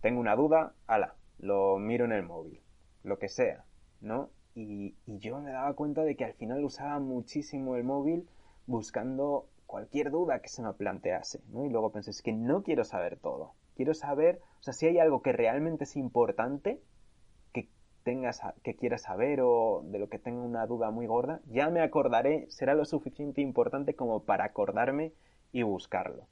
tengo 0.00 0.18
una 0.18 0.34
duda, 0.34 0.72
ala, 0.86 1.14
lo 1.38 1.78
miro 1.78 2.06
en 2.06 2.12
el 2.12 2.22
móvil, 2.22 2.62
lo 3.04 3.18
que 3.18 3.28
sea, 3.28 3.66
¿no? 4.00 4.30
Y, 4.54 4.96
y 5.04 5.18
yo 5.18 5.40
me 5.40 5.52
daba 5.52 5.74
cuenta 5.74 6.04
de 6.04 6.16
que 6.16 6.24
al 6.24 6.32
final 6.32 6.64
usaba 6.64 6.98
muchísimo 7.00 7.76
el 7.76 7.84
móvil 7.84 8.26
buscando 8.66 9.46
cualquier 9.66 10.10
duda 10.10 10.40
que 10.40 10.48
se 10.48 10.62
me 10.62 10.72
plantease, 10.72 11.42
¿no? 11.50 11.66
Y 11.66 11.68
luego 11.68 11.92
pensé, 11.92 12.12
es 12.12 12.22
que 12.22 12.32
no 12.32 12.62
quiero 12.62 12.84
saber 12.84 13.18
todo 13.18 13.52
quiero 13.80 13.94
saber, 13.94 14.42
o 14.60 14.62
sea, 14.62 14.74
si 14.74 14.86
hay 14.86 14.98
algo 14.98 15.22
que 15.22 15.32
realmente 15.32 15.84
es 15.84 15.96
importante, 15.96 16.82
que 17.52 17.68
tengas, 18.02 18.42
que 18.62 18.76
quieras 18.76 19.02
saber 19.02 19.40
o 19.42 19.82
de 19.86 19.98
lo 19.98 20.08
que 20.08 20.18
tenga 20.18 20.42
una 20.42 20.66
duda 20.66 20.90
muy 20.90 21.06
gorda, 21.06 21.40
ya 21.46 21.70
me 21.70 21.80
acordaré, 21.80 22.46
será 22.50 22.74
lo 22.74 22.84
suficiente 22.84 23.40
importante 23.40 23.94
como 23.94 24.24
para 24.24 24.44
acordarme 24.44 25.12
y 25.52 25.62
buscarlo. 25.62 26.26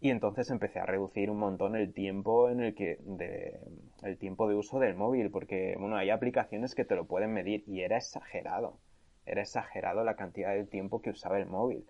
Y 0.00 0.10
entonces 0.10 0.50
empecé 0.50 0.78
a 0.80 0.86
reducir 0.86 1.30
un 1.30 1.38
montón 1.38 1.74
el 1.74 1.94
tiempo 1.94 2.50
en 2.50 2.60
el 2.60 2.74
que 2.74 2.98
de, 3.00 3.58
el 4.02 4.18
tiempo 4.18 4.46
de 4.48 4.54
uso 4.54 4.78
del 4.78 4.94
móvil, 4.94 5.30
porque 5.30 5.76
bueno, 5.78 5.96
hay 5.96 6.10
aplicaciones 6.10 6.74
que 6.74 6.84
te 6.84 6.94
lo 6.94 7.06
pueden 7.06 7.32
medir 7.32 7.64
y 7.66 7.80
era 7.80 7.96
exagerado. 7.96 8.78
Era 9.24 9.40
exagerado 9.40 10.04
la 10.04 10.14
cantidad 10.14 10.52
de 10.52 10.64
tiempo 10.66 11.00
que 11.00 11.10
usaba 11.10 11.38
el 11.38 11.46
móvil. 11.46 11.86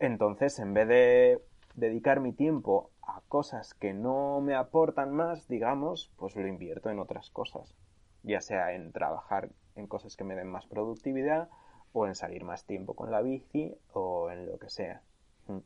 Entonces, 0.00 0.58
en 0.58 0.74
vez 0.74 0.88
de 0.88 1.38
dedicar 1.76 2.20
mi 2.20 2.32
tiempo 2.32 2.90
a 3.02 3.20
cosas 3.28 3.74
que 3.74 3.92
no 3.92 4.40
me 4.40 4.54
aportan 4.54 5.14
más, 5.14 5.46
digamos, 5.46 6.10
pues 6.16 6.34
lo 6.34 6.48
invierto 6.48 6.90
en 6.90 6.98
otras 6.98 7.30
cosas. 7.30 7.76
Ya 8.22 8.40
sea 8.40 8.74
en 8.74 8.92
trabajar 8.92 9.50
en 9.76 9.86
cosas 9.86 10.16
que 10.16 10.24
me 10.24 10.34
den 10.34 10.48
más 10.48 10.66
productividad 10.66 11.48
o 11.92 12.06
en 12.06 12.14
salir 12.14 12.44
más 12.44 12.66
tiempo 12.66 12.94
con 12.94 13.10
la 13.10 13.22
bici 13.22 13.72
o 13.92 14.30
en 14.30 14.46
lo 14.46 14.58
que 14.58 14.70
sea. 14.70 15.02
Mm. 15.46 15.60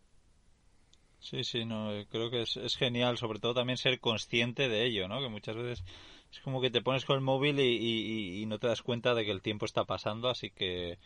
Sí, 1.20 1.44
sí, 1.44 1.64
no, 1.64 1.90
creo 2.09 2.31
que 2.31 2.42
es, 2.42 2.77
genial, 2.77 3.16
sobre 3.16 3.38
todo 3.38 3.55
también 3.55 3.77
ser 3.77 4.01
consciente 4.01 4.68
de 4.68 4.87
ello, 4.87 5.07
¿no? 5.07 5.20
Que 5.20 5.29
muchas 5.29 5.55
veces 5.55 5.85
es 6.33 6.40
como 6.40 6.61
que 6.61 6.70
te 6.70 6.83
pones 6.83 7.05
con 7.05 7.16
el 7.16 7.23
móvil 7.23 7.61
y, 7.61 8.42
y, 8.42 8.46
no 8.46 8.59
te 8.59 8.68
das 8.68 8.83
cuenta 8.83 9.14
de 9.14 9.25
que 9.25 9.31
el 9.31 9.42
tiempo 9.42 9.66
está 9.66 9.85
pasando, 9.85 10.29
así 10.29 10.51
que 10.51 10.99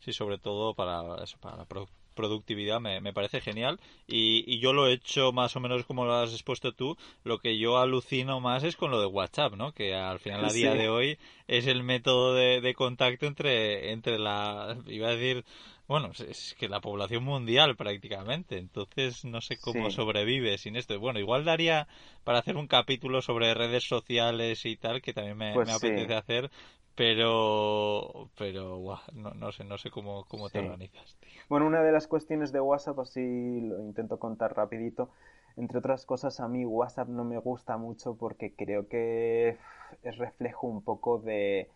sí, 0.00 0.12
sobre 0.12 0.38
todo 0.38 0.74
para 0.74 1.22
eso, 1.22 1.38
para 1.38 1.56
la 1.56 1.66
productividad 2.14 2.80
me, 2.80 3.00
me 3.00 3.12
parece 3.12 3.40
genial. 3.40 3.80
Y, 4.06 4.44
y, 4.46 4.58
yo 4.58 4.72
lo 4.72 4.86
he 4.86 4.92
hecho 4.92 5.32
más 5.32 5.56
o 5.56 5.60
menos 5.60 5.84
como 5.84 6.04
lo 6.04 6.14
has 6.14 6.32
expuesto 6.32 6.72
tú. 6.72 6.96
Lo 7.24 7.38
que 7.38 7.58
yo 7.58 7.78
alucino 7.78 8.40
más 8.40 8.64
es 8.64 8.76
con 8.76 8.90
lo 8.90 9.00
de 9.00 9.06
WhatsApp 9.06 9.54
no 9.54 9.72
que 9.72 9.94
al 9.94 10.18
final 10.18 10.44
a 10.44 10.52
día 10.52 10.74
de 10.74 10.88
hoy 10.88 11.18
es 11.48 11.66
el 11.66 11.82
método 11.82 12.34
de, 12.34 12.60
de 12.60 12.74
contacto 12.74 13.26
entre 13.26 13.92
entre 13.92 14.18
la 14.18 14.76
iba 14.86 15.08
a 15.08 15.16
decir 15.16 15.44
bueno, 15.90 16.12
es 16.28 16.54
que 16.56 16.68
la 16.68 16.80
población 16.80 17.24
mundial 17.24 17.74
prácticamente, 17.74 18.58
entonces 18.58 19.24
no 19.24 19.40
sé 19.40 19.58
cómo 19.58 19.90
sobrevive 19.90 20.56
sin 20.56 20.76
esto. 20.76 20.96
Bueno, 21.00 21.18
igual 21.18 21.44
daría 21.44 21.88
para 22.22 22.38
hacer 22.38 22.56
un 22.56 22.68
capítulo 22.68 23.22
sobre 23.22 23.54
redes 23.54 23.88
sociales 23.88 24.64
y 24.66 24.76
tal, 24.76 25.02
que 25.02 25.12
también 25.12 25.36
me, 25.36 25.52
pues 25.52 25.68
apetece 25.68 26.14
hacer, 26.14 26.48
pero 26.94 28.30
pero 28.36 28.98
no, 29.14 29.30
no, 29.30 29.52
sé 29.52 29.64
no 29.64 29.78
sé 29.78 29.90
cómo, 29.90 30.24
cómo 30.24 30.50
te 30.50 30.58
organizas 30.58 31.16
bueno 31.48 31.66
una 31.66 31.82
de 31.82 31.92
las 31.92 32.06
cuestiones 32.06 32.52
de 32.52 32.60
WhatsApp 32.60 32.98
así 32.98 33.60
lo 33.60 33.80
intento 33.80 34.18
contar 34.18 34.54
rapidito 34.56 35.10
entre 35.56 35.78
otras 35.78 36.04
cosas 36.06 36.40
a 36.40 36.48
mí 36.48 36.64
WhatsApp 36.64 37.08
no 37.08 37.24
me 37.24 37.38
gusta 37.38 37.76
mucho 37.76 38.16
porque 38.16 38.54
creo 38.54 38.88
que 38.88 39.56
es 40.02 40.18
reflejo 40.18 40.66
un 40.66 40.82
poco 40.82 41.18
de 41.18 41.68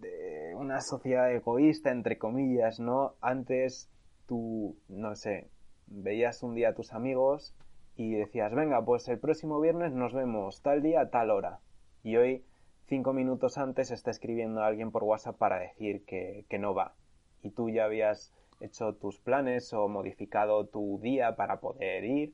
de 0.00 0.54
una 0.56 0.80
sociedad 0.80 1.32
egoísta 1.32 1.90
entre 1.90 2.18
comillas 2.18 2.80
no 2.80 3.14
antes 3.20 3.88
tú 4.26 4.76
no 4.88 5.14
sé 5.14 5.48
veías 5.86 6.42
un 6.42 6.54
día 6.54 6.70
a 6.70 6.74
tus 6.74 6.92
amigos 6.92 7.54
y 7.96 8.14
decías 8.14 8.54
venga 8.54 8.84
pues 8.84 9.08
el 9.08 9.18
próximo 9.18 9.60
viernes 9.60 9.92
nos 9.92 10.12
vemos 10.12 10.60
tal 10.62 10.82
día 10.82 11.10
tal 11.10 11.30
hora 11.30 11.60
y 12.02 12.16
hoy 12.16 12.44
cinco 12.86 13.12
minutos 13.12 13.58
antes 13.58 13.90
está 13.90 14.10
escribiendo 14.10 14.62
a 14.62 14.66
alguien 14.66 14.90
por 14.90 15.04
WhatsApp 15.04 15.36
para 15.36 15.58
decir 15.58 16.04
que, 16.04 16.44
no 16.58 16.74
va. 16.74 16.94
Y 17.42 17.50
tú 17.50 17.68
ya 17.70 17.84
habías 17.84 18.32
hecho 18.60 18.94
tus 18.94 19.18
planes 19.18 19.72
o 19.72 19.88
modificado 19.88 20.66
tu 20.66 20.98
día 21.02 21.36
para 21.36 21.60
poder 21.60 22.04
ir 22.04 22.32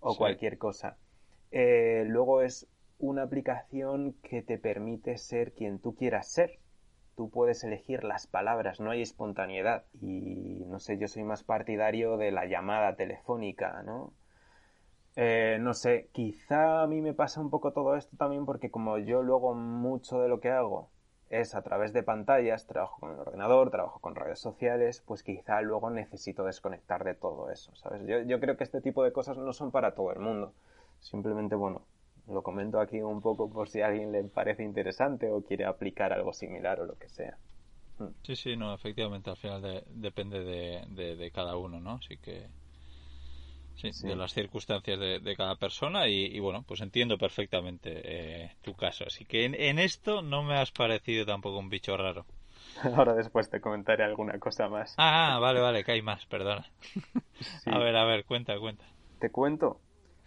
o 0.00 0.16
cualquier 0.16 0.58
cosa. 0.58 0.96
Eh, 1.50 2.04
luego 2.06 2.42
es 2.42 2.68
una 2.98 3.22
aplicación 3.22 4.14
que 4.22 4.42
te 4.42 4.58
permite 4.58 5.18
ser 5.18 5.52
quien 5.52 5.78
tú 5.78 5.94
quieras 5.94 6.28
ser. 6.28 6.58
Tú 7.16 7.30
puedes 7.30 7.62
elegir 7.64 8.04
las 8.04 8.26
palabras, 8.26 8.80
no 8.80 8.90
hay 8.90 9.02
espontaneidad. 9.02 9.84
Y 10.00 10.64
no 10.66 10.78
sé, 10.78 10.98
yo 10.98 11.08
soy 11.08 11.22
más 11.24 11.44
partidario 11.44 12.16
de 12.16 12.32
la 12.32 12.46
llamada 12.46 12.96
telefónica, 12.96 13.82
¿no? 13.84 14.12
Eh, 15.16 15.58
no 15.60 15.74
sé, 15.74 16.08
quizá 16.12 16.82
a 16.82 16.86
mí 16.86 17.00
me 17.00 17.14
pasa 17.14 17.40
un 17.40 17.50
poco 17.50 17.72
todo 17.72 17.96
esto 17.96 18.16
también 18.16 18.44
porque 18.46 18.70
como 18.70 18.98
yo 18.98 19.22
luego 19.22 19.54
mucho 19.54 20.20
de 20.20 20.28
lo 20.28 20.40
que 20.40 20.50
hago 20.50 20.90
es 21.30 21.54
a 21.54 21.62
través 21.62 21.92
de 21.92 22.02
pantallas, 22.02 22.66
trabajo 22.66 22.98
con 23.00 23.12
el 23.12 23.18
ordenador, 23.18 23.70
trabajo 23.70 24.00
con 24.00 24.14
redes 24.14 24.40
sociales, 24.40 25.02
pues 25.06 25.22
quizá 25.22 25.60
luego 25.62 25.90
necesito 25.90 26.44
desconectar 26.44 27.04
de 27.04 27.14
todo 27.14 27.50
eso, 27.50 27.74
¿sabes? 27.76 28.02
Yo, 28.06 28.22
yo 28.22 28.40
creo 28.40 28.56
que 28.56 28.64
este 28.64 28.80
tipo 28.80 29.02
de 29.04 29.12
cosas 29.12 29.36
no 29.38 29.52
son 29.52 29.70
para 29.70 29.94
todo 29.94 30.12
el 30.12 30.18
mundo. 30.18 30.52
Simplemente, 31.00 31.54
bueno, 31.54 31.82
lo 32.28 32.42
comento 32.42 32.80
aquí 32.80 33.00
un 33.00 33.20
poco 33.20 33.50
por 33.50 33.68
si 33.68 33.82
a 33.82 33.88
alguien 33.88 34.12
le 34.12 34.24
parece 34.24 34.62
interesante 34.62 35.30
o 35.30 35.42
quiere 35.42 35.64
aplicar 35.64 36.12
algo 36.12 36.32
similar 36.32 36.80
o 36.80 36.86
lo 36.86 36.98
que 36.98 37.08
sea. 37.08 37.36
Sí, 38.22 38.34
sí, 38.34 38.56
no, 38.56 38.74
efectivamente, 38.74 39.30
al 39.30 39.36
final 39.36 39.84
depende 39.88 40.40
de, 40.40 40.84
de, 40.88 41.16
de, 41.16 41.30
cada 41.30 41.56
uno, 41.56 41.80
¿no? 41.80 41.92
Así 41.92 42.16
que 42.16 42.48
Sí, 43.76 43.90
de 44.06 44.16
las 44.16 44.32
circunstancias 44.32 44.98
de, 44.98 45.34
cada 45.36 45.56
persona 45.56 46.08
y, 46.08 46.38
bueno, 46.38 46.64
pues 46.66 46.80
entiendo 46.80 47.18
perfectamente 47.18 47.90
eh, 48.04 48.52
tu 48.62 48.74
caso. 48.74 49.04
Así 49.06 49.24
que 49.24 49.44
en, 49.44 49.78
esto 49.78 50.22
no 50.22 50.42
me 50.42 50.56
has 50.56 50.70
parecido 50.70 51.26
tampoco 51.26 51.58
un 51.58 51.68
bicho 51.68 51.96
raro. 51.96 52.24
Ahora 52.96 53.14
después 53.14 53.50
te 53.50 53.60
comentaré 53.60 54.04
alguna 54.04 54.38
cosa 54.38 54.68
más. 54.68 54.94
Ah, 54.96 55.38
vale, 55.40 55.60
vale, 55.60 55.84
que 55.84 55.92
hay 55.92 56.02
más, 56.02 56.24
perdona. 56.26 56.66
A 57.66 57.78
ver, 57.78 57.96
a 57.96 58.04
ver, 58.04 58.24
cuenta, 58.24 58.58
cuenta. 58.58 58.84
¿Te 59.18 59.30
cuento? 59.30 59.80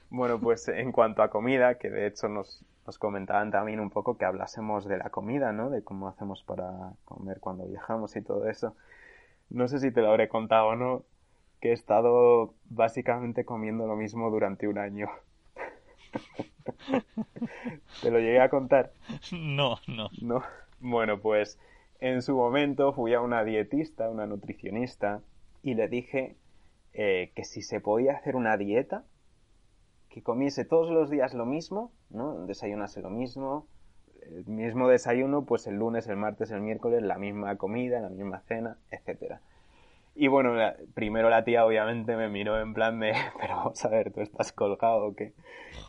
Bueno, 0.09 0.39
pues 0.39 0.67
en 0.67 0.91
cuanto 0.91 1.21
a 1.21 1.29
comida, 1.29 1.77
que 1.77 1.89
de 1.89 2.07
hecho 2.07 2.27
nos, 2.27 2.63
nos 2.85 2.97
comentaban 2.97 3.51
también 3.51 3.79
un 3.79 3.89
poco 3.89 4.17
que 4.17 4.25
hablásemos 4.25 4.85
de 4.85 4.97
la 4.97 5.09
comida, 5.09 5.51
¿no? 5.51 5.69
De 5.69 5.83
cómo 5.83 6.07
hacemos 6.07 6.43
para 6.43 6.93
comer 7.05 7.39
cuando 7.39 7.65
viajamos 7.65 8.15
y 8.15 8.21
todo 8.21 8.47
eso. 8.49 8.75
No 9.49 9.67
sé 9.67 9.79
si 9.79 9.91
te 9.91 10.01
lo 10.01 10.09
habré 10.09 10.27
contado 10.27 10.67
o 10.67 10.75
no, 10.75 11.03
que 11.59 11.69
he 11.69 11.73
estado 11.73 12.53
básicamente 12.69 13.45
comiendo 13.45 13.87
lo 13.87 13.95
mismo 13.95 14.29
durante 14.29 14.67
un 14.67 14.77
año. 14.77 15.09
¿Te 18.01 18.11
lo 18.11 18.19
llegué 18.19 18.39
a 18.39 18.49
contar? 18.49 18.91
No, 19.31 19.77
no. 19.87 20.09
No. 20.21 20.43
Bueno, 20.79 21.19
pues 21.19 21.59
en 21.99 22.21
su 22.21 22.35
momento 22.35 22.93
fui 22.93 23.13
a 23.13 23.21
una 23.21 23.43
dietista, 23.43 24.09
una 24.09 24.27
nutricionista, 24.27 25.21
y 25.63 25.73
le 25.73 25.87
dije 25.87 26.35
eh, 26.93 27.31
que 27.35 27.43
si 27.43 27.61
se 27.61 27.79
podía 27.79 28.13
hacer 28.13 28.35
una 28.35 28.57
dieta, 28.57 29.03
que 30.09 30.21
comiese 30.21 30.65
todos 30.65 30.91
los 30.91 31.09
días 31.09 31.33
lo 31.33 31.45
mismo, 31.45 31.91
¿no? 32.09 32.45
Desayunase 32.45 33.01
lo 33.01 33.09
mismo, 33.09 33.67
el 34.21 34.45
mismo 34.45 34.87
desayuno, 34.87 35.45
pues 35.45 35.67
el 35.67 35.75
lunes, 35.75 36.07
el 36.07 36.17
martes, 36.17 36.51
el 36.51 36.61
miércoles, 36.61 37.01
la 37.03 37.17
misma 37.17 37.55
comida, 37.57 37.99
la 37.99 38.09
misma 38.09 38.39
cena, 38.41 38.77
etcétera. 38.91 39.41
Y 40.19 40.29
bueno, 40.29 40.55
primero 40.95 41.29
la 41.29 41.43
tía 41.43 41.63
obviamente 41.63 42.15
me 42.15 42.27
miró 42.27 42.59
en 42.59 42.73
plan 42.73 42.99
de, 42.99 43.13
pero 43.39 43.57
vamos 43.57 43.85
a 43.85 43.89
ver, 43.89 44.11
¿tú 44.11 44.21
estás 44.21 44.51
colgado 44.51 45.05
o 45.05 45.15
qué? 45.15 45.33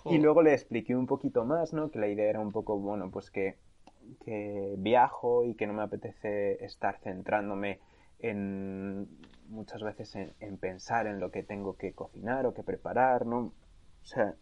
Y 0.05 0.19
luego 0.19 0.43
le 0.43 0.53
expliqué 0.53 0.95
un 0.95 1.07
poquito 1.07 1.47
más, 1.47 1.73
¿no? 1.73 1.91
Que 1.91 1.99
la 1.99 2.09
idea 2.09 2.29
era 2.29 2.39
un 2.39 2.53
poco, 2.53 2.79
bueno, 2.79 3.11
pues 3.11 3.31
que, 3.31 3.57
que 4.27 4.75
viajo 4.77 5.45
y 5.45 5.55
que 5.55 5.67
no 5.67 5.73
me 5.73 5.83
apetece 5.83 6.63
estar 6.63 6.99
centrándome 6.99 7.81
en 8.19 9.09
muchas 9.49 9.83
veces 9.83 10.15
en, 10.15 10.35
en, 10.41 10.59
pensar 10.59 11.07
en 11.07 11.21
lo 11.21 11.31
que 11.31 11.43
tengo 11.43 11.79
que 11.79 11.95
cocinar 11.95 12.45
o 12.45 12.53
que 12.53 12.63
preparar, 12.63 13.25
¿no? 13.25 13.55
O 14.03 14.05
sea, 14.05 14.35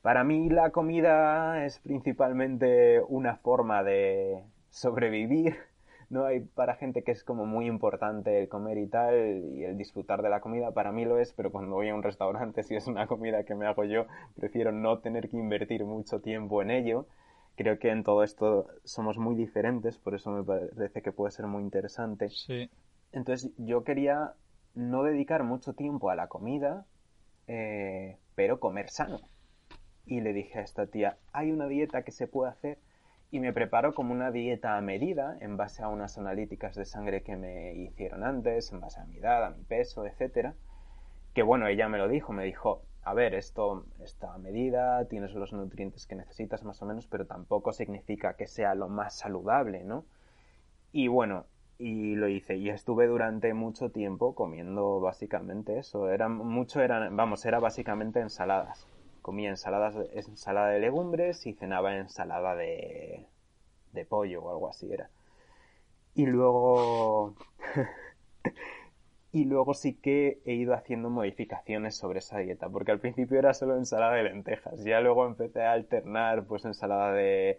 para 0.00 0.22
mí 0.22 0.48
la 0.48 0.70
comida 0.70 1.64
es 1.64 1.80
principalmente 1.80 3.00
una 3.08 3.34
forma 3.34 3.82
de 3.82 4.44
sobrevivir 4.70 5.56
no 6.12 6.26
hay 6.26 6.40
para 6.40 6.74
gente 6.74 7.02
que 7.02 7.10
es 7.10 7.24
como 7.24 7.46
muy 7.46 7.66
importante 7.66 8.38
el 8.38 8.48
comer 8.48 8.76
y 8.76 8.86
tal 8.86 9.14
y 9.54 9.64
el 9.64 9.78
disfrutar 9.78 10.20
de 10.20 10.28
la 10.28 10.40
comida 10.40 10.70
para 10.70 10.92
mí 10.92 11.06
lo 11.06 11.18
es 11.18 11.32
pero 11.32 11.50
cuando 11.50 11.74
voy 11.74 11.88
a 11.88 11.94
un 11.94 12.02
restaurante 12.02 12.62
si 12.62 12.76
es 12.76 12.86
una 12.86 13.06
comida 13.06 13.44
que 13.44 13.54
me 13.54 13.66
hago 13.66 13.84
yo 13.84 14.06
prefiero 14.36 14.72
no 14.72 14.98
tener 14.98 15.30
que 15.30 15.38
invertir 15.38 15.84
mucho 15.84 16.20
tiempo 16.20 16.62
en 16.62 16.70
ello. 16.70 17.06
Creo 17.54 17.78
que 17.78 17.90
en 17.90 18.02
todo 18.02 18.22
esto 18.22 18.66
somos 18.84 19.16
muy 19.16 19.34
diferentes 19.34 19.98
por 19.98 20.14
eso 20.14 20.30
me 20.30 20.44
parece 20.44 21.00
que 21.00 21.12
puede 21.12 21.32
ser 21.32 21.46
muy 21.46 21.62
interesante. 21.62 22.28
Sí. 22.28 22.70
entonces 23.12 23.50
yo 23.56 23.82
quería 23.82 24.34
no 24.74 25.04
dedicar 25.04 25.44
mucho 25.44 25.72
tiempo 25.72 26.10
a 26.10 26.14
la 26.14 26.28
comida 26.28 26.84
eh, 27.46 28.18
pero 28.34 28.60
comer 28.60 28.90
sano. 28.90 29.20
Y 30.04 30.20
le 30.20 30.34
dije 30.34 30.58
a 30.58 30.62
esta 30.62 30.86
tía 30.86 31.16
hay 31.32 31.52
una 31.52 31.68
dieta 31.68 32.02
que 32.02 32.12
se 32.12 32.26
puede 32.26 32.50
hacer 32.50 32.78
y 33.32 33.40
me 33.40 33.54
preparo 33.54 33.94
como 33.94 34.12
una 34.12 34.30
dieta 34.30 34.76
a 34.76 34.82
medida 34.82 35.38
en 35.40 35.56
base 35.56 35.82
a 35.82 35.88
unas 35.88 36.18
analíticas 36.18 36.76
de 36.76 36.84
sangre 36.84 37.22
que 37.22 37.34
me 37.34 37.72
hicieron 37.72 38.24
antes, 38.24 38.70
en 38.72 38.80
base 38.80 39.00
a 39.00 39.06
mi 39.06 39.16
edad, 39.16 39.46
a 39.46 39.50
mi 39.50 39.64
peso, 39.64 40.04
etcétera. 40.04 40.54
Que 41.32 41.42
bueno, 41.42 41.66
ella 41.66 41.88
me 41.88 41.96
lo 41.96 42.08
dijo, 42.08 42.34
me 42.34 42.44
dijo, 42.44 42.82
a 43.02 43.14
ver, 43.14 43.34
esto 43.34 43.86
está 44.04 44.34
a 44.34 44.38
medida, 44.38 45.02
tienes 45.08 45.32
los 45.32 45.54
nutrientes 45.54 46.06
que 46.06 46.14
necesitas 46.14 46.62
más 46.62 46.82
o 46.82 46.86
menos, 46.86 47.06
pero 47.06 47.26
tampoco 47.26 47.72
significa 47.72 48.34
que 48.34 48.46
sea 48.46 48.74
lo 48.74 48.90
más 48.90 49.14
saludable, 49.14 49.82
¿no? 49.82 50.04
Y 50.92 51.08
bueno, 51.08 51.46
y 51.78 52.14
lo 52.16 52.28
hice 52.28 52.56
y 52.56 52.68
estuve 52.68 53.06
durante 53.06 53.54
mucho 53.54 53.90
tiempo 53.90 54.34
comiendo 54.34 55.00
básicamente 55.00 55.78
eso, 55.78 56.10
era 56.10 56.28
mucho 56.28 56.82
eran, 56.82 57.16
vamos, 57.16 57.46
era 57.46 57.60
básicamente 57.60 58.20
ensaladas 58.20 58.86
comía 59.22 59.50
ensaladas, 59.50 59.96
ensalada 60.12 60.68
de 60.68 60.80
legumbres 60.80 61.46
y 61.46 61.54
cenaba 61.54 61.96
ensalada 61.96 62.54
de, 62.54 63.26
de 63.92 64.04
pollo 64.04 64.42
o 64.42 64.50
algo 64.50 64.68
así 64.68 64.92
era. 64.92 65.10
Y 66.14 66.26
luego... 66.26 67.34
y 69.32 69.46
luego 69.46 69.72
sí 69.72 69.94
que 69.94 70.40
he 70.44 70.52
ido 70.52 70.74
haciendo 70.74 71.08
modificaciones 71.08 71.96
sobre 71.96 72.18
esa 72.18 72.38
dieta, 72.38 72.68
porque 72.68 72.92
al 72.92 73.00
principio 73.00 73.38
era 73.38 73.54
solo 73.54 73.76
ensalada 73.76 74.14
de 74.14 74.24
lentejas, 74.24 74.84
ya 74.84 75.00
luego 75.00 75.26
empecé 75.26 75.62
a 75.62 75.72
alternar 75.72 76.44
pues 76.44 76.66
ensalada 76.66 77.12
de, 77.12 77.58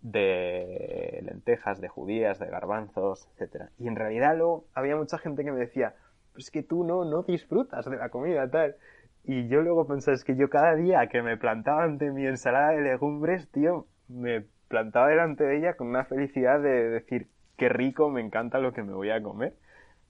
de 0.00 1.20
lentejas, 1.24 1.80
de 1.80 1.88
judías, 1.88 2.38
de 2.40 2.46
garbanzos, 2.46 3.28
etcétera. 3.34 3.70
Y 3.78 3.86
en 3.86 3.96
realidad 3.96 4.36
luego 4.36 4.64
había 4.74 4.96
mucha 4.96 5.16
gente 5.18 5.44
que 5.44 5.52
me 5.52 5.60
decía, 5.60 5.94
pues 6.32 6.50
que 6.50 6.62
tú 6.62 6.84
no, 6.84 7.04
no 7.04 7.22
disfrutas 7.22 7.84
de 7.84 7.96
la 7.96 8.08
comida 8.08 8.50
tal. 8.50 8.76
Y 9.24 9.48
yo 9.48 9.62
luego 9.62 9.86
pensaba, 9.86 10.14
es 10.14 10.24
que 10.24 10.36
yo 10.36 10.50
cada 10.50 10.74
día 10.74 11.06
que 11.08 11.22
me 11.22 11.36
plantaba 11.36 11.84
ante 11.84 12.10
mi 12.10 12.26
ensalada 12.26 12.70
de 12.70 12.82
legumbres, 12.82 13.48
tío, 13.50 13.86
me 14.08 14.44
plantaba 14.68 15.08
delante 15.08 15.44
de 15.44 15.58
ella 15.58 15.74
con 15.76 15.88
una 15.88 16.04
felicidad 16.04 16.60
de 16.60 16.88
decir, 16.88 17.28
qué 17.56 17.68
rico, 17.68 18.10
me 18.10 18.20
encanta 18.20 18.58
lo 18.58 18.72
que 18.72 18.82
me 18.82 18.92
voy 18.92 19.10
a 19.10 19.22
comer, 19.22 19.54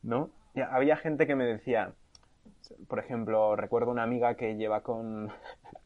¿no? 0.02 0.30
Y 0.54 0.60
había 0.60 0.96
gente 0.96 1.26
que 1.26 1.34
me 1.34 1.44
decía, 1.44 1.92
por 2.88 2.98
ejemplo, 2.98 3.56
recuerdo 3.56 3.90
una 3.90 4.02
amiga 4.02 4.34
que 4.36 4.56
lleva 4.56 4.82
con, 4.82 5.30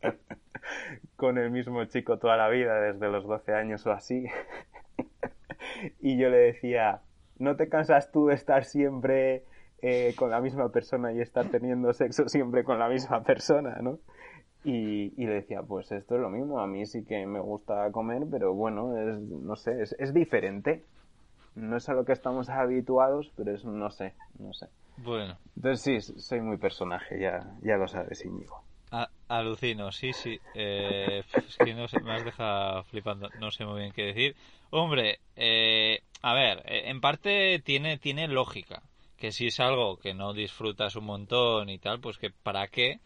con 1.17 1.39
el 1.39 1.51
mismo 1.51 1.85
chico 1.87 2.19
toda 2.19 2.37
la 2.37 2.49
vida, 2.49 2.81
desde 2.81 3.09
los 3.09 3.27
12 3.27 3.55
años 3.55 3.87
o 3.87 3.93
así, 3.93 4.27
y 6.01 6.17
yo 6.17 6.29
le 6.29 6.39
decía, 6.39 7.01
¿no 7.39 7.57
te 7.57 7.69
cansas 7.69 8.13
tú 8.13 8.27
de 8.27 8.35
estar 8.35 8.65
siempre 8.65 9.45
eh, 9.83 10.15
con 10.17 10.31
la 10.31 10.41
misma 10.41 10.71
persona 10.71 11.13
y 11.13 11.21
estar 11.21 11.49
teniendo 11.49 11.93
sexo 11.93 12.29
siempre 12.29 12.65
con 12.65 12.79
la 12.79 12.89
misma 12.89 13.23
persona, 13.23 13.79
¿no? 13.83 13.99
Y, 14.65 15.11
le 15.17 15.35
decía, 15.35 15.63
pues 15.63 15.93
esto 15.93 16.17
es 16.17 16.21
lo 16.21 16.29
mismo, 16.29 16.59
a 16.59 16.67
mí 16.67 16.87
sí 16.87 17.05
que 17.05 17.25
me 17.25 17.39
gusta 17.39 17.93
comer, 17.93 18.23
pero 18.29 18.53
bueno, 18.53 18.97
es, 18.99 19.21
no 19.21 19.55
sé, 19.55 19.81
es, 19.81 19.95
es 19.99 20.13
diferente. 20.13 20.85
No 21.55 21.77
es 21.77 21.89
a 21.89 21.95
lo 21.95 22.05
que 22.05 22.13
estamos 22.13 22.49
habituados, 22.49 23.31
pero 23.37 23.55
es, 23.55 23.65
no 23.65 23.91
sé, 23.91 24.15
no 24.41 24.53
sé. 24.53 24.67
Bueno. 24.97 25.39
Entonces 25.55 26.05
sí, 26.05 26.21
soy 26.21 26.41
muy 26.41 26.57
personaje, 26.57 27.21
ya, 27.21 27.55
ya 27.63 27.77
lo 27.77 27.87
sabes, 27.87 28.25
Íñigo. 28.25 28.65
alucino, 29.29 29.93
sí, 29.93 30.13
sí. 30.13 30.41
Eh, 30.55 31.23
es 31.49 31.57
que 31.59 31.73
no 31.73 31.87
sé, 31.87 32.01
me 32.01 32.15
has 32.15 32.25
dejado 32.25 32.83
flipando, 32.85 33.31
no 33.39 33.53
sé 33.53 33.65
muy 33.65 33.81
bien 33.81 33.93
qué 33.93 34.07
decir. 34.07 34.35
Hombre, 34.71 35.21
eh, 35.37 36.01
a 36.23 36.35
ver, 36.35 36.63
en 36.67 37.01
parte 37.01 37.61
tiene, 37.65 37.99
tiene 37.99 38.27
lógica 38.27 38.83
que 39.17 39.33
si 39.33 39.47
es 39.47 39.61
algo 39.61 39.99
que 39.99 40.15
no 40.15 40.33
disfrutas 40.33 40.97
un 40.97 41.05
montón 41.05 41.69
y 41.69 41.79
tal, 41.79 42.01
pues 42.01 42.19
que 42.19 42.31
para 42.31 42.69
qué 42.69 43.01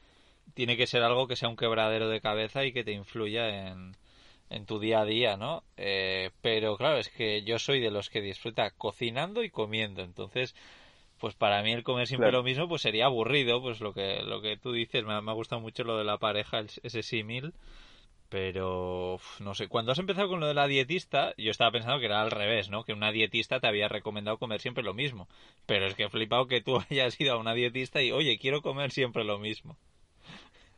tiene 0.54 0.76
que 0.76 0.86
ser 0.86 1.02
algo 1.02 1.26
que 1.26 1.36
sea 1.36 1.48
un 1.48 1.56
quebradero 1.56 2.08
de 2.08 2.20
cabeza 2.20 2.64
y 2.64 2.72
que 2.72 2.84
te 2.84 2.92
influya 2.92 3.68
en, 3.68 3.96
en 4.50 4.66
tu 4.66 4.80
día 4.80 5.00
a 5.00 5.04
día, 5.04 5.36
¿no? 5.36 5.62
Eh, 5.76 6.30
pero 6.40 6.76
claro, 6.76 6.98
es 6.98 7.08
que 7.08 7.42
yo 7.42 7.58
soy 7.58 7.80
de 7.80 7.90
los 7.90 8.10
que 8.10 8.20
disfruta 8.20 8.70
cocinando 8.70 9.44
y 9.44 9.50
comiendo, 9.50 10.02
entonces 10.02 10.54
pues 11.18 11.34
para 11.34 11.62
mí 11.62 11.72
el 11.72 11.84
comer 11.84 12.06
siempre 12.06 12.32
lo 12.32 12.42
mismo 12.42 12.66
pues 12.66 12.82
sería 12.82 13.04
aburrido, 13.04 13.60
pues 13.60 13.80
lo 13.80 13.92
que 13.92 14.22
lo 14.22 14.40
que 14.40 14.56
tú 14.56 14.72
dices, 14.72 15.04
me, 15.04 15.20
me 15.20 15.30
ha 15.30 15.34
gustado 15.34 15.60
mucho 15.60 15.84
lo 15.84 15.98
de 15.98 16.04
la 16.04 16.18
pareja, 16.18 16.60
ese 16.82 17.02
símil. 17.02 17.52
Pero, 18.30 19.18
no 19.40 19.54
sé, 19.54 19.66
cuando 19.66 19.90
has 19.90 19.98
empezado 19.98 20.28
con 20.28 20.38
lo 20.38 20.46
de 20.46 20.54
la 20.54 20.68
dietista, 20.68 21.34
yo 21.36 21.50
estaba 21.50 21.72
pensando 21.72 21.98
que 21.98 22.06
era 22.06 22.22
al 22.22 22.30
revés, 22.30 22.70
¿no? 22.70 22.84
Que 22.84 22.92
una 22.92 23.10
dietista 23.10 23.58
te 23.58 23.66
había 23.66 23.88
recomendado 23.88 24.38
comer 24.38 24.60
siempre 24.60 24.84
lo 24.84 24.94
mismo. 24.94 25.26
Pero 25.66 25.86
es 25.86 25.94
que 25.94 26.04
he 26.04 26.08
flipado 26.08 26.46
que 26.46 26.60
tú 26.60 26.78
hayas 26.90 27.20
ido 27.20 27.34
a 27.34 27.38
una 27.38 27.54
dietista 27.54 28.00
y, 28.02 28.12
oye, 28.12 28.38
quiero 28.38 28.62
comer 28.62 28.92
siempre 28.92 29.24
lo 29.24 29.38
mismo. 29.38 29.76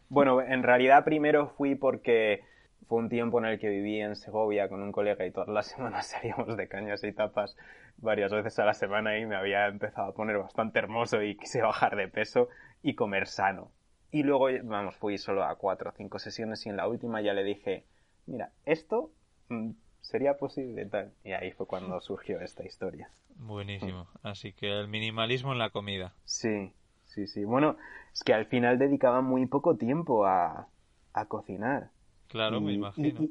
Bueno, 0.09 0.41
en 0.41 0.63
realidad 0.63 1.05
primero 1.05 1.49
fui 1.59 1.75
porque 1.75 2.41
fue 2.89 2.99
un 2.99 3.11
tiempo 3.11 3.39
en 3.39 3.45
el 3.45 3.59
que 3.59 3.69
viví 3.69 4.01
en 4.01 4.17
Segovia 4.17 4.69
con 4.69 4.83
un 4.83 4.91
colega 4.91 5.27
y 5.27 5.31
todas 5.31 5.49
las 5.49 5.67
semanas 5.77 6.07
salíamos 6.07 6.57
de 6.57 6.69
cañas 6.69 7.05
y 7.05 7.13
tapas 7.13 7.57
varias 7.99 8.33
veces 8.33 8.59
a 8.59 8.65
la 8.65 8.75
semana 8.75 9.19
y 9.19 9.27
me 9.27 9.37
había 9.37 9.67
empezado 9.67 10.09
a 10.09 10.15
poner 10.15 10.39
bastante 10.39 10.79
hermoso 10.79 11.23
y 11.23 11.37
quise 11.37 11.61
bajar 11.61 11.97
de 11.97 12.09
peso 12.09 12.49
y 12.83 12.95
comer 12.95 13.27
sano. 13.27 13.71
Y 14.13 14.25
luego, 14.25 14.49
vamos, 14.65 14.95
fui 14.97 15.17
solo 15.17 15.43
a 15.43 15.57
cuatro 15.57 15.89
o 15.91 15.93
cinco 15.97 16.19
sesiones 16.19 16.67
y 16.67 16.69
en 16.69 16.77
la 16.77 16.87
última 16.87 17.23
ya 17.23 17.33
le 17.33 17.45
dije, 17.45 17.87
mira, 18.27 18.53
esto 18.67 19.11
mm, 19.49 19.71
sería 20.03 20.37
posible 20.37 20.85
tal. 20.85 21.13
Y 21.25 21.33
ahí 21.33 21.51
fue 21.53 21.67
cuando 21.67 21.99
surgió 22.03 22.39
esta 22.41 22.63
historia. 22.63 23.11
Buenísimo. 23.37 24.07
Así 24.23 24.53
que 24.53 24.71
el 24.81 24.89
minimalismo 24.89 25.53
en 25.53 25.59
la 25.59 25.71
comida. 25.71 26.13
Sí, 26.27 26.75
sí, 27.07 27.27
sí. 27.27 27.45
Bueno, 27.45 27.79
es 28.13 28.23
que 28.23 28.35
al 28.35 28.45
final 28.45 28.79
dedicaba 28.79 29.23
muy 29.23 29.47
poco 29.47 29.77
tiempo 29.77 30.27
a, 30.27 30.69
a 31.15 31.25
cocinar. 31.25 31.91
Claro, 32.29 32.61
me 32.61 32.75
imagino. 32.75 33.29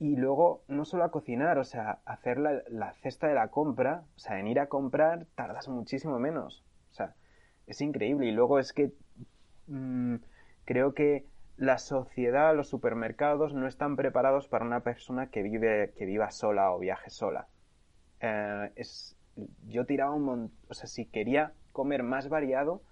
Y, 0.00 0.16
luego, 0.16 0.64
no 0.66 0.86
solo 0.86 1.04
a 1.04 1.10
cocinar, 1.10 1.58
o 1.58 1.64
sea, 1.64 2.00
hacer 2.06 2.38
la, 2.38 2.62
la 2.68 2.94
cesta 2.94 3.28
de 3.28 3.34
la 3.34 3.48
compra, 3.48 4.04
o 4.16 4.18
sea, 4.18 4.40
en 4.40 4.48
ir 4.48 4.58
a 4.58 4.66
comprar 4.66 5.26
tardas 5.36 5.68
muchísimo 5.68 6.18
menos. 6.18 6.64
O 6.90 6.94
sea, 6.94 7.14
es 7.66 7.80
increíble. 7.82 8.26
Y 8.26 8.32
luego 8.32 8.58
es 8.58 8.72
que 8.72 8.92
Mm, 9.66 10.16
creo 10.64 10.94
que 10.94 11.26
la 11.56 11.78
sociedad, 11.78 12.56
los 12.56 12.68
supermercados 12.68 13.54
no 13.54 13.66
están 13.66 13.96
preparados 13.96 14.48
para 14.48 14.64
una 14.64 14.80
persona 14.80 15.28
que 15.28 15.42
vive, 15.42 15.92
que 15.96 16.06
viva 16.06 16.30
sola 16.30 16.72
o 16.72 16.78
viaje 16.78 17.10
sola. 17.10 17.46
Eh, 18.20 18.72
es, 18.76 19.16
yo 19.68 19.86
tiraba 19.86 20.12
un 20.12 20.24
montón, 20.24 20.56
o 20.68 20.74
sea, 20.74 20.86
si 20.86 21.06
quería 21.06 21.52
comer 21.72 22.02
más 22.02 22.28
variado, 22.28 22.82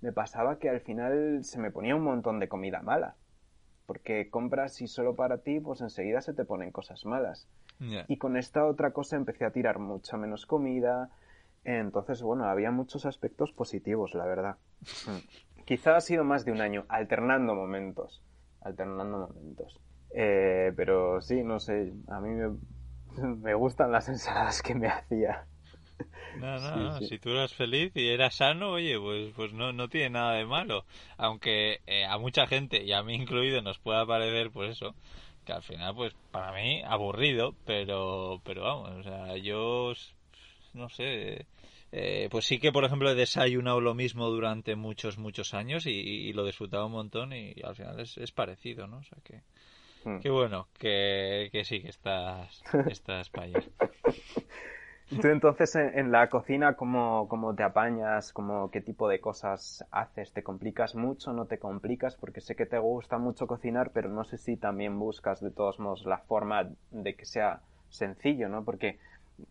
me 0.00 0.12
pasaba 0.12 0.58
que 0.58 0.68
al 0.68 0.80
final 0.80 1.44
se 1.44 1.58
me 1.58 1.70
ponía 1.70 1.96
un 1.96 2.04
montón 2.04 2.40
de 2.40 2.48
comida 2.48 2.82
mala. 2.82 3.16
Porque 3.86 4.30
compras 4.30 4.80
y 4.80 4.86
solo 4.86 5.16
para 5.16 5.38
ti, 5.38 5.58
pues 5.58 5.80
enseguida 5.80 6.20
se 6.20 6.32
te 6.32 6.44
ponen 6.44 6.70
cosas 6.70 7.04
malas. 7.04 7.48
Y 8.08 8.18
con 8.18 8.36
esta 8.36 8.66
otra 8.66 8.92
cosa 8.92 9.16
empecé 9.16 9.44
a 9.44 9.52
tirar 9.52 9.78
mucha 9.78 10.16
menos 10.16 10.46
comida. 10.46 11.10
Entonces, 11.64 12.22
bueno, 12.22 12.44
había 12.44 12.70
muchos 12.70 13.06
aspectos 13.06 13.52
positivos, 13.52 14.14
la 14.14 14.26
verdad. 14.26 14.56
Quizá 15.70 15.94
ha 15.96 16.00
sido 16.00 16.24
más 16.24 16.44
de 16.44 16.50
un 16.50 16.60
año, 16.60 16.84
alternando 16.88 17.54
momentos. 17.54 18.20
Alternando 18.60 19.28
momentos. 19.28 19.78
Eh, 20.12 20.72
pero 20.74 21.22
sí, 21.22 21.44
no 21.44 21.60
sé, 21.60 21.92
a 22.08 22.18
mí 22.18 22.30
me, 22.30 22.56
me, 23.36 23.54
gustan 23.54 23.92
las 23.92 24.08
ensaladas 24.08 24.62
que 24.62 24.74
me 24.74 24.88
hacía. 24.88 25.46
No, 26.40 26.58
no, 26.58 26.98
si 26.98 27.20
tú 27.20 27.30
eras 27.30 27.54
feliz 27.54 27.92
y 27.94 28.08
eras 28.08 28.34
sano, 28.34 28.70
oye, 28.70 28.98
pues, 28.98 29.32
pues 29.36 29.52
no, 29.52 29.72
no 29.72 29.88
tiene 29.88 30.10
nada 30.10 30.32
de 30.32 30.44
malo. 30.44 30.86
Aunque 31.16 31.78
eh, 31.86 32.04
a 32.04 32.18
mucha 32.18 32.48
gente, 32.48 32.82
y 32.82 32.90
a 32.92 33.04
mí 33.04 33.14
incluido, 33.14 33.62
nos 33.62 33.78
pueda 33.78 34.04
parecer, 34.04 34.50
pues 34.50 34.72
eso, 34.72 34.96
que 35.46 35.52
al 35.52 35.62
final, 35.62 35.94
pues 35.94 36.16
para 36.32 36.52
mí, 36.52 36.82
aburrido, 36.84 37.54
pero, 37.64 38.40
pero 38.44 38.64
vamos, 38.64 38.90
o 38.90 39.02
sea, 39.04 39.36
yo, 39.36 39.92
no 40.74 40.88
sé, 40.88 41.46
eh, 41.92 42.28
pues 42.30 42.44
sí 42.44 42.58
que, 42.58 42.72
por 42.72 42.84
ejemplo, 42.84 43.10
he 43.10 43.14
desayunado 43.14 43.80
lo 43.80 43.94
mismo 43.94 44.28
durante 44.28 44.76
muchos, 44.76 45.18
muchos 45.18 45.54
años 45.54 45.86
y, 45.86 46.32
lo 46.32 46.42
he 46.44 46.46
disfrutado 46.46 46.86
un 46.86 46.92
montón 46.92 47.32
y, 47.32 47.54
al 47.64 47.74
final 47.74 47.98
es, 48.00 48.16
es, 48.18 48.32
parecido, 48.32 48.86
¿no? 48.86 48.98
O 48.98 49.02
sea 49.02 49.18
que... 49.24 49.42
Hmm. 50.04 50.18
Qué 50.20 50.30
bueno, 50.30 50.68
que, 50.78 51.50
que 51.52 51.64
sí, 51.64 51.82
que 51.82 51.90
estás, 51.90 52.62
estás 52.88 53.28
para 53.28 53.46
allá. 53.46 53.60
Tú 55.20 55.26
entonces 55.26 55.74
en, 55.74 56.12
la 56.12 56.28
cocina, 56.28 56.74
¿cómo, 56.74 57.26
¿cómo, 57.28 57.52
te 57.56 57.64
apañas? 57.64 58.32
¿Cómo, 58.32 58.70
¿Qué 58.70 58.80
tipo 58.80 59.08
de 59.08 59.20
cosas 59.20 59.84
haces? 59.90 60.32
¿Te 60.32 60.44
complicas 60.44 60.94
mucho? 60.94 61.32
¿No 61.32 61.46
te 61.46 61.58
complicas? 61.58 62.14
Porque 62.14 62.40
sé 62.40 62.54
que 62.54 62.64
te 62.64 62.78
gusta 62.78 63.18
mucho 63.18 63.48
cocinar, 63.48 63.90
pero 63.92 64.08
no 64.08 64.22
sé 64.22 64.38
si 64.38 64.56
también 64.56 64.96
buscas 65.00 65.40
de 65.40 65.50
todos 65.50 65.80
modos 65.80 66.06
la 66.06 66.18
forma 66.18 66.70
de 66.92 67.14
que 67.16 67.24
sea 67.24 67.60
sencillo, 67.88 68.48
¿no? 68.48 68.64
Porque 68.64 69.00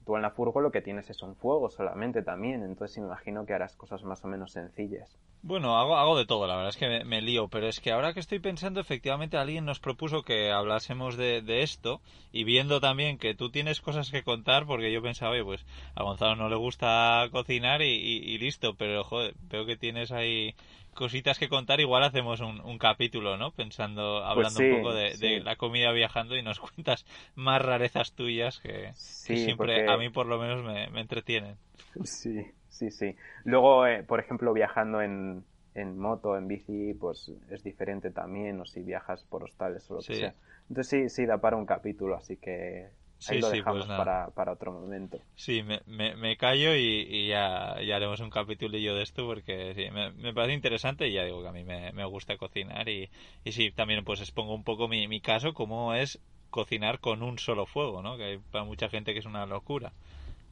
tú 0.05 0.15
en 0.15 0.21
la 0.21 0.31
furgo 0.31 0.61
lo 0.61 0.71
que 0.71 0.81
tienes 0.81 1.09
es 1.09 1.21
un 1.21 1.35
fuego 1.35 1.69
solamente 1.69 2.21
también, 2.21 2.63
entonces 2.63 2.97
imagino 2.97 3.45
que 3.45 3.53
harás 3.53 3.75
cosas 3.75 4.03
más 4.03 4.23
o 4.23 4.27
menos 4.27 4.51
sencillas. 4.51 5.17
Bueno, 5.41 5.79
hago, 5.79 5.95
hago 5.95 6.17
de 6.17 6.25
todo, 6.25 6.47
la 6.47 6.55
verdad 6.57 6.71
es 6.71 6.75
que 6.75 7.05
me, 7.05 7.21
lío, 7.21 7.47
pero 7.47 7.69
es 7.69 7.79
que 7.79 7.93
ahora 7.93 8.13
que 8.13 8.19
estoy 8.19 8.39
pensando, 8.39 8.81
efectivamente 8.81 9.37
alguien 9.37 9.63
nos 9.63 9.79
propuso 9.79 10.23
que 10.23 10.51
hablásemos 10.51 11.15
de, 11.15 11.61
esto 11.63 12.01
y 12.33 12.43
viendo 12.43 12.81
también 12.81 13.17
que 13.17 13.35
tú 13.35 13.49
tienes 13.49 13.79
cosas 13.79 14.11
que 14.11 14.23
contar, 14.23 14.65
porque 14.65 14.91
yo 14.91 15.01
pensaba, 15.01 15.31
oye, 15.31 15.45
pues 15.45 15.65
a 15.95 16.03
Gonzalo 16.03 16.35
no 16.35 16.49
le 16.49 16.57
gusta 16.57 17.29
cocinar 17.31 17.81
y, 17.81 18.37
listo, 18.37 18.75
pero 18.75 19.05
joder, 19.05 19.33
veo 19.49 19.65
que 19.65 19.77
tienes 19.77 20.11
ahí 20.11 20.55
cositas 20.99 21.39
que 21.39 21.47
contar, 21.47 21.79
igual 21.79 22.03
hacemos 22.03 22.41
un, 22.41 22.77
capítulo, 22.77 23.37
¿no? 23.37 23.51
Pensando, 23.51 24.19
pues 24.21 24.29
hablando 24.29 24.59
un 24.59 24.83
poco 24.83 24.93
de, 24.93 25.39
la 25.39 25.55
comida 25.55 25.93
viajando 25.93 26.35
y 26.35 26.43
nos 26.43 26.59
cuentas 26.75 27.05
más 27.35 27.61
rarezas 27.61 28.11
tuyas 28.11 28.59
que, 28.59 28.91
siempre 28.95 29.89
a 29.89 29.95
mí 29.95 30.09
por 30.09 30.25
lo 30.25 30.37
menos 30.37 30.61
me, 30.61 30.89
me 30.89 30.99
entretienen. 30.99 31.55
Sí, 32.03 32.45
sí, 32.67 32.91
sí. 32.91 33.15
Luego, 33.45 33.87
eh, 33.87 34.03
por 34.03 34.19
ejemplo, 34.19 34.51
viajando 34.51 35.01
en, 35.01 35.45
en 35.73 35.97
moto, 35.97 36.35
en 36.37 36.49
bici, 36.49 36.93
pues 36.93 37.31
es 37.49 37.63
diferente 37.63 38.11
también, 38.11 38.59
o 38.59 38.65
si 38.65 38.81
viajas 38.81 39.23
por 39.23 39.45
hostales 39.45 39.89
o 39.89 39.95
lo 39.95 39.99
que 40.01 40.15
sea. 40.15 40.33
Entonces 40.67 41.11
sí, 41.11 41.21
sí, 41.21 41.25
da 41.25 41.37
para 41.37 41.55
un 41.55 41.65
capítulo, 41.65 42.17
así 42.17 42.35
que 42.35 42.89
ahí 43.27 43.41
lo 43.41 43.49
dejamos 43.49 43.85
pues 43.85 43.97
para, 43.97 44.27
para, 44.29 44.53
otro 44.53 44.71
momento. 44.71 45.19
Sí, 45.35 45.63
me, 45.63 45.81
me, 46.15 46.37
callo 46.37 46.75
y, 46.75 47.27
ya, 47.27 47.81
ya, 47.81 47.95
haremos 47.95 48.19
un 48.19 48.29
capítulillo 48.29 48.95
de 48.95 49.03
esto 49.03 49.25
porque 49.25 49.73
sí, 49.75 49.89
me, 49.91 50.33
parece 50.33 50.53
interesante 50.53 51.07
y 51.07 51.13
ya 51.13 51.23
digo 51.23 51.41
que 51.41 51.49
a 51.49 51.51
mí 51.51 51.63
me, 51.63 51.91
me 51.91 52.05
gusta 52.05 52.37
cocinar 52.37 52.87
y, 52.87 53.09
y 53.43 53.51
sí, 53.51 53.71
también 53.71 54.03
pues 54.05 54.21
expongo 54.21 54.53
un 54.53 54.63
poco 54.63 54.87
mi, 54.87 55.07
mi 55.07 55.21
caso, 55.21 55.53
cómo 55.53 55.93
es 55.93 56.19
cocinar 56.49 56.99
con 56.99 57.21
un 57.21 57.37
solo 57.37 57.65
fuego, 57.65 58.01
¿no? 58.01 58.17
Que 58.17 58.23
hay 58.23 58.37
para 58.37 58.63
mucha 58.63 58.89
gente 58.89 59.13
que 59.13 59.19
es 59.19 59.25
una 59.25 59.45
locura, 59.45 59.91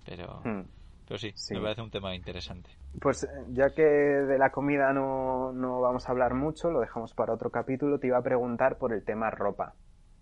pero... 0.06 0.42
Hmm. 0.44 0.64
Pero 1.08 1.20
sí, 1.20 1.34
me 1.54 1.62
parece 1.62 1.82
un 1.82 1.90
tema 1.90 2.14
interesante. 2.16 2.70
Pues 3.00 3.24
eh, 3.24 3.28
ya 3.54 3.70
que 3.70 3.82
de 3.82 4.38
la 4.38 4.50
comida 4.50 4.92
no, 4.92 5.54
no 5.54 5.80
vamos 5.80 6.06
a 6.06 6.12
hablar 6.12 6.34
mucho, 6.34 6.70
lo 6.70 6.82
dejamos 6.82 7.14
para 7.14 7.34
otro 7.34 7.50
capítulo, 7.50 7.98
te 7.98 8.08
iba 8.08 8.18
a 8.18 8.22
preguntar 8.22 8.78
por 8.78 8.92
el 8.92 9.06
tema 9.06 9.32
ropa. 9.32 9.74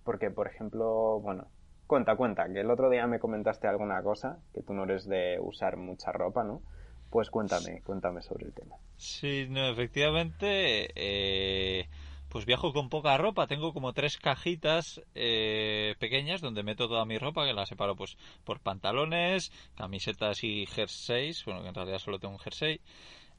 Porque, 0.04 0.30
por 0.30 0.48
ejemplo, 0.48 1.20
bueno, 1.22 1.48
cuenta, 1.88 2.16
cuenta, 2.16 2.48
que 2.52 2.62
el 2.62 2.72
otro 2.72 2.90
día 2.90 3.08
me 3.08 3.20
comentaste 3.20 3.68
alguna 3.68 4.02
cosa, 4.02 4.40
que 4.54 4.62
tú 4.62 4.74
no 4.74 4.84
eres 4.84 5.08
de 5.08 5.38
usar 5.40 5.78
mucha 5.78 6.12
ropa, 6.12 6.44
¿no? 6.44 6.62
Pues 7.10 7.30
cuéntame, 7.30 7.82
cuéntame 7.84 8.22
sobre 8.22 8.46
el 8.46 8.54
tema. 8.54 8.76
Sí, 8.98 9.48
no, 9.50 9.70
efectivamente, 9.70 10.90
eh, 10.96 11.88
pues 12.30 12.46
viajo 12.46 12.74
con 12.74 12.90
poca 12.90 13.18
ropa. 13.18 13.48
Tengo 13.48 13.74
como 13.74 13.94
tres 13.94 14.18
cajitas 14.18 15.02
eh, 15.14 15.96
pequeñas 16.00 16.42
donde 16.42 16.64
meto 16.64 16.88
toda 16.88 17.06
mi 17.06 17.18
ropa, 17.18 17.46
que 17.46 17.54
la 17.54 17.66
separo 17.66 17.96
pues 17.96 18.18
por 18.44 18.60
pantalones, 18.60 19.52
camisetas 19.78 20.44
y 20.44 20.66
jerseys. 20.66 21.46
Bueno, 21.46 21.62
que 21.62 21.70
en 21.70 21.76
realidad 21.76 22.00
solo 22.00 22.20
tengo 22.20 22.34
un 22.34 22.40
jersey. 22.40 22.82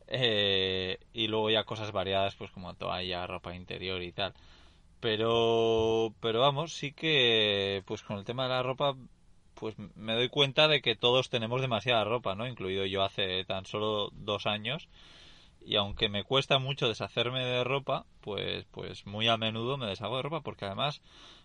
Eh, 0.09 0.99
y 1.13 1.27
luego 1.27 1.51
ya 1.51 1.65
cosas 1.65 1.93
variadas, 1.93 2.37
pues 2.37 2.51
como 2.51 2.73
toalla, 2.75 3.27
ropa 3.27 3.55
interior 3.55 4.03
y 4.03 4.13
tal. 4.13 4.33
Pero, 5.01 6.15
pero 6.21 6.41
vamos, 6.41 6.75
sí 6.75 6.93
que, 6.93 7.83
pues 7.87 8.03
con 8.03 8.19
el 8.19 8.25
tema 8.25 8.45
de 8.45 8.51
la 8.51 8.63
ropa, 8.63 8.97
pues 9.55 9.75
me 9.95 10.15
doy 10.15 10.29
cuenta 10.29 10.69
de 10.69 10.81
que 10.81 10.97
todos 10.97 11.29
tenemos 11.29 11.61
demasiada 11.61 12.05
ropa, 12.05 12.35
¿no? 12.35 12.47
Incluido 12.47 12.87
yo 12.87 13.03
hace 13.03 13.45
tan 13.45 13.67
solo 13.67 14.11
dos 14.13 14.47
años 14.47 14.89
y 15.67 15.75
aunque 15.77 16.09
me 16.09 16.23
cuesta 16.23 16.59
mucho 16.61 16.87
deshacerme 16.87 17.45
de 17.45 17.65
ropa, 17.65 18.07
pues, 18.21 18.65
pues 18.71 19.05
muy 19.05 19.27
a 19.27 19.37
menudo 19.37 19.77
me 19.77 19.87
deshago 19.87 20.17
de 20.17 20.23
ropa 20.23 20.41
porque 20.41 20.65
además 20.65 21.03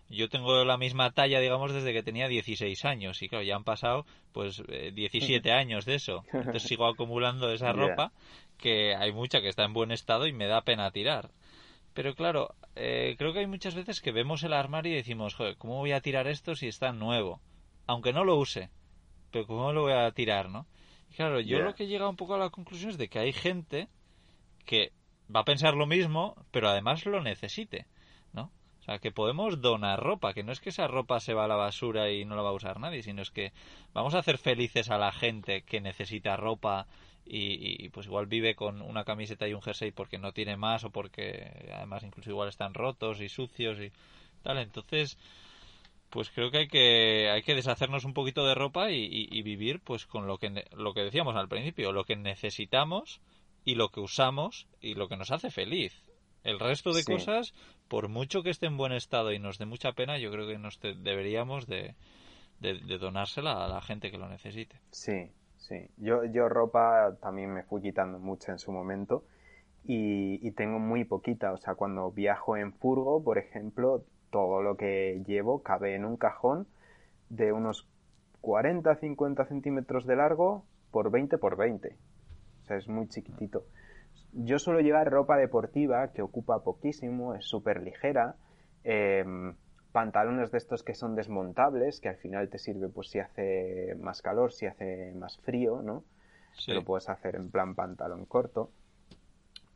yo 0.08 0.28
tengo 0.28 0.64
la 0.64 0.76
misma 0.76 1.10
talla, 1.10 1.40
digamos, 1.40 1.72
desde 1.72 1.92
que 1.92 2.04
tenía 2.04 2.28
16 2.28 2.84
años 2.84 3.20
y 3.20 3.28
claro, 3.28 3.42
ya 3.44 3.56
han 3.56 3.64
pasado 3.64 4.06
pues 4.32 4.62
17 4.92 5.48
eh, 5.48 5.52
años 5.52 5.84
de 5.86 5.96
eso. 5.96 6.24
Entonces 6.32 6.62
sigo 6.62 6.86
acumulando 6.86 7.50
esa 7.50 7.72
ropa 7.72 8.12
que 8.58 8.94
hay 8.94 9.10
mucha 9.10 9.40
que 9.40 9.48
está 9.48 9.64
en 9.64 9.72
buen 9.72 9.90
estado 9.90 10.28
y 10.28 10.32
me 10.32 10.46
da 10.46 10.62
pena 10.62 10.90
tirar. 10.92 11.30
Pero 11.92 12.14
claro, 12.14 12.54
eh, 12.74 13.16
creo 13.18 13.32
que 13.32 13.40
hay 13.40 13.46
muchas 13.46 13.74
veces 13.74 14.00
que 14.00 14.12
vemos 14.12 14.42
el 14.42 14.52
armario 14.52 14.92
y 14.92 14.96
decimos, 14.96 15.34
joder, 15.34 15.56
¿cómo 15.56 15.78
voy 15.78 15.92
a 15.92 16.00
tirar 16.00 16.26
esto 16.26 16.54
si 16.54 16.68
está 16.68 16.92
nuevo? 16.92 17.40
Aunque 17.86 18.12
no 18.12 18.24
lo 18.24 18.36
use, 18.36 18.70
pero 19.30 19.46
¿cómo 19.46 19.72
lo 19.72 19.82
voy 19.82 19.92
a 19.92 20.10
tirar, 20.12 20.48
no? 20.48 20.66
Y 21.10 21.14
claro, 21.14 21.40
yo 21.40 21.60
lo 21.60 21.74
que 21.74 21.84
he 21.84 21.86
llegado 21.86 22.10
un 22.10 22.16
poco 22.16 22.34
a 22.34 22.38
la 22.38 22.50
conclusión 22.50 22.90
es 22.90 22.98
de 22.98 23.08
que 23.08 23.18
hay 23.18 23.32
gente 23.32 23.88
que 24.64 24.92
va 25.34 25.40
a 25.40 25.44
pensar 25.44 25.74
lo 25.74 25.86
mismo, 25.86 26.36
pero 26.50 26.68
además 26.68 27.04
lo 27.04 27.22
necesite, 27.22 27.86
¿no? 28.32 28.50
O 28.80 28.84
sea, 28.84 28.98
que 28.98 29.12
podemos 29.12 29.60
donar 29.60 30.00
ropa, 30.00 30.32
que 30.32 30.42
no 30.42 30.52
es 30.52 30.60
que 30.60 30.70
esa 30.70 30.88
ropa 30.88 31.20
se 31.20 31.34
va 31.34 31.44
a 31.44 31.48
la 31.48 31.56
basura 31.56 32.10
y 32.10 32.24
no 32.24 32.34
la 32.34 32.42
va 32.42 32.48
a 32.48 32.54
usar 32.54 32.80
nadie, 32.80 33.02
sino 33.02 33.22
es 33.22 33.30
que 33.30 33.52
vamos 33.92 34.14
a 34.14 34.18
hacer 34.18 34.38
felices 34.38 34.90
a 34.90 34.98
la 34.98 35.12
gente 35.12 35.62
que 35.62 35.80
necesita 35.80 36.36
ropa 36.36 36.86
y, 37.24 37.88
pues 37.90 38.06
igual 38.06 38.26
vive 38.26 38.54
con 38.54 38.82
una 38.82 39.04
camiseta 39.04 39.48
y 39.48 39.54
un 39.54 39.62
jersey 39.62 39.90
porque 39.92 40.18
no 40.18 40.32
tiene 40.32 40.56
más 40.56 40.84
o 40.84 40.90
porque 40.90 41.70
además 41.72 42.02
incluso 42.02 42.30
igual 42.30 42.48
están 42.48 42.74
rotos 42.74 43.20
y 43.20 43.28
sucios 43.28 43.78
y 43.78 43.92
tal. 44.42 44.58
Entonces, 44.58 45.16
pues 46.10 46.30
creo 46.30 46.50
que 46.50 46.58
hay 46.58 46.68
que 46.68 47.30
hay 47.30 47.42
que 47.42 47.54
deshacernos 47.54 48.04
un 48.04 48.12
poquito 48.12 48.46
de 48.46 48.54
ropa 48.54 48.90
y, 48.90 49.28
y 49.30 49.42
vivir 49.42 49.80
pues 49.80 50.04
con 50.06 50.26
lo 50.26 50.38
que 50.38 50.64
lo 50.72 50.94
que 50.94 51.02
decíamos 51.02 51.36
al 51.36 51.48
principio, 51.48 51.92
lo 51.92 52.04
que 52.04 52.16
necesitamos 52.16 53.20
y 53.64 53.74
lo 53.74 53.88
que 53.88 54.00
usamos 54.00 54.66
y 54.80 54.94
lo 54.94 55.08
que 55.08 55.16
nos 55.16 55.30
hace 55.30 55.50
feliz. 55.50 55.92
El 56.44 56.58
resto 56.58 56.92
de 56.92 57.04
cosas, 57.04 57.54
por 57.88 58.08
mucho 58.08 58.42
que 58.42 58.50
esté 58.50 58.66
en 58.66 58.76
buen 58.76 58.92
estado 58.92 59.32
y 59.32 59.38
nos 59.38 59.58
dé 59.58 59.66
mucha 59.66 59.92
pena, 59.92 60.18
yo 60.18 60.30
creo 60.32 60.48
que 60.48 60.58
nos 60.58 60.80
deberíamos 60.80 61.66
de, 61.66 61.94
de, 62.58 62.98
donársela 62.98 63.64
a 63.64 63.68
la 63.68 63.80
gente 63.80 64.10
que 64.10 64.18
lo 64.18 64.28
necesite. 64.28 64.80
Sí, 64.90 65.30
sí. 65.62 65.88
Yo, 65.96 66.24
yo 66.24 66.48
ropa 66.48 67.16
también 67.20 67.52
me 67.52 67.62
fui 67.62 67.82
quitando 67.82 68.18
mucho 68.18 68.52
en 68.52 68.58
su 68.58 68.72
momento 68.72 69.24
y, 69.84 70.46
y 70.46 70.52
tengo 70.52 70.78
muy 70.78 71.04
poquita. 71.04 71.52
O 71.52 71.56
sea, 71.56 71.74
cuando 71.74 72.10
viajo 72.10 72.56
en 72.56 72.72
furgo, 72.72 73.22
por 73.22 73.38
ejemplo, 73.38 74.04
todo 74.30 74.62
lo 74.62 74.76
que 74.76 75.22
llevo 75.26 75.62
cabe 75.62 75.94
en 75.94 76.04
un 76.04 76.16
cajón 76.16 76.66
de 77.30 77.52
unos 77.52 77.88
40-50 78.42 79.48
centímetros 79.48 80.06
de 80.06 80.16
largo 80.16 80.64
por 80.90 81.10
20 81.10 81.38
por 81.38 81.56
20 81.56 81.96
o 82.62 82.64
sea, 82.64 82.76
es 82.76 82.88
muy 82.88 83.08
chiquitito. 83.08 83.64
Yo 84.32 84.58
suelo 84.58 84.80
llevar 84.80 85.10
ropa 85.10 85.36
deportiva 85.36 86.12
que 86.12 86.22
ocupa 86.22 86.62
poquísimo, 86.62 87.34
es 87.34 87.44
súper 87.44 87.82
ligera, 87.82 88.36
em, 88.84 89.54
pantalones 89.92 90.50
de 90.50 90.58
estos 90.58 90.82
que 90.82 90.94
son 90.94 91.14
desmontables, 91.14 92.00
que 92.00 92.08
al 92.08 92.16
final 92.16 92.48
te 92.48 92.58
sirve 92.58 92.88
pues 92.88 93.10
si 93.10 93.18
hace 93.18 93.94
más 94.00 94.22
calor, 94.22 94.52
si 94.52 94.66
hace 94.66 95.12
más 95.14 95.38
frío, 95.38 95.82
¿no? 95.82 96.04
Sí. 96.54 96.72
Lo 96.72 96.82
puedes 96.84 97.08
hacer 97.08 97.36
en 97.36 97.50
plan 97.50 97.74
pantalón 97.74 98.26
corto. 98.26 98.70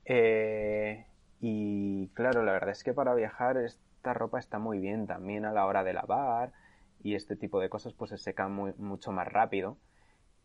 Eh, 0.04 1.06
y 1.40 2.08
claro, 2.08 2.42
la 2.42 2.52
verdad 2.52 2.70
es 2.70 2.82
que 2.82 2.94
para 2.94 3.14
viajar 3.14 3.56
esta 3.58 4.14
ropa 4.14 4.38
está 4.38 4.58
muy 4.58 4.78
bien 4.78 5.06
también 5.06 5.44
a 5.44 5.52
la 5.52 5.66
hora 5.66 5.84
de 5.84 5.92
lavar 5.92 6.52
y 7.02 7.14
este 7.14 7.36
tipo 7.36 7.60
de 7.60 7.68
cosas 7.68 7.92
pues 7.92 8.10
se 8.10 8.18
secan 8.18 8.52
muy, 8.52 8.72
mucho 8.78 9.12
más 9.12 9.28
rápido. 9.28 9.76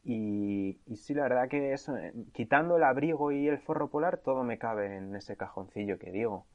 Y, 0.04 0.80
sí, 0.96 1.14
la 1.14 1.24
verdad 1.24 1.48
que 1.48 1.74
eso, 1.74 1.96
eh, 1.96 2.14
quitando 2.34 2.78
el 2.78 2.84
abrigo 2.84 3.32
y 3.32 3.48
el 3.48 3.60
forro 3.60 3.90
polar, 3.90 4.18
todo 4.18 4.44
me 4.44 4.58
cabe 4.58 4.98
en 4.98 5.16
ese 5.16 5.38
cajoncillo 5.38 6.00
que 6.00 6.12
digo. 6.12 6.48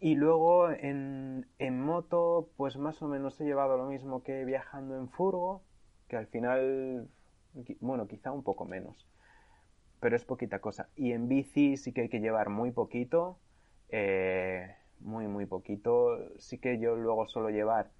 Y 0.00 0.14
luego 0.14 0.70
en, 0.70 1.48
en 1.58 1.80
moto, 1.80 2.50
pues 2.56 2.76
más 2.76 3.02
o 3.02 3.08
menos 3.08 3.40
he 3.40 3.44
llevado 3.44 3.76
lo 3.76 3.86
mismo 3.86 4.22
que 4.22 4.44
viajando 4.44 4.96
en 4.96 5.08
furgo, 5.08 5.62
que 6.08 6.16
al 6.16 6.26
final, 6.28 7.08
bueno, 7.80 8.06
quizá 8.06 8.30
un 8.32 8.44
poco 8.44 8.64
menos, 8.64 9.08
pero 10.00 10.16
es 10.16 10.24
poquita 10.24 10.60
cosa. 10.60 10.88
Y 10.96 11.12
en 11.12 11.28
bici 11.28 11.76
sí 11.76 11.92
que 11.92 12.02
hay 12.02 12.08
que 12.08 12.20
llevar 12.20 12.48
muy 12.50 12.70
poquito, 12.70 13.38
eh, 13.88 14.76
muy, 15.00 15.26
muy 15.28 15.46
poquito. 15.46 16.16
Sí 16.38 16.58
que 16.58 16.78
yo 16.78 16.96
luego 16.96 17.26
suelo 17.26 17.50
llevar, 17.50 17.90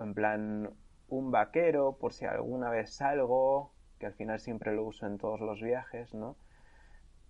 en 0.00 0.14
plan, 0.14 0.70
un 1.08 1.30
vaquero 1.30 1.96
por 1.98 2.12
si 2.14 2.24
alguna 2.24 2.70
vez 2.70 2.94
salgo, 2.94 3.72
que 3.98 4.06
al 4.06 4.14
final 4.14 4.40
siempre 4.40 4.74
lo 4.74 4.84
uso 4.84 5.06
en 5.06 5.18
todos 5.18 5.40
los 5.40 5.60
viajes, 5.60 6.14
¿no? 6.14 6.36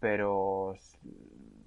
Pero 0.01 0.75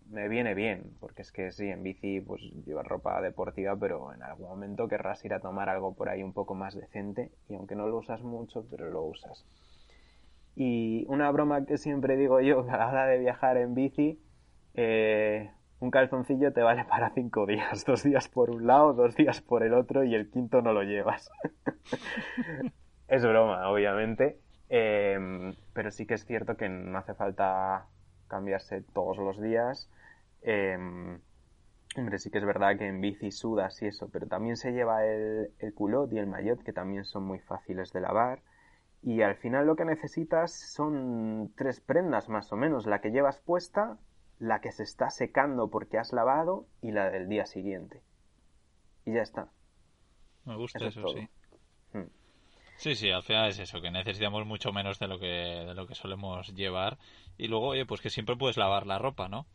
me 0.09 0.27
viene 0.27 0.53
bien, 0.53 0.95
porque 0.99 1.21
es 1.21 1.31
que 1.31 1.51
sí, 1.51 1.67
en 1.69 1.83
bici 1.83 2.21
pues 2.21 2.41
llevas 2.65 2.85
ropa 2.85 3.21
deportiva, 3.21 3.75
pero 3.75 4.13
en 4.13 4.23
algún 4.23 4.47
momento 4.47 4.87
querrás 4.87 5.23
ir 5.25 5.33
a 5.33 5.39
tomar 5.39 5.69
algo 5.69 5.93
por 5.95 6.09
ahí 6.09 6.23
un 6.23 6.33
poco 6.33 6.55
más 6.55 6.75
decente 6.75 7.31
y 7.49 7.55
aunque 7.55 7.75
no 7.75 7.87
lo 7.87 7.97
usas 7.97 8.21
mucho, 8.21 8.65
pero 8.69 8.89
lo 8.89 9.03
usas. 9.03 9.45
Y 10.55 11.05
una 11.09 11.29
broma 11.31 11.65
que 11.65 11.77
siempre 11.77 12.17
digo 12.17 12.39
yo 12.39 12.65
a 12.69 12.77
la 12.77 12.87
hora 12.87 13.05
de 13.07 13.17
viajar 13.19 13.57
en 13.57 13.73
bici, 13.73 14.19
eh, 14.75 15.51
un 15.79 15.91
calzoncillo 15.91 16.53
te 16.53 16.61
vale 16.61 16.85
para 16.85 17.09
cinco 17.11 17.45
días, 17.45 17.85
dos 17.85 18.03
días 18.03 18.29
por 18.29 18.51
un 18.51 18.67
lado, 18.67 18.93
dos 18.93 19.15
días 19.15 19.41
por 19.41 19.63
el 19.63 19.73
otro 19.73 20.03
y 20.03 20.15
el 20.15 20.29
quinto 20.29 20.61
no 20.61 20.71
lo 20.71 20.83
llevas. 20.83 21.29
es 23.07 23.23
broma, 23.23 23.69
obviamente, 23.69 24.39
eh, 24.69 25.53
pero 25.73 25.91
sí 25.91 26.05
que 26.05 26.13
es 26.13 26.25
cierto 26.25 26.55
que 26.55 26.69
no 26.69 26.97
hace 26.97 27.13
falta 27.15 27.87
cambiarse 28.35 28.81
todos 28.93 29.17
los 29.17 29.41
días. 29.41 29.89
Eh, 30.41 30.77
hombre, 31.97 32.19
sí 32.19 32.29
que 32.29 32.37
es 32.37 32.45
verdad 32.45 32.77
que 32.77 32.87
en 32.87 33.01
bici 33.01 33.31
sudas 33.31 33.81
y 33.81 33.87
eso, 33.87 34.09
pero 34.11 34.27
también 34.27 34.57
se 34.57 34.71
lleva 34.71 35.05
el, 35.05 35.51
el 35.59 35.73
culot 35.73 36.11
y 36.11 36.17
el 36.17 36.27
maillot, 36.27 36.61
que 36.63 36.73
también 36.73 37.05
son 37.05 37.23
muy 37.23 37.39
fáciles 37.39 37.93
de 37.93 38.01
lavar. 38.01 38.41
Y 39.01 39.21
al 39.21 39.35
final 39.35 39.67
lo 39.67 39.75
que 39.75 39.85
necesitas 39.85 40.51
son 40.51 41.53
tres 41.55 41.79
prendas 41.79 42.27
más 42.27 42.51
o 42.51 42.57
menos, 42.57 42.85
la 42.87 43.01
que 43.01 43.11
llevas 43.11 43.39
puesta, 43.39 43.97
la 44.39 44.59
que 44.61 44.71
se 44.71 44.83
está 44.83 45.09
secando 45.09 45.69
porque 45.69 45.97
has 45.97 46.11
lavado 46.11 46.67
y 46.81 46.91
la 46.91 47.09
del 47.09 47.29
día 47.29 47.45
siguiente. 47.45 48.01
Y 49.05 49.13
ya 49.13 49.21
está. 49.21 49.49
Me 50.45 50.57
gusta 50.57 50.85
eso, 50.85 51.07
sí. 51.07 51.29
Sí, 52.77 52.95
sí, 52.95 53.09
al 53.09 53.23
final 53.23 53.49
es 53.49 53.59
eso, 53.59 53.81
que 53.81 53.89
necesitamos 53.89 54.45
mucho 54.45 54.71
menos 54.71 54.99
de 54.99 55.07
lo 55.07 55.17
que, 55.17 55.27
de 55.27 55.73
lo 55.73 55.87
que 55.87 55.95
solemos 55.95 56.53
llevar. 56.53 56.97
Y 57.37 57.47
luego, 57.47 57.67
oye, 57.67 57.85
pues 57.85 58.01
que 58.01 58.09
siempre 58.09 58.35
puedes 58.35 58.57
lavar 58.57 58.85
la 58.85 58.99
ropa, 58.99 59.27
¿no? 59.27 59.45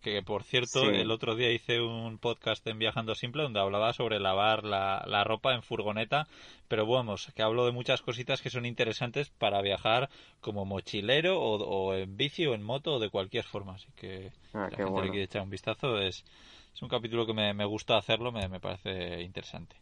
que, 0.00 0.22
por 0.22 0.44
cierto, 0.44 0.82
el 0.90 1.10
otro 1.10 1.34
día 1.34 1.50
hice 1.50 1.80
un 1.80 2.18
podcast 2.18 2.66
en 2.66 2.78
Viajando 2.78 3.14
Simple 3.14 3.42
donde 3.42 3.60
hablaba 3.60 3.92
sobre 3.92 4.20
lavar 4.20 4.64
la, 4.64 5.02
la 5.06 5.24
ropa 5.24 5.54
en 5.54 5.62
furgoneta, 5.62 6.26
pero 6.68 6.86
vamos, 6.86 7.32
que 7.34 7.42
hablo 7.42 7.66
de 7.66 7.72
muchas 7.72 8.02
cositas 8.02 8.40
que 8.40 8.50
son 8.50 8.66
interesantes 8.66 9.30
para 9.30 9.60
viajar 9.60 10.08
como 10.40 10.64
mochilero 10.64 11.40
o, 11.40 11.94
en 11.94 12.16
bici 12.16 12.46
o 12.46 12.54
en 12.54 12.62
moto 12.62 12.94
o 12.94 12.98
de 13.00 13.10
cualquier 13.10 13.44
forma. 13.44 13.74
Así 13.74 13.88
que 13.96 14.32
ah, 14.54 14.68
la 14.70 14.76
gente 14.76 15.02
le 15.02 15.10
quiere 15.10 15.24
echar 15.24 15.42
un 15.42 15.50
vistazo. 15.50 15.98
Es, 15.98 16.24
es 16.72 16.82
un 16.82 16.88
capítulo 16.88 17.26
que 17.26 17.34
me, 17.34 17.52
me 17.52 17.64
gusta 17.64 17.96
hacerlo, 17.96 18.30
me, 18.30 18.48
me 18.48 18.60
parece 18.60 19.22
interesante. 19.22 19.76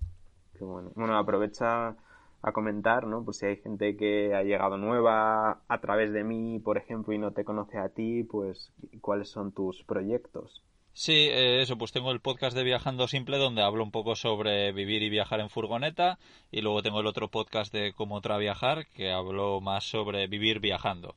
Qué 0.57 0.65
bueno. 0.65 0.91
Bueno, 0.95 1.17
aprovecha 1.19 1.95
a 2.43 2.53
comentar, 2.53 3.07
¿no? 3.07 3.25
Pues 3.25 3.39
si 3.39 3.47
hay 3.47 3.57
gente 3.57 3.97
que 3.97 4.35
ha 4.35 4.43
llegado 4.43 4.79
nueva 4.79 5.63
a 5.69 5.81
través 5.81 6.13
de 6.13 6.25
mí, 6.25 6.59
por 6.59 6.79
ejemplo, 6.79 7.13
y 7.13 7.19
no 7.19 7.33
te 7.33 7.45
conoce 7.45 7.79
a 7.79 7.91
ti, 7.91 8.25
pues 8.25 8.73
cuáles 9.01 9.29
son 9.29 9.53
tus 9.53 9.83
proyectos. 9.85 10.63
Sí, 10.93 11.13
eh, 11.13 11.63
eso, 11.63 11.79
pues 11.79 11.93
tengo 11.93 12.11
el 12.11 12.21
podcast 12.21 12.57
de 12.57 12.65
Viajando 12.65 13.07
Simple 13.07 13.39
donde 13.39 13.63
hablo 13.63 13.85
un 13.85 13.93
poco 13.93 14.17
sobre 14.17 14.73
vivir 14.73 15.03
y 15.03 15.09
viajar 15.09 15.41
en 15.41 15.49
furgoneta 15.49 16.19
y 16.51 16.63
luego 16.63 16.83
tengo 16.83 17.01
el 17.01 17.07
otro 17.07 17.29
podcast 17.29 17.73
de 17.73 17.93
Cómo 17.93 18.17
otra 18.17 18.39
viajar 18.39 18.87
que 18.89 19.13
hablo 19.13 19.61
más 19.61 19.85
sobre 19.85 20.27
vivir 20.27 20.59
viajando, 20.59 21.15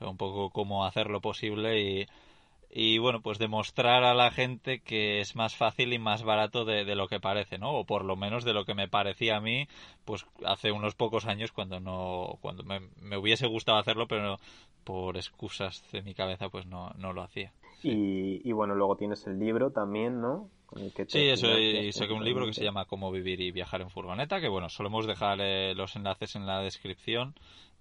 un 0.00 0.16
poco 0.16 0.50
cómo 0.50 0.86
hacerlo 0.86 1.20
posible 1.20 1.80
y 1.80 2.06
y 2.78 2.98
bueno, 2.98 3.22
pues 3.22 3.38
demostrar 3.38 4.04
a 4.04 4.12
la 4.12 4.30
gente 4.30 4.80
que 4.80 5.22
es 5.22 5.34
más 5.34 5.56
fácil 5.56 5.94
y 5.94 5.98
más 5.98 6.24
barato 6.24 6.66
de, 6.66 6.84
lo 6.94 7.08
que 7.08 7.20
parece, 7.20 7.56
¿no? 7.56 7.70
O 7.70 7.86
por 7.86 8.04
lo 8.04 8.16
menos 8.16 8.44
de 8.44 8.52
lo 8.52 8.66
que 8.66 8.74
me 8.74 8.86
parecía 8.86 9.38
a 9.38 9.40
mí, 9.40 9.66
pues 10.04 10.26
hace 10.44 10.72
unos 10.72 10.94
pocos 10.94 11.24
años 11.24 11.52
cuando 11.52 11.80
no, 11.80 12.36
cuando 12.42 12.64
me, 12.64 12.80
me 13.00 13.16
hubiese 13.16 13.46
gustado 13.46 13.78
hacerlo, 13.78 14.06
pero 14.06 14.36
por 14.84 15.16
excusas 15.16 15.90
de 15.90 16.02
mi 16.02 16.12
cabeza 16.12 16.50
pues 16.50 16.66
no, 16.66 16.90
no 16.98 17.14
lo 17.14 17.22
hacía. 17.22 17.50
Y, 17.82 18.46
y 18.46 18.52
bueno, 18.52 18.74
luego 18.74 18.96
tienes 18.96 19.26
el 19.26 19.38
libro 19.38 19.70
también, 19.70 20.20
¿no? 20.20 20.50
sí, 21.06 21.28
eso, 21.28 21.58
y 21.58 21.92
saqué 21.92 22.12
un 22.12 22.24
libro 22.24 22.44
que 22.44 22.52
se 22.52 22.64
llama 22.64 22.84
Cómo 22.84 23.10
vivir 23.10 23.40
y 23.40 23.52
viajar 23.52 23.80
en 23.80 23.88
furgoneta, 23.88 24.38
que 24.38 24.48
bueno, 24.48 24.68
solemos 24.68 25.06
dejar 25.06 25.38
eh, 25.40 25.74
los 25.74 25.96
enlaces 25.96 26.36
en 26.36 26.44
la 26.44 26.60
descripción 26.60 27.34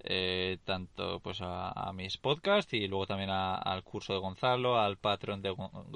eh, 0.07 0.57
tanto 0.65 1.19
pues 1.19 1.39
a, 1.41 1.91
mis 1.93 2.17
podcasts 2.17 2.73
y 2.73 2.87
luego 2.87 3.07
también 3.07 3.29
al 3.31 3.83
curso 3.83 4.13
de 4.13 4.19
Gonzalo, 4.19 4.79
al 4.79 4.97
Patreon 4.97 5.41
de, 5.41 5.55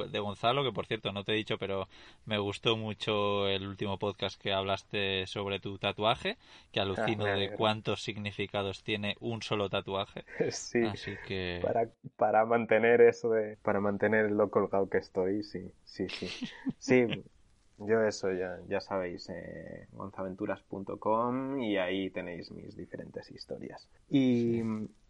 de, 0.10 0.20
Gonzalo, 0.20 0.64
que 0.64 0.72
por 0.72 0.86
cierto 0.86 1.12
no 1.12 1.24
te 1.24 1.34
he 1.34 1.36
dicho, 1.36 1.58
pero 1.58 1.88
me 2.26 2.38
gustó 2.38 2.76
mucho 2.76 3.48
el 3.48 3.68
último 3.68 3.98
podcast 3.98 4.42
que 4.42 4.54
hablaste 4.54 5.28
sobre 5.28 5.60
tu 5.60 5.78
tatuaje, 5.78 6.38
que 6.72 6.80
alucino 6.80 7.26
ah, 7.26 7.34
de 7.34 7.52
cuántos 7.52 8.04
significados 8.04 8.84
tiene 8.84 9.16
un 9.20 9.42
solo 9.42 9.70
tatuaje. 9.70 10.26
Sí, 10.52 10.84
Así 10.84 11.16
que... 11.28 11.60
para, 11.62 11.90
para 12.18 12.46
mantener 12.46 13.02
eso 13.02 13.30
de, 13.30 13.58
para 13.62 13.80
mantener 13.80 14.32
lo 14.32 14.50
colgado 14.50 14.90
que 14.90 14.98
estoy, 14.98 15.44
sí, 15.44 15.72
sí, 15.84 16.08
sí. 16.10 16.28
Sí, 16.80 17.06
yo 17.80 18.04
eso 18.04 18.32
ya, 18.32 18.60
ya 18.68 18.82
sabéis, 18.82 19.30
eh, 19.30 19.88
gonzaventuras.com 19.94 21.60
y 21.60 21.78
ahí 21.78 22.10
tenéis 22.10 22.52
mis 22.52 22.76
diferentes 22.76 23.32
historias. 23.32 23.88
Y, 24.10 24.62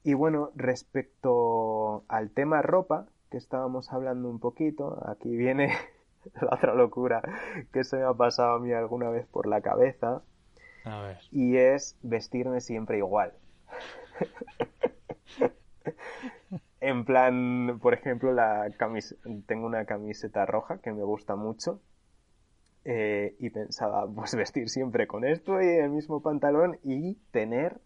y, 0.03 0.13
bueno, 0.13 0.51
respecto 0.55 2.03
al 2.07 2.31
tema 2.31 2.61
ropa, 2.61 3.07
que 3.31 3.37
estábamos 3.37 3.91
hablando 3.91 4.29
un 4.29 4.39
poquito, 4.39 5.03
aquí 5.07 5.35
viene 5.35 5.73
la 6.41 6.55
otra 6.55 6.75
locura 6.75 7.21
que 7.71 7.83
se 7.83 7.97
me 7.97 8.03
ha 8.03 8.13
pasado 8.13 8.55
a 8.55 8.59
mí 8.59 8.71
alguna 8.71 9.09
vez 9.09 9.25
por 9.27 9.47
la 9.47 9.61
cabeza. 9.61 10.21
A 10.85 11.01
ver. 11.01 11.17
Y 11.31 11.57
es 11.57 11.97
vestirme 12.03 12.61
siempre 12.61 12.97
igual. 12.97 13.33
en 16.81 17.05
plan, 17.05 17.79
por 17.81 17.93
ejemplo, 17.93 18.31
la 18.31 18.69
camis 18.77 19.15
tengo 19.45 19.65
una 19.65 19.85
camiseta 19.85 20.45
roja 20.45 20.79
que 20.79 20.91
me 20.91 21.03
gusta 21.03 21.35
mucho 21.35 21.81
eh, 22.85 23.35
y 23.39 23.49
pensaba, 23.49 24.07
pues 24.15 24.35
vestir 24.35 24.69
siempre 24.69 25.07
con 25.07 25.25
esto 25.25 25.61
y 25.61 25.67
el 25.67 25.89
mismo 25.89 26.21
pantalón 26.21 26.79
y 26.83 27.15
tener 27.31 27.79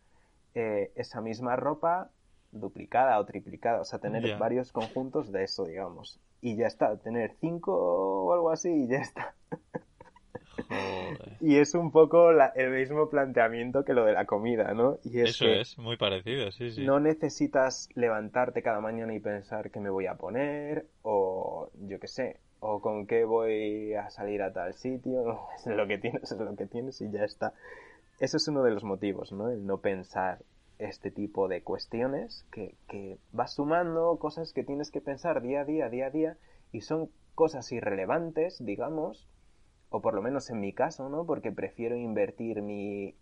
eh, 0.56 0.92
esa 0.96 1.22
misma 1.22 1.56
ropa 1.56 2.10
duplicada 2.52 3.20
o 3.20 3.26
triplicada, 3.26 3.82
o 3.82 3.86
sea, 3.86 4.00
tener 4.00 4.38
varios 4.38 4.72
conjuntos 4.72 5.32
de 5.32 5.44
eso, 5.44 5.66
digamos. 5.66 6.20
Y 6.42 6.56
ya 6.56 6.68
está, 6.68 6.96
tener 6.98 7.34
cinco 7.40 7.74
o 7.76 8.34
algo 8.34 8.52
así 8.52 8.70
y 8.70 8.88
ya 8.88 9.00
está. 9.00 9.34
Y 11.42 11.58
es 11.58 11.74
un 11.74 11.92
poco 11.92 12.32
el 12.32 12.70
mismo 12.72 13.10
planteamiento 13.10 13.84
que 13.84 13.94
lo 13.94 14.06
de 14.06 14.14
la 14.14 14.26
comida, 14.26 14.74
¿no? 14.74 14.98
Y 15.04 15.20
Eso 15.20 15.46
es, 15.46 15.78
muy 15.78 15.98
parecido, 15.98 16.52
sí, 16.52 16.72
sí. 16.72 16.86
No 16.86 17.00
necesitas 17.00 17.90
levantarte 17.96 18.62
cada 18.62 18.80
mañana 18.80 19.14
y 19.14 19.20
pensar 19.20 19.72
qué 19.72 19.80
me 19.80 19.90
voy 19.90 20.06
a 20.06 20.16
poner, 20.16 20.86
o 21.02 21.70
yo 21.88 22.00
qué 22.00 22.08
sé, 22.08 22.40
o 22.66 22.80
con 22.80 23.06
qué 23.08 23.26
voy 23.26 23.94
a 23.94 24.10
salir 24.10 24.42
a 24.42 24.54
tal 24.54 24.74
sitio, 24.74 25.42
es 25.56 25.68
lo 25.68 25.86
que 25.86 25.98
tienes, 25.98 26.32
es 26.32 26.40
lo 26.40 26.56
que 26.56 26.66
tienes 26.66 27.02
y 27.02 27.12
ya 27.12 27.24
está. 27.24 27.54
Eso 28.20 28.38
es 28.38 28.48
uno 28.48 28.64
de 28.64 28.72
los 28.72 28.84
motivos, 28.84 29.34
¿no? 29.34 29.50
El 29.50 29.66
no 29.66 29.80
pensar 29.80 30.40
este 30.80 31.12
tipo 31.12 31.48
de 31.48 31.62
cuestiones 31.62 32.46
que, 32.52 32.76
que 32.88 33.18
vas 33.32 33.54
sumando 33.54 34.18
cosas 34.18 34.54
que 34.54 34.64
tienes 34.64 34.92
que 34.92 35.02
pensar 35.02 35.42
día 35.42 35.62
a 35.62 35.66
día, 35.66 35.90
día 35.90 36.08
a 36.08 36.10
día, 36.10 36.38
y 36.72 36.82
son 36.82 37.10
cosas 37.36 37.70
irrelevantes, 37.72 38.64
digamos, 38.64 39.28
o 39.90 40.02
por 40.02 40.14
lo 40.14 40.22
menos 40.22 40.50
en 40.50 40.62
mi 40.62 40.72
caso, 40.74 41.10
¿no? 41.10 41.26
Porque 41.26 41.52
prefiero 41.52 41.98
invertir 41.98 42.62
mi, 42.62 43.14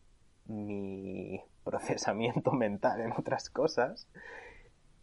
mi 0.46 1.42
procesamiento 1.64 2.52
mental 2.52 3.02
en 3.02 3.12
otras 3.14 3.50
cosas 3.50 4.08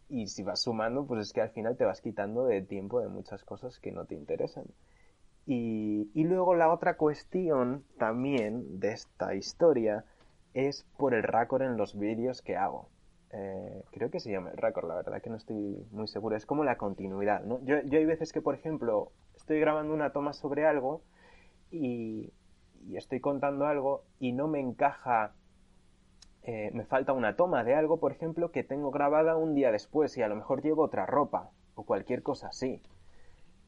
y 0.09 0.27
si 0.27 0.43
vas 0.43 0.61
sumando, 0.61 1.05
pues 1.05 1.21
es 1.21 1.33
que 1.33 1.41
al 1.41 1.51
final 1.51 1.77
te 1.77 1.85
vas 1.85 2.01
quitando 2.01 2.45
de 2.45 2.61
tiempo 2.61 2.99
de 2.99 3.07
muchas 3.07 3.43
cosas 3.43 3.79
que 3.79 3.91
no 3.91 4.05
te 4.05 4.15
interesan. 4.15 4.65
Y, 5.45 6.09
y 6.13 6.23
luego 6.23 6.55
la 6.55 6.71
otra 6.71 6.97
cuestión 6.97 7.83
también 7.97 8.79
de 8.79 8.91
esta 8.91 9.35
historia 9.35 10.05
es 10.53 10.85
por 10.97 11.13
el 11.13 11.23
récord 11.23 11.61
en 11.61 11.77
los 11.77 11.97
vídeos 11.97 12.41
que 12.41 12.57
hago. 12.57 12.89
Eh, 13.31 13.83
creo 13.91 14.09
que 14.09 14.19
se 14.19 14.31
llama 14.31 14.49
el 14.49 14.57
récord, 14.57 14.87
la 14.87 14.95
verdad 14.95 15.21
que 15.21 15.29
no 15.29 15.37
estoy 15.37 15.85
muy 15.91 16.07
seguro. 16.07 16.35
Es 16.35 16.45
como 16.45 16.63
la 16.63 16.77
continuidad, 16.77 17.43
¿no? 17.43 17.63
Yo, 17.63 17.81
yo 17.83 17.99
hay 17.99 18.05
veces 18.05 18.33
que, 18.33 18.41
por 18.41 18.55
ejemplo, 18.55 19.11
estoy 19.35 19.59
grabando 19.59 19.93
una 19.93 20.11
toma 20.11 20.33
sobre 20.33 20.65
algo 20.65 21.01
y, 21.71 22.31
y 22.87 22.97
estoy 22.97 23.19
contando 23.19 23.65
algo 23.67 24.03
y 24.19 24.31
no 24.31 24.47
me 24.47 24.59
encaja 24.59 25.33
eh, 26.51 26.71
me 26.73 26.83
falta 26.83 27.13
una 27.13 27.35
toma 27.35 27.63
de 27.63 27.75
algo, 27.75 27.99
por 27.99 28.11
ejemplo, 28.11 28.51
que 28.51 28.63
tengo 28.63 28.89
grabada 28.89 29.35
un 29.35 29.53
día 29.53 29.71
después 29.71 30.17
y 30.17 30.23
a 30.23 30.27
lo 30.27 30.35
mejor 30.35 30.63
llevo 30.63 30.81
otra 30.81 31.05
ropa 31.05 31.51
o 31.75 31.83
cualquier 31.83 32.23
cosa 32.23 32.47
así. 32.47 32.81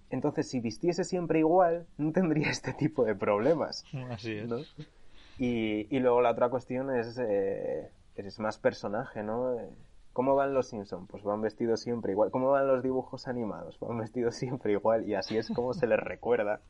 Entonces, 0.09 0.49
si 0.49 0.61
vistiese 0.61 1.03
siempre 1.03 1.37
igual, 1.37 1.85
no 1.99 2.11
tendría 2.11 2.49
este 2.49 2.73
tipo 2.73 3.05
de 3.05 3.13
problemas. 3.13 3.85
Así 4.09 4.31
es. 4.31 4.49
Y, 5.37 5.99
luego 5.99 6.21
la 6.21 6.31
otra 6.31 6.49
cuestión 6.49 6.89
es, 6.95 7.19
eh, 7.19 7.91
eres 8.15 8.39
más 8.39 8.57
personaje, 8.57 9.21
¿no? 9.21 9.57
¿Cómo 10.11 10.33
van 10.33 10.55
los 10.55 10.69
Simpsons? 10.69 11.07
Pues 11.07 11.21
van 11.21 11.39
vestidos 11.39 11.81
siempre 11.81 12.13
igual. 12.13 12.31
¿Cómo 12.31 12.49
van 12.49 12.67
los 12.67 12.81
dibujos 12.81 13.27
animados? 13.27 13.79
Van 13.79 13.99
vestidos 13.99 14.33
siempre 14.35 14.71
igual 14.71 15.07
y 15.07 15.13
así 15.13 15.37
es 15.37 15.51
como 15.51 15.75
se 15.75 15.85
les 15.85 15.99
recuerda. 15.99 16.61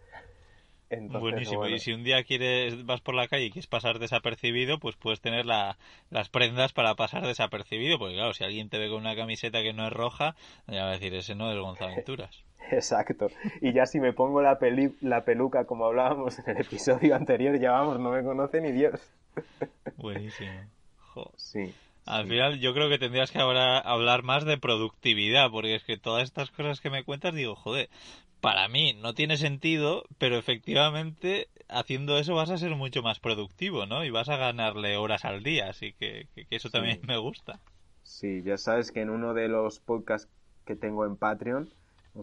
Buenísimo. 0.99 1.67
Y 1.67 1.79
si 1.79 1.93
un 1.93 2.03
día 2.03 2.23
quieres 2.23 2.85
vas 2.85 3.01
por 3.01 3.15
la 3.15 3.27
calle 3.27 3.45
y 3.45 3.51
quieres 3.51 3.67
pasar 3.67 3.99
desapercibido, 3.99 4.79
pues 4.79 4.95
puedes 4.95 5.21
tener 5.21 5.45
la, 5.45 5.77
las 6.09 6.29
prendas 6.29 6.73
para 6.73 6.95
pasar 6.95 7.25
desapercibido. 7.25 7.97
Porque 7.97 8.15
claro, 8.15 8.33
si 8.33 8.43
alguien 8.43 8.69
te 8.69 8.77
ve 8.77 8.89
con 8.89 8.99
una 8.99 9.15
camiseta 9.15 9.61
que 9.61 9.73
no 9.73 9.87
es 9.87 9.93
roja, 9.93 10.35
ya 10.67 10.83
va 10.83 10.89
a 10.89 10.93
decir, 10.93 11.13
ese 11.13 11.35
no 11.35 11.51
es 11.51 11.57
Gonzalo 11.57 11.91
Aventuras. 11.93 12.43
Exacto. 12.71 13.27
Y 13.61 13.73
ya 13.73 13.85
si 13.85 13.99
me 13.99 14.13
pongo 14.13 14.41
la, 14.41 14.57
la 15.01 15.25
peluca, 15.25 15.65
como 15.65 15.85
hablábamos 15.85 16.39
en 16.39 16.55
el 16.55 16.61
episodio 16.61 17.15
anterior, 17.15 17.59
ya 17.59 17.71
vamos, 17.71 17.99
no 17.99 18.11
me 18.11 18.23
conoce 18.23 18.61
ni 18.61 18.71
Dios. 18.71 18.99
Buenísimo. 19.97 20.51
Sí. 21.35 21.73
Al 22.05 22.27
final 22.27 22.59
yo 22.59 22.73
creo 22.73 22.89
que 22.89 22.97
tendrías 22.97 23.31
que 23.31 23.39
ahora 23.39 23.77
hablar 23.77 24.23
más 24.23 24.45
de 24.45 24.57
productividad, 24.57 25.51
porque 25.51 25.75
es 25.75 25.83
que 25.83 25.97
todas 25.97 26.23
estas 26.23 26.49
cosas 26.51 26.81
que 26.81 26.89
me 26.89 27.03
cuentas 27.03 27.35
digo, 27.35 27.55
joder, 27.55 27.89
para 28.41 28.67
mí 28.67 28.93
no 29.01 29.13
tiene 29.13 29.37
sentido, 29.37 30.03
pero 30.17 30.37
efectivamente 30.37 31.47
haciendo 31.69 32.17
eso 32.17 32.35
vas 32.35 32.49
a 32.49 32.57
ser 32.57 32.75
mucho 32.75 33.01
más 33.01 33.19
productivo, 33.19 33.85
¿no? 33.85 34.03
Y 34.03 34.09
vas 34.09 34.29
a 34.29 34.37
ganarle 34.37 34.97
horas 34.97 35.23
al 35.23 35.43
día, 35.43 35.69
así 35.69 35.93
que, 35.93 36.27
eso 36.49 36.69
también 36.69 36.99
me 37.07 37.17
gusta. 37.17 37.59
Sí, 38.03 38.41
ya 38.43 38.57
sabes 38.57 38.91
que 38.91 39.01
en 39.01 39.09
uno 39.09 39.33
de 39.33 39.47
los 39.47 39.79
podcasts 39.79 40.29
que 40.65 40.75
tengo 40.75 41.05
en 41.05 41.15
Patreon, 41.15 41.69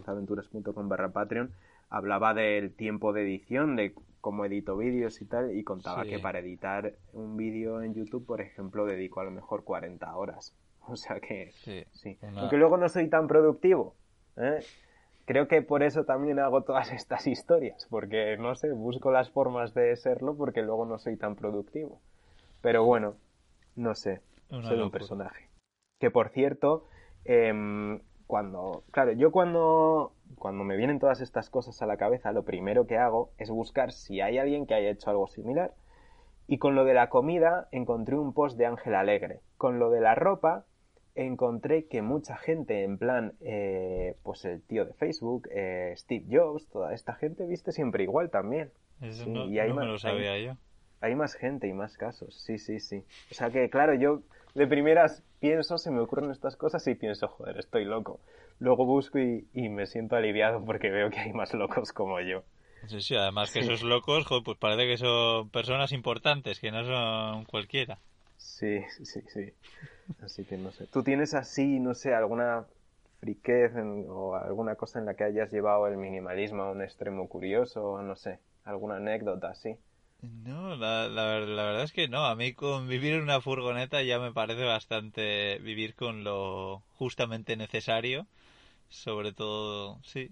aventuras.com 0.05 0.89
barra 0.89 1.09
Patreon, 1.09 1.51
hablaba 1.89 2.33
del 2.33 2.71
tiempo 2.73 3.13
de 3.13 3.23
edición, 3.23 3.75
de 3.75 3.93
cómo 4.21 4.45
edito 4.45 4.77
vídeos 4.77 5.21
y 5.21 5.25
tal, 5.25 5.55
y 5.55 5.63
contaba 5.63 6.03
que 6.03 6.19
para 6.19 6.39
editar 6.39 6.93
un 7.13 7.37
vídeo 7.37 7.81
en 7.81 7.95
YouTube, 7.95 8.25
por 8.25 8.41
ejemplo, 8.41 8.85
dedico 8.85 9.21
a 9.21 9.23
lo 9.23 9.31
mejor 9.31 9.63
40 9.63 10.15
horas. 10.15 10.53
O 10.91 10.95
sea 10.95 11.19
que 11.19 11.51
sí. 11.91 12.17
Aunque 12.35 12.57
luego 12.57 12.75
no 12.75 12.89
soy 12.89 13.09
tan 13.09 13.27
productivo. 13.27 13.95
¿eh? 14.37 14.65
Creo 15.29 15.47
que 15.47 15.61
por 15.61 15.83
eso 15.83 16.05
también 16.05 16.39
hago 16.39 16.63
todas 16.63 16.91
estas 16.91 17.27
historias, 17.27 17.85
porque 17.91 18.35
no 18.37 18.55
sé, 18.55 18.71
busco 18.71 19.11
las 19.11 19.29
formas 19.29 19.75
de 19.75 19.95
serlo 19.95 20.35
porque 20.35 20.63
luego 20.63 20.87
no 20.87 20.97
soy 20.97 21.17
tan 21.17 21.35
productivo. 21.35 22.01
Pero 22.63 22.83
bueno, 22.83 23.13
no 23.75 23.93
sé, 23.93 24.21
soy 24.49 24.79
un 24.81 24.89
personaje. 24.89 25.47
Que 25.99 26.09
por 26.09 26.29
cierto, 26.29 26.87
eh, 27.25 27.53
cuando, 28.25 28.83
claro, 28.89 29.11
yo 29.11 29.31
cuando, 29.31 30.13
cuando 30.39 30.63
me 30.63 30.77
vienen 30.77 30.97
todas 30.97 31.21
estas 31.21 31.51
cosas 31.51 31.79
a 31.83 31.85
la 31.85 31.97
cabeza, 31.97 32.31
lo 32.31 32.43
primero 32.43 32.87
que 32.87 32.97
hago 32.97 33.29
es 33.37 33.51
buscar 33.51 33.91
si 33.91 34.21
hay 34.21 34.39
alguien 34.39 34.65
que 34.65 34.73
haya 34.73 34.89
hecho 34.89 35.11
algo 35.11 35.27
similar. 35.27 35.75
Y 36.47 36.57
con 36.57 36.73
lo 36.73 36.85
de 36.85 36.95
la 36.95 37.09
comida 37.09 37.67
encontré 37.71 38.17
un 38.17 38.33
post 38.33 38.57
de 38.57 38.65
Ángel 38.65 38.95
Alegre. 38.95 39.41
Con 39.57 39.77
lo 39.77 39.91
de 39.91 40.01
la 40.01 40.15
ropa 40.15 40.65
encontré 41.25 41.85
que 41.85 42.01
mucha 42.01 42.37
gente, 42.37 42.83
en 42.83 42.97
plan, 42.97 43.33
eh, 43.41 44.15
pues 44.23 44.45
el 44.45 44.61
tío 44.61 44.85
de 44.85 44.93
Facebook, 44.93 45.47
eh, 45.51 45.93
Steve 45.97 46.25
Jobs, 46.29 46.67
toda 46.67 46.93
esta 46.93 47.13
gente 47.15 47.45
viste 47.45 47.71
siempre 47.71 48.03
igual 48.03 48.29
también. 48.29 48.71
Eso 49.01 49.25
no, 49.27 49.45
me 49.47 49.85
lo 49.85 49.99
sabía 49.99 50.37
yo. 50.39 50.57
Hay 51.01 51.15
más 51.15 51.33
gente 51.33 51.67
y 51.67 51.73
más 51.73 51.97
casos, 51.97 52.35
sí, 52.35 52.57
sí, 52.57 52.79
sí. 52.79 53.03
O 53.31 53.33
sea 53.33 53.49
que, 53.49 53.69
claro, 53.69 53.93
yo 53.93 54.21
de 54.53 54.67
primeras 54.67 55.23
pienso, 55.39 55.77
se 55.77 55.91
me 55.91 56.01
ocurren 56.01 56.31
estas 56.31 56.55
cosas 56.57 56.85
y 56.87 56.95
pienso, 56.95 57.27
joder, 57.27 57.57
estoy 57.57 57.85
loco. 57.85 58.19
Luego 58.59 58.85
busco 58.85 59.19
y, 59.19 59.47
me 59.53 59.85
siento 59.85 60.17
aliviado 60.17 60.63
porque 60.65 60.89
veo 60.89 61.09
que 61.09 61.19
hay 61.19 61.31
más 61.31 61.53
locos 61.53 61.93
como 61.93 62.19
yo. 62.19 62.43
Sí, 62.87 63.01
sí, 63.01 63.15
además 63.15 63.51
que 63.51 63.59
esos 63.59 63.83
locos, 63.83 64.25
joder, 64.25 64.43
pues 64.43 64.57
parece 64.57 64.87
que 64.87 64.97
son 64.97 65.49
personas 65.49 65.91
importantes, 65.91 66.59
que 66.59 66.71
no 66.71 66.83
son 66.83 67.45
cualquiera. 67.45 67.99
Sí, 68.37 68.81
sí, 69.03 69.21
sí. 69.27 69.53
Así 70.21 70.43
que 70.43 70.57
no 70.57 70.71
sé. 70.71 70.87
¿Tú 70.87 71.03
tienes 71.03 71.33
así, 71.33 71.79
no 71.79 71.93
sé, 71.93 72.13
alguna 72.13 72.65
friquez 73.19 73.73
o 74.07 74.35
alguna 74.35 74.75
cosa 74.75 74.99
en 74.99 75.05
la 75.05 75.13
que 75.13 75.23
hayas 75.23 75.51
llevado 75.51 75.87
el 75.87 75.97
minimalismo 75.97 76.63
a 76.63 76.71
un 76.71 76.81
extremo 76.81 77.27
curioso, 77.27 78.01
no 78.01 78.15
sé, 78.15 78.39
alguna 78.63 78.97
anécdota 78.97 79.49
así? 79.49 79.77
No, 80.21 80.75
la, 80.75 81.07
la, 81.07 81.39
la, 81.39 81.63
verdad 81.63 81.83
es 81.83 81.93
que 81.93 82.09
no. 82.09 82.25
A 82.25 82.35
mí 82.35 82.53
con 82.53 82.89
vivir 82.89 83.13
en 83.13 83.21
una 83.21 83.39
furgoneta 83.39 84.03
ya 84.03 84.19
me 84.19 84.33
parece 84.33 84.63
bastante 84.63 85.59
vivir 85.59 85.95
con 85.95 86.23
lo 86.23 86.83
justamente 86.95 87.55
necesario. 87.55 88.27
Sobre 88.89 89.31
todo, 89.33 89.99
sí. 90.03 90.31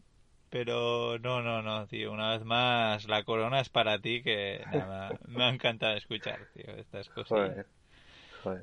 Pero 0.50 1.20
no, 1.20 1.42
no, 1.42 1.62
no, 1.62 1.88
tío. 1.88 2.12
Una 2.12 2.32
vez 2.32 2.44
más, 2.46 3.08
la 3.08 3.24
corona 3.24 3.62
es 3.62 3.70
para 3.70 4.00
ti 4.00 4.24
que 4.24 4.66
nada, 4.72 5.20
me 5.28 5.44
ha 5.46 5.50
encantado 5.50 5.96
escuchar, 5.96 6.40
tío, 6.54 6.74
estas 6.76 7.10
cosas. 7.10 7.66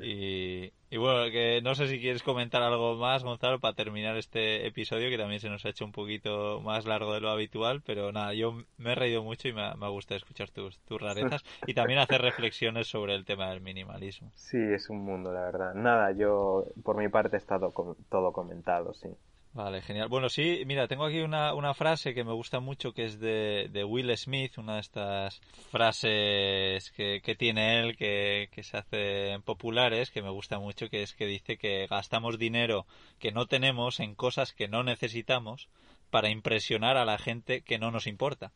Y, 0.00 0.72
bueno, 0.96 1.30
que 1.30 1.60
no 1.62 1.74
sé 1.74 1.88
si 1.88 2.00
quieres 2.00 2.22
comentar 2.22 2.62
algo 2.62 2.94
más, 2.96 3.24
Gonzalo, 3.24 3.58
para 3.58 3.74
terminar 3.74 4.16
este 4.16 4.66
episodio, 4.66 5.10
que 5.10 5.18
también 5.18 5.40
se 5.40 5.48
nos 5.48 5.64
ha 5.64 5.70
hecho 5.70 5.84
un 5.84 5.92
poquito 5.92 6.60
más 6.60 6.86
largo 6.86 7.14
de 7.14 7.20
lo 7.20 7.30
habitual, 7.30 7.82
pero 7.84 8.12
nada, 8.12 8.32
yo 8.34 8.52
me 8.78 8.92
he 8.92 8.94
reído 8.94 9.22
mucho 9.22 9.48
y 9.48 9.52
me 9.52 9.62
ha, 9.62 9.88
gustado 9.88 10.18
escuchar 10.18 10.50
tus, 10.50 10.78
tus 10.80 11.00
rarezas 11.00 11.42
y 11.66 11.74
también 11.74 11.98
hacer 11.98 12.20
reflexiones 12.22 12.86
sobre 12.86 13.14
el 13.14 13.24
tema 13.24 13.50
del 13.50 13.60
minimalismo. 13.60 14.30
Sí, 14.34 14.58
es 14.58 14.88
un 14.88 15.04
mundo, 15.04 15.32
la 15.32 15.42
verdad. 15.42 15.74
Nada, 15.74 16.12
yo 16.12 16.66
por 16.82 16.96
mi 16.96 17.08
parte 17.08 17.36
he 17.36 17.38
estado 17.38 17.72
todo 18.08 18.32
comentado, 18.32 18.94
sí. 18.94 19.08
Vale, 19.54 19.82
genial. 19.82 20.08
Bueno, 20.08 20.28
sí, 20.28 20.64
mira, 20.66 20.88
tengo 20.88 21.04
aquí 21.04 21.20
una, 21.20 21.54
una 21.54 21.74
frase 21.74 22.12
que 22.12 22.24
me 22.24 22.32
gusta 22.32 22.58
mucho 22.58 22.92
que 22.92 23.04
es 23.04 23.20
de, 23.20 23.68
de 23.70 23.84
Will 23.84 24.10
Smith, 24.16 24.58
una 24.58 24.74
de 24.74 24.80
estas 24.80 25.40
frases 25.70 26.90
que, 26.90 27.20
que 27.22 27.36
tiene 27.36 27.78
él 27.78 27.96
que, 27.96 28.48
que 28.50 28.64
se 28.64 28.76
hacen 28.78 29.42
populares, 29.42 30.10
que 30.10 30.22
me 30.22 30.30
gusta 30.30 30.58
mucho, 30.58 30.88
que 30.90 31.04
es 31.04 31.14
que 31.14 31.26
dice 31.26 31.56
que 31.56 31.86
gastamos 31.86 32.36
dinero 32.36 32.84
que 33.20 33.30
no 33.30 33.46
tenemos 33.46 34.00
en 34.00 34.16
cosas 34.16 34.52
que 34.52 34.66
no 34.66 34.82
necesitamos 34.82 35.68
para 36.10 36.30
impresionar 36.30 36.96
a 36.96 37.04
la 37.04 37.18
gente 37.18 37.62
que 37.62 37.78
no 37.78 37.92
nos 37.92 38.08
importa 38.08 38.50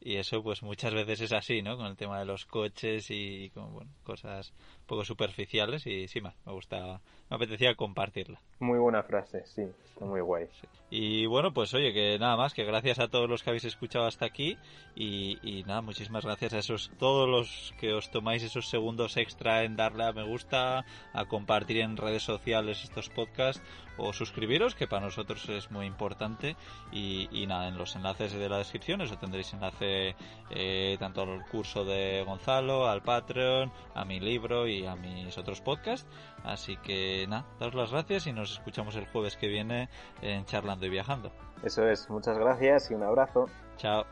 y 0.00 0.16
eso 0.16 0.42
pues 0.42 0.62
muchas 0.62 0.94
veces 0.94 1.20
es 1.20 1.32
así, 1.32 1.62
¿no? 1.62 1.76
Con 1.76 1.86
el 1.86 1.96
tema 1.96 2.18
de 2.18 2.26
los 2.26 2.44
coches 2.46 3.10
y 3.10 3.50
con 3.50 3.72
bueno, 3.72 3.90
cosas 4.04 4.52
poco 4.86 5.04
superficiales 5.04 5.86
y 5.86 6.06
sí, 6.08 6.20
me 6.20 6.32
gusta, 6.44 7.00
me 7.28 7.36
apetecía 7.36 7.74
compartirla. 7.74 8.40
Muy 8.60 8.78
buena 8.78 9.02
frase, 9.02 9.44
sí, 9.46 9.62
está 9.84 10.04
muy 10.04 10.20
guay. 10.20 10.48
Y 10.90 11.26
bueno, 11.26 11.52
pues 11.52 11.74
oye, 11.74 11.92
que 11.92 12.18
nada 12.18 12.36
más, 12.36 12.54
que 12.54 12.64
gracias 12.64 12.98
a 13.00 13.08
todos 13.08 13.28
los 13.28 13.42
que 13.42 13.50
habéis 13.50 13.64
escuchado 13.64 14.06
hasta 14.06 14.24
aquí 14.24 14.56
y, 14.94 15.38
y 15.42 15.64
nada, 15.64 15.82
muchísimas 15.82 16.24
gracias 16.24 16.54
a 16.54 16.58
esos, 16.58 16.90
todos 16.98 17.28
los 17.28 17.74
que 17.78 17.92
os 17.92 18.10
tomáis 18.10 18.42
esos 18.42 18.68
segundos 18.68 19.16
extra 19.16 19.64
en 19.64 19.76
darle 19.76 20.04
a 20.04 20.12
me 20.12 20.22
gusta, 20.22 20.84
a 21.12 21.24
compartir 21.26 21.78
en 21.78 21.96
redes 21.96 22.22
sociales 22.22 22.84
estos 22.84 23.10
podcasts 23.10 23.62
o 23.98 24.12
suscribiros, 24.12 24.74
que 24.74 24.86
para 24.86 25.06
nosotros 25.06 25.48
es 25.48 25.70
muy 25.70 25.86
importante. 25.86 26.56
Y, 26.92 27.46
nada, 27.46 27.68
en 27.68 27.78
los 27.78 27.96
enlaces 27.96 28.32
de 28.32 28.48
la 28.48 28.58
descripción 28.58 29.00
eso 29.00 29.16
tendréis 29.18 29.52
enlace 29.52 30.14
eh, 30.50 30.96
tanto 30.98 31.22
al 31.22 31.44
curso 31.46 31.84
de 31.84 32.22
Gonzalo, 32.24 32.88
al 32.88 33.02
Patreon, 33.02 33.72
a 33.94 34.04
mi 34.04 34.20
libro 34.20 34.66
y 34.66 34.86
a 34.86 34.96
mis 34.96 35.36
otros 35.38 35.60
podcasts. 35.60 36.08
Así 36.46 36.76
que 36.76 37.26
nada, 37.28 37.44
daos 37.58 37.74
las 37.74 37.90
gracias 37.90 38.26
y 38.28 38.32
nos 38.32 38.52
escuchamos 38.52 38.94
el 38.94 39.06
jueves 39.08 39.36
que 39.36 39.48
viene 39.48 39.88
en 40.22 40.44
Charlando 40.44 40.86
y 40.86 40.90
Viajando. 40.90 41.32
Eso 41.64 41.86
es, 41.88 42.08
muchas 42.08 42.38
gracias 42.38 42.90
y 42.90 42.94
un 42.94 43.02
abrazo. 43.02 43.48
Chao. 43.76 44.06